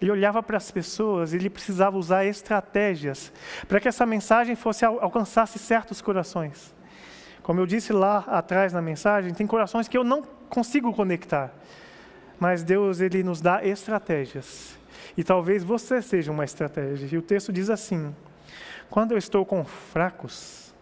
Ele 0.00 0.10
olhava 0.10 0.42
para 0.42 0.56
as 0.56 0.70
pessoas 0.70 1.32
e 1.32 1.36
ele 1.36 1.48
precisava 1.48 1.96
usar 1.96 2.24
estratégias 2.24 3.32
para 3.66 3.80
que 3.80 3.88
essa 3.88 4.04
mensagem 4.04 4.54
fosse 4.54 4.84
alcançasse 4.84 5.58
certos 5.58 6.02
corações. 6.02 6.74
Como 7.42 7.60
eu 7.60 7.66
disse 7.66 7.92
lá 7.92 8.24
atrás 8.26 8.72
na 8.72 8.82
mensagem, 8.82 9.32
tem 9.32 9.46
corações 9.46 9.88
que 9.88 9.96
eu 9.96 10.04
não 10.04 10.22
consigo 10.48 10.92
conectar. 10.92 11.52
Mas 12.38 12.62
Deus 12.62 13.00
ele 13.00 13.22
nos 13.22 13.40
dá 13.40 13.64
estratégias. 13.64 14.76
E 15.16 15.24
talvez 15.24 15.64
você 15.64 16.02
seja 16.02 16.30
uma 16.30 16.44
estratégia. 16.44 17.08
E 17.10 17.16
o 17.16 17.22
texto 17.22 17.52
diz 17.52 17.70
assim: 17.70 18.14
Quando 18.90 19.12
eu 19.12 19.18
estou 19.18 19.44
com 19.44 19.64
fracos, 19.64 20.74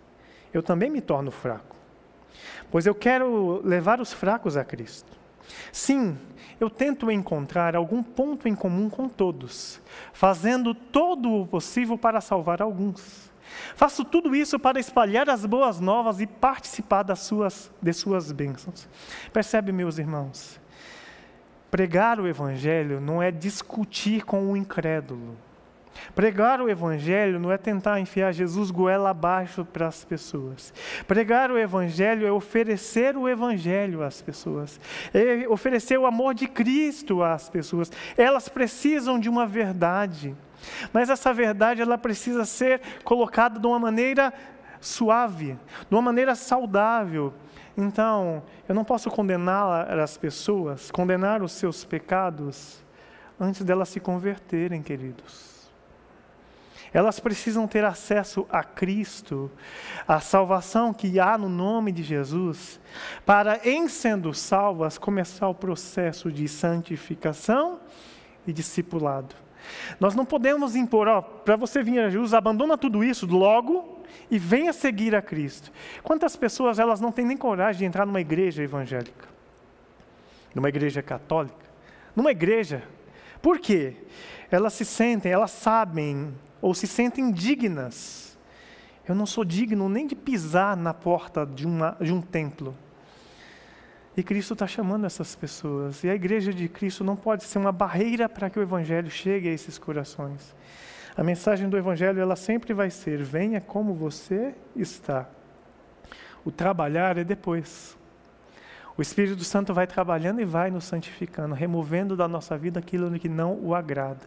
eu 0.52 0.62
também 0.62 0.90
me 0.90 1.00
torno 1.00 1.30
fraco. 1.30 1.76
Pois 2.70 2.86
eu 2.86 2.94
quero 2.94 3.60
levar 3.64 4.00
os 4.00 4.12
fracos 4.12 4.56
a 4.56 4.64
Cristo. 4.64 5.12
Sim, 5.72 6.16
eu 6.58 6.70
tento 6.70 7.10
encontrar 7.10 7.76
algum 7.76 8.02
ponto 8.02 8.48
em 8.48 8.54
comum 8.54 8.88
com 8.88 9.08
todos, 9.08 9.80
fazendo 10.12 10.74
todo 10.74 11.30
o 11.30 11.46
possível 11.46 11.98
para 11.98 12.20
salvar 12.20 12.62
alguns. 12.62 13.30
Faço 13.74 14.04
tudo 14.04 14.34
isso 14.34 14.58
para 14.58 14.80
espalhar 14.80 15.28
as 15.28 15.44
boas 15.44 15.80
novas 15.80 16.20
e 16.20 16.26
participar 16.26 17.02
das 17.02 17.20
suas, 17.20 17.70
de 17.80 17.92
suas 17.92 18.32
bênçãos. 18.32 18.88
Percebe, 19.32 19.72
meus 19.72 19.98
irmãos? 19.98 20.60
Pregar 21.70 22.20
o 22.20 22.26
Evangelho 22.26 23.00
não 23.00 23.22
é 23.22 23.30
discutir 23.30 24.24
com 24.24 24.50
o 24.50 24.56
incrédulo. 24.56 25.36
Pregar 26.14 26.60
o 26.60 26.68
Evangelho 26.68 27.38
não 27.38 27.50
é 27.50 27.58
tentar 27.58 28.00
enfiar 28.00 28.32
Jesus 28.32 28.70
goela 28.70 29.10
abaixo 29.10 29.64
para 29.64 29.86
as 29.86 30.04
pessoas. 30.04 30.72
Pregar 31.06 31.50
o 31.50 31.58
Evangelho 31.58 32.26
é 32.26 32.32
oferecer 32.32 33.16
o 33.16 33.28
Evangelho 33.28 34.02
às 34.02 34.22
pessoas, 34.22 34.80
é 35.12 35.48
oferecer 35.48 35.98
o 35.98 36.06
amor 36.06 36.34
de 36.34 36.46
Cristo 36.46 37.22
às 37.22 37.48
pessoas. 37.48 37.90
Elas 38.16 38.48
precisam 38.48 39.18
de 39.18 39.28
uma 39.28 39.46
verdade, 39.46 40.34
mas 40.92 41.10
essa 41.10 41.32
verdade 41.32 41.82
ela 41.82 41.98
precisa 41.98 42.44
ser 42.44 42.80
colocada 43.02 43.58
de 43.58 43.66
uma 43.66 43.78
maneira 43.78 44.32
suave, 44.80 45.58
de 45.88 45.94
uma 45.94 46.02
maneira 46.02 46.34
saudável. 46.34 47.32
Então, 47.76 48.42
eu 48.68 48.74
não 48.74 48.84
posso 48.84 49.10
condenar 49.10 49.98
as 49.98 50.16
pessoas, 50.16 50.90
condenar 50.90 51.42
os 51.42 51.52
seus 51.52 51.84
pecados, 51.84 52.84
antes 53.38 53.64
delas 53.64 53.88
se 53.88 53.98
converterem, 53.98 54.80
queridos. 54.80 55.53
Elas 56.94 57.18
precisam 57.18 57.66
ter 57.66 57.84
acesso 57.84 58.46
a 58.48 58.62
Cristo, 58.62 59.50
a 60.06 60.20
salvação 60.20 60.94
que 60.94 61.18
há 61.18 61.36
no 61.36 61.48
nome 61.48 61.90
de 61.90 62.04
Jesus, 62.04 62.80
para, 63.26 63.60
em 63.68 63.88
sendo 63.88 64.32
salvas, 64.32 64.96
começar 64.96 65.48
o 65.48 65.54
processo 65.54 66.30
de 66.30 66.46
santificação 66.46 67.80
e 68.46 68.52
discipulado. 68.52 69.34
Nós 69.98 70.14
não 70.14 70.24
podemos 70.24 70.76
impor, 70.76 71.08
ó, 71.08 71.20
para 71.20 71.56
você 71.56 71.82
vir 71.82 71.98
a 71.98 72.08
Jesus, 72.08 72.32
abandona 72.32 72.78
tudo 72.78 73.02
isso 73.02 73.26
logo 73.26 74.04
e 74.30 74.38
venha 74.38 74.72
seguir 74.72 75.16
a 75.16 75.22
Cristo. 75.22 75.72
Quantas 76.00 76.36
pessoas 76.36 76.78
elas 76.78 77.00
não 77.00 77.10
têm 77.10 77.24
nem 77.24 77.36
coragem 77.36 77.80
de 77.80 77.84
entrar 77.86 78.06
numa 78.06 78.20
igreja 78.20 78.62
evangélica, 78.62 79.26
numa 80.54 80.68
igreja 80.68 81.02
católica, 81.02 81.66
numa 82.14 82.30
igreja? 82.30 82.84
Por 83.42 83.58
quê? 83.58 83.96
Elas 84.48 84.74
se 84.74 84.84
sentem, 84.84 85.32
elas 85.32 85.50
sabem 85.50 86.32
ou 86.64 86.72
se 86.72 86.86
sentem 86.86 87.30
dignas. 87.30 88.38
Eu 89.06 89.14
não 89.14 89.26
sou 89.26 89.44
digno 89.44 89.86
nem 89.86 90.06
de 90.06 90.16
pisar 90.16 90.74
na 90.74 90.94
porta 90.94 91.44
de, 91.44 91.66
uma, 91.66 91.94
de 92.00 92.10
um 92.10 92.22
templo. 92.22 92.74
E 94.16 94.22
Cristo 94.22 94.54
está 94.54 94.66
chamando 94.66 95.04
essas 95.04 95.36
pessoas. 95.36 96.02
E 96.02 96.08
a 96.08 96.14
igreja 96.14 96.54
de 96.54 96.66
Cristo 96.66 97.04
não 97.04 97.16
pode 97.16 97.44
ser 97.44 97.58
uma 97.58 97.70
barreira 97.70 98.30
para 98.30 98.48
que 98.48 98.58
o 98.58 98.62
Evangelho 98.62 99.10
chegue 99.10 99.46
a 99.46 99.52
esses 99.52 99.76
corações. 99.76 100.56
A 101.14 101.22
mensagem 101.22 101.68
do 101.68 101.76
Evangelho 101.76 102.18
ela 102.18 102.34
sempre 102.34 102.72
vai 102.72 102.88
ser: 102.88 103.22
venha 103.22 103.60
como 103.60 103.92
você 103.92 104.54
está. 104.74 105.28
O 106.46 106.50
trabalhar 106.50 107.18
é 107.18 107.24
depois. 107.24 107.94
O 108.96 109.02
Espírito 109.02 109.44
Santo 109.44 109.74
vai 109.74 109.86
trabalhando 109.86 110.40
e 110.40 110.46
vai 110.46 110.70
nos 110.70 110.84
santificando, 110.84 111.54
removendo 111.54 112.16
da 112.16 112.26
nossa 112.26 112.56
vida 112.56 112.80
aquilo 112.80 113.18
que 113.18 113.28
não 113.28 113.58
o 113.60 113.74
agrada. 113.74 114.26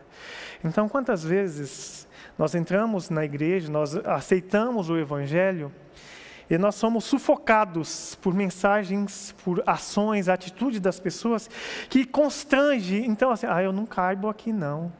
Então, 0.64 0.88
quantas 0.88 1.24
vezes 1.24 2.07
nós 2.38 2.54
entramos 2.54 3.10
na 3.10 3.26
igreja, 3.26 3.72
nós 3.72 3.96
aceitamos 3.98 4.90
o 4.90 4.98
Evangelho 4.98 5.72
e 6.50 6.58
nós 6.58 6.76
somos 6.76 7.04
sufocados 7.04 8.16
por 8.22 8.34
mensagens, 8.34 9.36
por 9.44 9.62
ações, 9.66 10.30
atitudes 10.30 10.80
das 10.80 11.00
pessoas 11.00 11.50
que 11.90 12.06
constrange. 12.06 13.04
Então, 13.06 13.32
assim, 13.32 13.48
ah, 13.50 13.62
eu 13.62 13.74
não 13.74 13.86
caibo 13.86 14.30
aqui 14.30 14.54
não. 14.54 14.92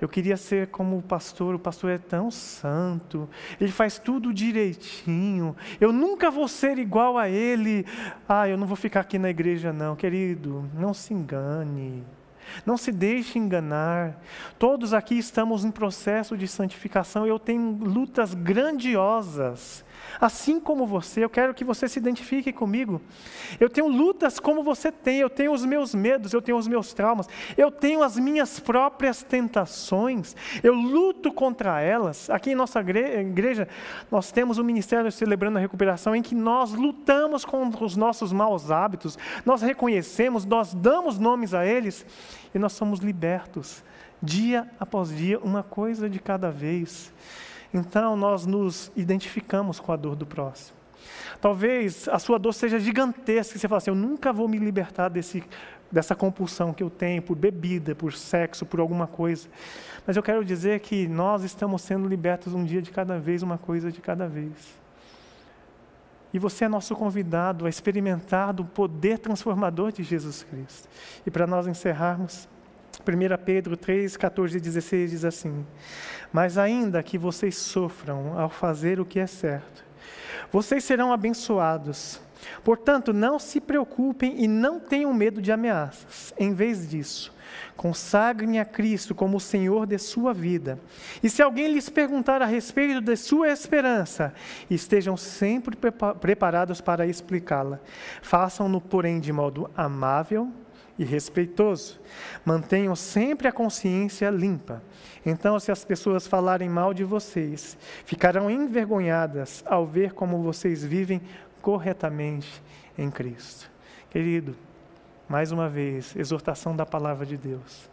Eu 0.00 0.08
queria 0.08 0.36
ser 0.36 0.68
como 0.68 0.98
o 0.98 1.02
pastor, 1.02 1.54
o 1.54 1.58
pastor 1.58 1.90
é 1.90 1.98
tão 1.98 2.30
santo, 2.30 3.28
ele 3.60 3.72
faz 3.72 3.98
tudo 3.98 4.32
direitinho, 4.32 5.56
eu 5.80 5.92
nunca 5.92 6.30
vou 6.30 6.46
ser 6.46 6.78
igual 6.78 7.18
a 7.18 7.28
ele. 7.28 7.84
Ah, 8.28 8.48
eu 8.48 8.56
não 8.56 8.66
vou 8.66 8.76
ficar 8.76 9.00
aqui 9.00 9.18
na 9.18 9.28
igreja, 9.28 9.72
não, 9.72 9.96
querido, 9.96 10.70
não 10.72 10.94
se 10.94 11.12
engane. 11.12 12.04
Não 12.64 12.76
se 12.76 12.92
deixe 12.92 13.38
enganar. 13.38 14.20
Todos 14.58 14.92
aqui 14.94 15.18
estamos 15.18 15.64
em 15.64 15.70
processo 15.70 16.36
de 16.36 16.46
santificação. 16.46 17.26
Eu 17.26 17.38
tenho 17.38 17.70
lutas 17.72 18.34
grandiosas. 18.34 19.84
Assim 20.20 20.58
como 20.58 20.86
você, 20.86 21.22
eu 21.22 21.30
quero 21.30 21.54
que 21.54 21.64
você 21.64 21.88
se 21.88 21.98
identifique 21.98 22.52
comigo. 22.52 23.00
Eu 23.60 23.68
tenho 23.70 23.86
lutas 23.86 24.40
como 24.40 24.62
você 24.62 24.90
tem, 24.90 25.18
eu 25.18 25.30
tenho 25.30 25.52
os 25.52 25.64
meus 25.64 25.94
medos, 25.94 26.32
eu 26.32 26.42
tenho 26.42 26.58
os 26.58 26.66
meus 26.66 26.92
traumas, 26.92 27.28
eu 27.56 27.70
tenho 27.70 28.02
as 28.02 28.16
minhas 28.18 28.58
próprias 28.58 29.22
tentações, 29.22 30.34
eu 30.62 30.74
luto 30.74 31.32
contra 31.32 31.80
elas. 31.80 32.28
Aqui 32.30 32.50
em 32.50 32.54
nossa 32.54 32.80
igreja, 32.80 33.68
nós 34.10 34.32
temos 34.32 34.58
o 34.58 34.64
Ministério 34.64 35.10
Celebrando 35.12 35.58
a 35.58 35.60
Recuperação, 35.60 36.14
em 36.16 36.22
que 36.22 36.34
nós 36.34 36.72
lutamos 36.72 37.44
contra 37.44 37.84
os 37.84 37.96
nossos 37.96 38.32
maus 38.32 38.70
hábitos, 38.70 39.18
nós 39.44 39.62
reconhecemos, 39.62 40.44
nós 40.44 40.74
damos 40.74 41.18
nomes 41.18 41.54
a 41.54 41.64
eles 41.64 42.04
e 42.54 42.58
nós 42.58 42.72
somos 42.72 43.00
libertos, 43.00 43.84
dia 44.22 44.68
após 44.80 45.14
dia, 45.14 45.38
uma 45.38 45.62
coisa 45.62 46.08
de 46.08 46.18
cada 46.18 46.50
vez. 46.50 47.12
Então 47.72 48.16
nós 48.16 48.46
nos 48.46 48.90
identificamos 48.96 49.78
com 49.78 49.92
a 49.92 49.96
dor 49.96 50.16
do 50.16 50.26
próximo. 50.26 50.78
Talvez 51.40 52.08
a 52.08 52.18
sua 52.18 52.38
dor 52.38 52.52
seja 52.52 52.78
gigantesca 52.78 53.56
e 53.56 53.60
você 53.60 53.68
fala 53.68 53.78
assim: 53.78 53.90
eu 53.90 53.94
nunca 53.94 54.32
vou 54.32 54.48
me 54.48 54.58
libertar 54.58 55.08
desse, 55.08 55.42
dessa 55.90 56.14
compulsão 56.14 56.72
que 56.72 56.82
eu 56.82 56.90
tenho 56.90 57.22
por 57.22 57.36
bebida, 57.36 57.94
por 57.94 58.12
sexo, 58.12 58.66
por 58.66 58.80
alguma 58.80 59.06
coisa. 59.06 59.48
Mas 60.06 60.16
eu 60.16 60.22
quero 60.22 60.44
dizer 60.44 60.80
que 60.80 61.06
nós 61.06 61.44
estamos 61.44 61.82
sendo 61.82 62.08
libertos 62.08 62.54
um 62.54 62.64
dia 62.64 62.82
de 62.82 62.90
cada 62.90 63.18
vez, 63.18 63.42
uma 63.42 63.58
coisa 63.58 63.92
de 63.92 64.00
cada 64.00 64.26
vez. 64.26 64.78
E 66.32 66.38
você 66.38 66.64
é 66.64 66.68
nosso 66.68 66.94
convidado 66.94 67.66
a 67.66 67.68
experimentar 67.68 68.52
do 68.52 68.64
poder 68.64 69.18
transformador 69.18 69.92
de 69.92 70.02
Jesus 70.02 70.42
Cristo. 70.42 70.88
E 71.26 71.30
para 71.30 71.46
nós 71.46 71.66
encerrarmos, 71.66 72.48
1 73.08 73.42
Pedro 73.42 73.74
3, 73.74 74.18
14 74.18 74.58
e 74.58 74.60
16 74.60 75.10
diz 75.10 75.24
assim: 75.24 75.66
Mas 76.30 76.58
ainda 76.58 77.02
que 77.02 77.16
vocês 77.16 77.56
sofram 77.56 78.38
ao 78.38 78.50
fazer 78.50 79.00
o 79.00 79.06
que 79.06 79.18
é 79.18 79.26
certo, 79.26 79.82
vocês 80.52 80.84
serão 80.84 81.12
abençoados. 81.12 82.20
Portanto, 82.62 83.12
não 83.12 83.38
se 83.38 83.60
preocupem 83.60 84.44
e 84.44 84.46
não 84.46 84.78
tenham 84.78 85.12
medo 85.12 85.42
de 85.42 85.50
ameaças. 85.50 86.32
Em 86.38 86.54
vez 86.54 86.88
disso, 86.88 87.34
consagrem 87.76 88.60
a 88.60 88.64
Cristo 88.64 89.14
como 89.14 89.38
o 89.38 89.40
Senhor 89.40 89.86
de 89.86 89.98
sua 89.98 90.32
vida. 90.32 90.78
E 91.20 91.28
se 91.28 91.42
alguém 91.42 91.72
lhes 91.72 91.88
perguntar 91.88 92.40
a 92.40 92.46
respeito 92.46 93.00
de 93.00 93.16
sua 93.16 93.48
esperança, 93.48 94.32
estejam 94.70 95.16
sempre 95.16 95.76
preparados 96.20 96.80
para 96.80 97.06
explicá-la. 97.06 97.80
Façam-no, 98.22 98.80
porém, 98.80 99.18
de 99.18 99.32
modo 99.32 99.68
amável 99.76 100.52
e 100.98 101.04
respeitoso. 101.04 102.00
Mantenham 102.44 102.96
sempre 102.96 103.46
a 103.46 103.52
consciência 103.52 104.28
limpa. 104.30 104.82
Então, 105.24 105.58
se 105.60 105.70
as 105.70 105.84
pessoas 105.84 106.26
falarem 106.26 106.68
mal 106.68 106.92
de 106.92 107.04
vocês, 107.04 107.78
ficarão 108.04 108.50
envergonhadas 108.50 109.62
ao 109.66 109.86
ver 109.86 110.12
como 110.12 110.42
vocês 110.42 110.84
vivem 110.84 111.20
corretamente 111.62 112.62
em 112.96 113.10
Cristo. 113.10 113.70
Querido, 114.10 114.56
mais 115.28 115.52
uma 115.52 115.68
vez, 115.68 116.16
exortação 116.16 116.74
da 116.74 116.86
palavra 116.86 117.24
de 117.24 117.36
Deus. 117.36 117.88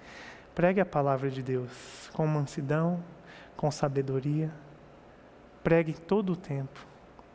Pregue 0.56 0.80
a 0.80 0.86
palavra 0.86 1.30
de 1.30 1.44
Deus 1.44 2.10
com 2.14 2.26
mansidão, 2.26 3.04
com 3.58 3.70
sabedoria. 3.70 4.50
Pregue 5.62 5.94
todo 5.94 6.32
o 6.34 6.36
tempo. 6.36 6.86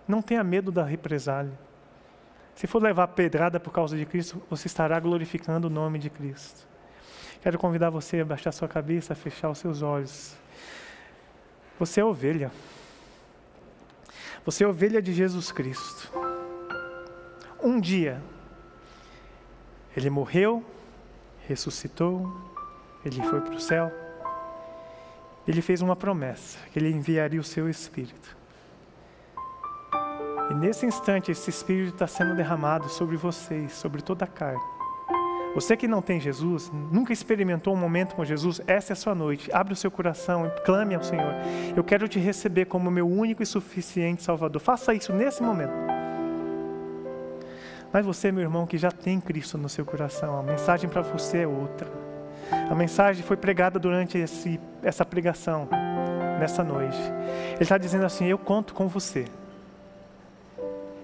Não 0.09 0.23
tenha 0.23 0.43
medo 0.43 0.73
da 0.73 0.83
represália. 0.83 1.70
Se 2.61 2.67
for 2.67 2.83
levar 2.83 3.09
pedrada 3.09 3.59
por 3.59 3.73
causa 3.73 3.97
de 3.97 4.05
Cristo, 4.05 4.43
você 4.51 4.67
estará 4.67 5.01
glorificando 5.01 5.69
o 5.69 5.71
nome 5.71 5.99
de 5.99 6.11
Cristo. 6.11 6.69
Quero 7.41 7.59
convidar 7.59 7.89
você 7.89 8.21
a 8.21 8.25
baixar 8.27 8.53
sua 8.53 8.69
cabeça, 8.69 9.15
a 9.15 9.17
fechar 9.17 9.49
os 9.49 9.57
seus 9.57 9.81
olhos. 9.81 10.37
Você 11.79 12.03
é 12.03 12.05
ovelha. 12.05 12.53
Você 14.45 14.63
é 14.63 14.69
ovelha 14.69 15.01
de 15.01 15.15
Jesus 15.15 15.51
Cristo. 15.51 16.13
Um 17.63 17.81
dia, 17.81 18.21
Ele 19.97 20.11
morreu, 20.11 20.63
ressuscitou, 21.49 22.31
ele 23.03 23.23
foi 23.23 23.41
para 23.41 23.55
o 23.55 23.61
céu. 23.61 23.91
Ele 25.49 25.63
fez 25.63 25.81
uma 25.81 25.97
promessa, 25.97 26.59
que 26.71 26.79
ele 26.79 26.91
enviaria 26.91 27.41
o 27.41 27.45
seu 27.45 27.71
Espírito. 27.71 28.40
E 30.51 30.55
nesse 30.55 30.85
instante, 30.85 31.31
esse 31.31 31.49
Espírito 31.49 31.95
está 31.95 32.09
sendo 32.09 32.35
derramado 32.35 32.89
sobre 32.89 33.17
vocês, 33.17 33.73
sobre 33.73 34.03
toda 34.03 34.25
a 34.25 34.29
carne. 34.29 34.61
Você 35.55 35.77
que 35.77 35.89
não 35.89 36.03
tem 36.03 36.21
Jesus, 36.21 36.71
nunca 36.93 37.13
experimentou 37.13 37.75
um 37.75 37.77
momento 37.77 38.15
com 38.15 38.25
Jesus, 38.25 38.61
essa 38.67 38.93
é 38.93 38.95
a 38.95 38.97
sua 38.97 39.15
noite. 39.15 39.51
Abre 39.53 39.73
o 39.73 39.77
seu 39.77 39.91
coração 39.91 40.47
e 40.47 40.51
clame 40.63 40.95
ao 40.95 41.03
Senhor. 41.03 41.35
Eu 41.77 41.83
quero 41.83 42.09
te 42.09 42.19
receber 42.19 42.67
como 42.67 42.91
meu 42.91 43.09
único 43.09 43.43
e 43.43 43.47
suficiente 43.47 44.23
Salvador. 44.23 44.61
Faça 44.61 44.95
isso 44.95 45.13
nesse 45.13 45.43
momento. 45.43 45.73
Mas 47.93 48.05
você, 48.05 48.31
meu 48.31 48.43
irmão, 48.43 48.67
que 48.67 48.79
já 48.79 48.91
tem 48.91 49.21
Cristo 49.21 49.59
no 49.59 49.69
seu 49.69 49.85
coração, 49.85 50.39
a 50.39 50.43
mensagem 50.43 50.89
para 50.89 51.03
você 51.03 51.39
é 51.39 51.47
outra. 51.47 51.89
A 52.69 52.75
mensagem 52.75 53.23
foi 53.25 53.37
pregada 53.37 53.79
durante 53.79 54.19
esse, 54.19 54.61
essa 54.83 55.05
pregação, 55.05 55.69
nessa 56.39 56.63
noite. 56.63 56.99
Ele 57.55 57.63
está 57.63 57.77
dizendo 57.77 58.05
assim: 58.05 58.27
Eu 58.27 58.39
conto 58.39 58.73
com 58.73 58.87
você. 58.87 59.27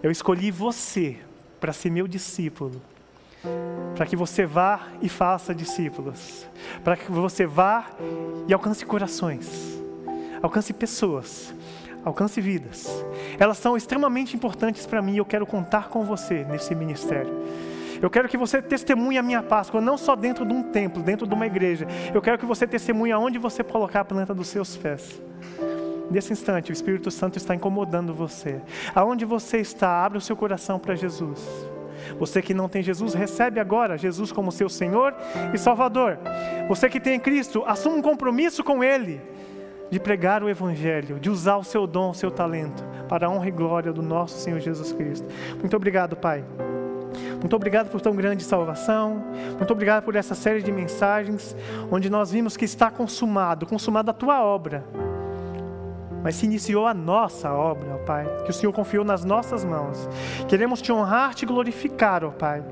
Eu 0.07 0.13
escolhi 0.13 0.53
você 0.53 1.17
para 1.59 1.73
ser 1.73 1.91
meu 1.91 2.07
discípulo 2.07 2.81
para 3.97 4.07
que 4.07 4.15
você 4.15 4.47
vá 4.47 4.87
e 5.03 5.09
faça 5.09 5.53
discípulos, 5.53 6.47
para 6.85 6.97
que 6.97 7.11
você 7.11 7.45
vá 7.45 7.87
e 8.47 8.55
alcance 8.55 8.87
corações, 8.87 9.83
alcance 10.41 10.73
pessoas, 10.73 11.53
alcance 12.05 12.41
vidas. 12.41 12.87
Elas 13.37 13.59
são 13.59 13.77
extremamente 13.77 14.37
importantes 14.37 14.87
para 14.87 15.03
mim 15.03 15.15
e 15.15 15.19
eu 15.19 15.25
quero 15.25 15.45
contar 15.45 15.89
com 15.89 16.05
você 16.05 16.45
nesse 16.45 16.73
ministério. 16.73 17.33
Eu 18.01 18.09
quero 18.09 18.29
que 18.29 18.37
você 18.37 18.63
testemunhe 18.63 19.19
a 19.19 19.25
minha 19.25 19.43
Páscoa, 19.43 19.81
não 19.81 19.99
só 19.99 20.15
dentro 20.15 20.47
de 20.47 20.53
um 20.53 20.63
templo, 20.63 21.03
dentro 21.03 21.27
de 21.27 21.35
uma 21.35 21.49
igreja. 21.49 21.85
Eu 22.15 22.23
quero 22.23 22.39
que 22.39 22.47
você 22.47 22.65
testemunhe 22.65 23.11
aonde 23.11 23.41
você 23.41 23.65
colocar 23.65 24.03
a 24.03 24.05
planta 24.05 24.33
dos 24.33 24.47
seus 24.47 24.77
pés. 24.77 25.21
Nesse 26.11 26.33
instante, 26.33 26.71
o 26.71 26.73
Espírito 26.73 27.11
Santo 27.11 27.37
está 27.37 27.55
incomodando 27.55 28.15
você. 28.15 28.61
Aonde 28.95 29.25
você 29.25 29.59
está, 29.59 30.05
abra 30.05 30.19
o 30.19 30.21
seu 30.21 30.37
coração 30.37 30.79
para 30.79 30.95
Jesus. 30.95 31.45
Você 32.19 32.41
que 32.41 32.55
não 32.55 32.69
tem 32.69 32.83
Jesus, 32.83 33.15
recebe 33.15 33.59
agora 33.59 33.99
Jesus 33.99 34.31
como 34.31 34.53
seu 34.53 34.69
Senhor 34.69 35.15
e 35.53 35.59
Salvador. 35.59 36.19
Você 36.69 36.89
que 36.89 37.01
tem 37.01 37.19
Cristo, 37.19 37.65
assuma 37.67 37.97
um 37.97 38.03
compromisso 38.03 38.63
com 38.63 38.85
Ele 38.85 39.21
de 39.91 40.01
pregar 40.01 40.43
o 40.43 40.49
Evangelho, 40.49 41.19
de 41.19 41.31
usar 41.31 41.57
o 41.57 41.65
seu 41.65 41.87
dom, 41.87 42.11
o 42.11 42.15
seu 42.15 42.31
talento, 42.31 42.85
para 43.09 43.27
a 43.27 43.31
honra 43.31 43.49
e 43.49 43.53
glória 43.53 43.93
do 43.93 44.03
nosso 44.03 44.39
Senhor 44.39 44.61
Jesus 44.61 44.93
Cristo. 44.93 45.27
Muito 45.59 45.77
obrigado, 45.77 46.17
Pai. 46.17 46.45
Muito 47.41 47.55
obrigado 47.55 47.89
por 47.89 48.01
tão 48.01 48.15
grande 48.15 48.43
salvação. 48.43 49.25
Muito 49.57 49.73
obrigado 49.73 50.05
por 50.05 50.17
essa 50.17 50.35
série 50.35 50.63
de 50.63 50.73
mensagens 50.73 51.57
onde 51.91 52.11
nós 52.11 52.31
vimos 52.33 52.57
que 52.57 52.65
está 52.65 52.91
consumado, 52.91 53.67
consumada 53.67 54.11
a 54.11 54.15
tua 54.15 54.43
obra 54.43 54.85
mas 56.27 56.35
se 56.35 56.45
iniciou 56.45 56.89
a 56.89 56.93
nossa 56.93 57.53
obra, 57.53 57.95
ó 57.95 57.99
Pai, 57.99 58.27
que 58.45 58.51
o 58.51 58.53
Senhor 58.53 58.73
confiou 58.73 59.05
nas 59.05 59.25
nossas 59.25 59.65
mãos. 59.65 60.09
Queremos 60.49 60.83
te 60.83 60.91
honrar, 60.91 61.37
te 61.37 61.47
glorificar, 61.47 62.25
ó 62.25 62.33
Pai 62.33 62.65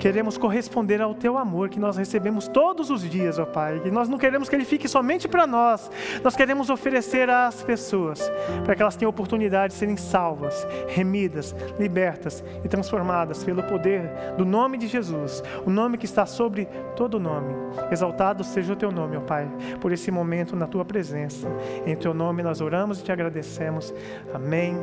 queremos 0.00 0.38
corresponder 0.38 1.02
ao 1.02 1.14
teu 1.14 1.36
amor 1.36 1.68
que 1.68 1.78
nós 1.78 1.98
recebemos 1.98 2.48
todos 2.48 2.88
os 2.88 3.02
dias, 3.02 3.38
ó 3.38 3.44
Pai. 3.44 3.82
E 3.84 3.90
nós 3.90 4.08
não 4.08 4.16
queremos 4.16 4.48
que 4.48 4.56
ele 4.56 4.64
fique 4.64 4.88
somente 4.88 5.28
para 5.28 5.46
nós, 5.46 5.90
nós 6.24 6.34
queremos 6.34 6.70
oferecer 6.70 7.28
às 7.28 7.62
pessoas, 7.62 8.32
para 8.64 8.74
que 8.74 8.80
elas 8.80 8.96
tenham 8.96 9.10
oportunidade 9.10 9.74
de 9.74 9.78
serem 9.78 9.98
salvas, 9.98 10.66
remidas, 10.88 11.54
libertas 11.78 12.42
e 12.64 12.68
transformadas 12.68 13.44
pelo 13.44 13.62
poder 13.62 14.10
do 14.38 14.44
nome 14.44 14.78
de 14.78 14.88
Jesus, 14.88 15.42
o 15.66 15.70
nome 15.70 15.98
que 15.98 16.06
está 16.06 16.24
sobre 16.24 16.64
todo 16.96 17.20
nome. 17.20 17.54
Exaltado 17.92 18.42
seja 18.42 18.72
o 18.72 18.76
teu 18.76 18.90
nome, 18.90 19.18
ó 19.18 19.20
Pai, 19.20 19.46
por 19.80 19.92
esse 19.92 20.10
momento 20.10 20.56
na 20.56 20.66
tua 20.66 20.84
presença. 20.84 21.46
Em 21.84 21.94
teu 21.94 22.14
nome 22.14 22.42
nós 22.42 22.62
oramos 22.62 23.00
e 23.00 23.04
te 23.04 23.12
agradecemos. 23.12 23.92
Amém. 24.32 24.74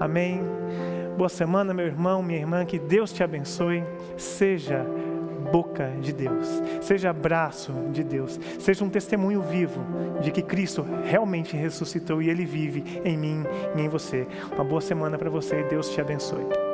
Amém. 0.00 0.40
Boa 1.16 1.30
semana, 1.30 1.72
meu 1.72 1.86
irmão, 1.86 2.22
minha 2.22 2.38
irmã, 2.38 2.66
que 2.66 2.78
Deus 2.78 3.10
te 3.10 3.22
abençoe. 3.22 3.82
Seja 4.56 4.86
boca 5.52 5.92
de 6.00 6.14
Deus, 6.14 6.48
seja 6.80 7.12
braço 7.12 7.74
de 7.92 8.02
Deus, 8.02 8.40
seja 8.58 8.82
um 8.82 8.88
testemunho 8.88 9.42
vivo 9.42 9.84
de 10.22 10.30
que 10.30 10.40
Cristo 10.40 10.82
realmente 11.04 11.54
ressuscitou 11.54 12.22
e 12.22 12.30
Ele 12.30 12.46
vive 12.46 13.02
em 13.04 13.18
mim 13.18 13.44
e 13.76 13.82
em 13.82 13.88
você. 13.90 14.26
Uma 14.54 14.64
boa 14.64 14.80
semana 14.80 15.18
para 15.18 15.28
você 15.28 15.60
e 15.60 15.64
Deus 15.64 15.90
te 15.90 16.00
abençoe. 16.00 16.65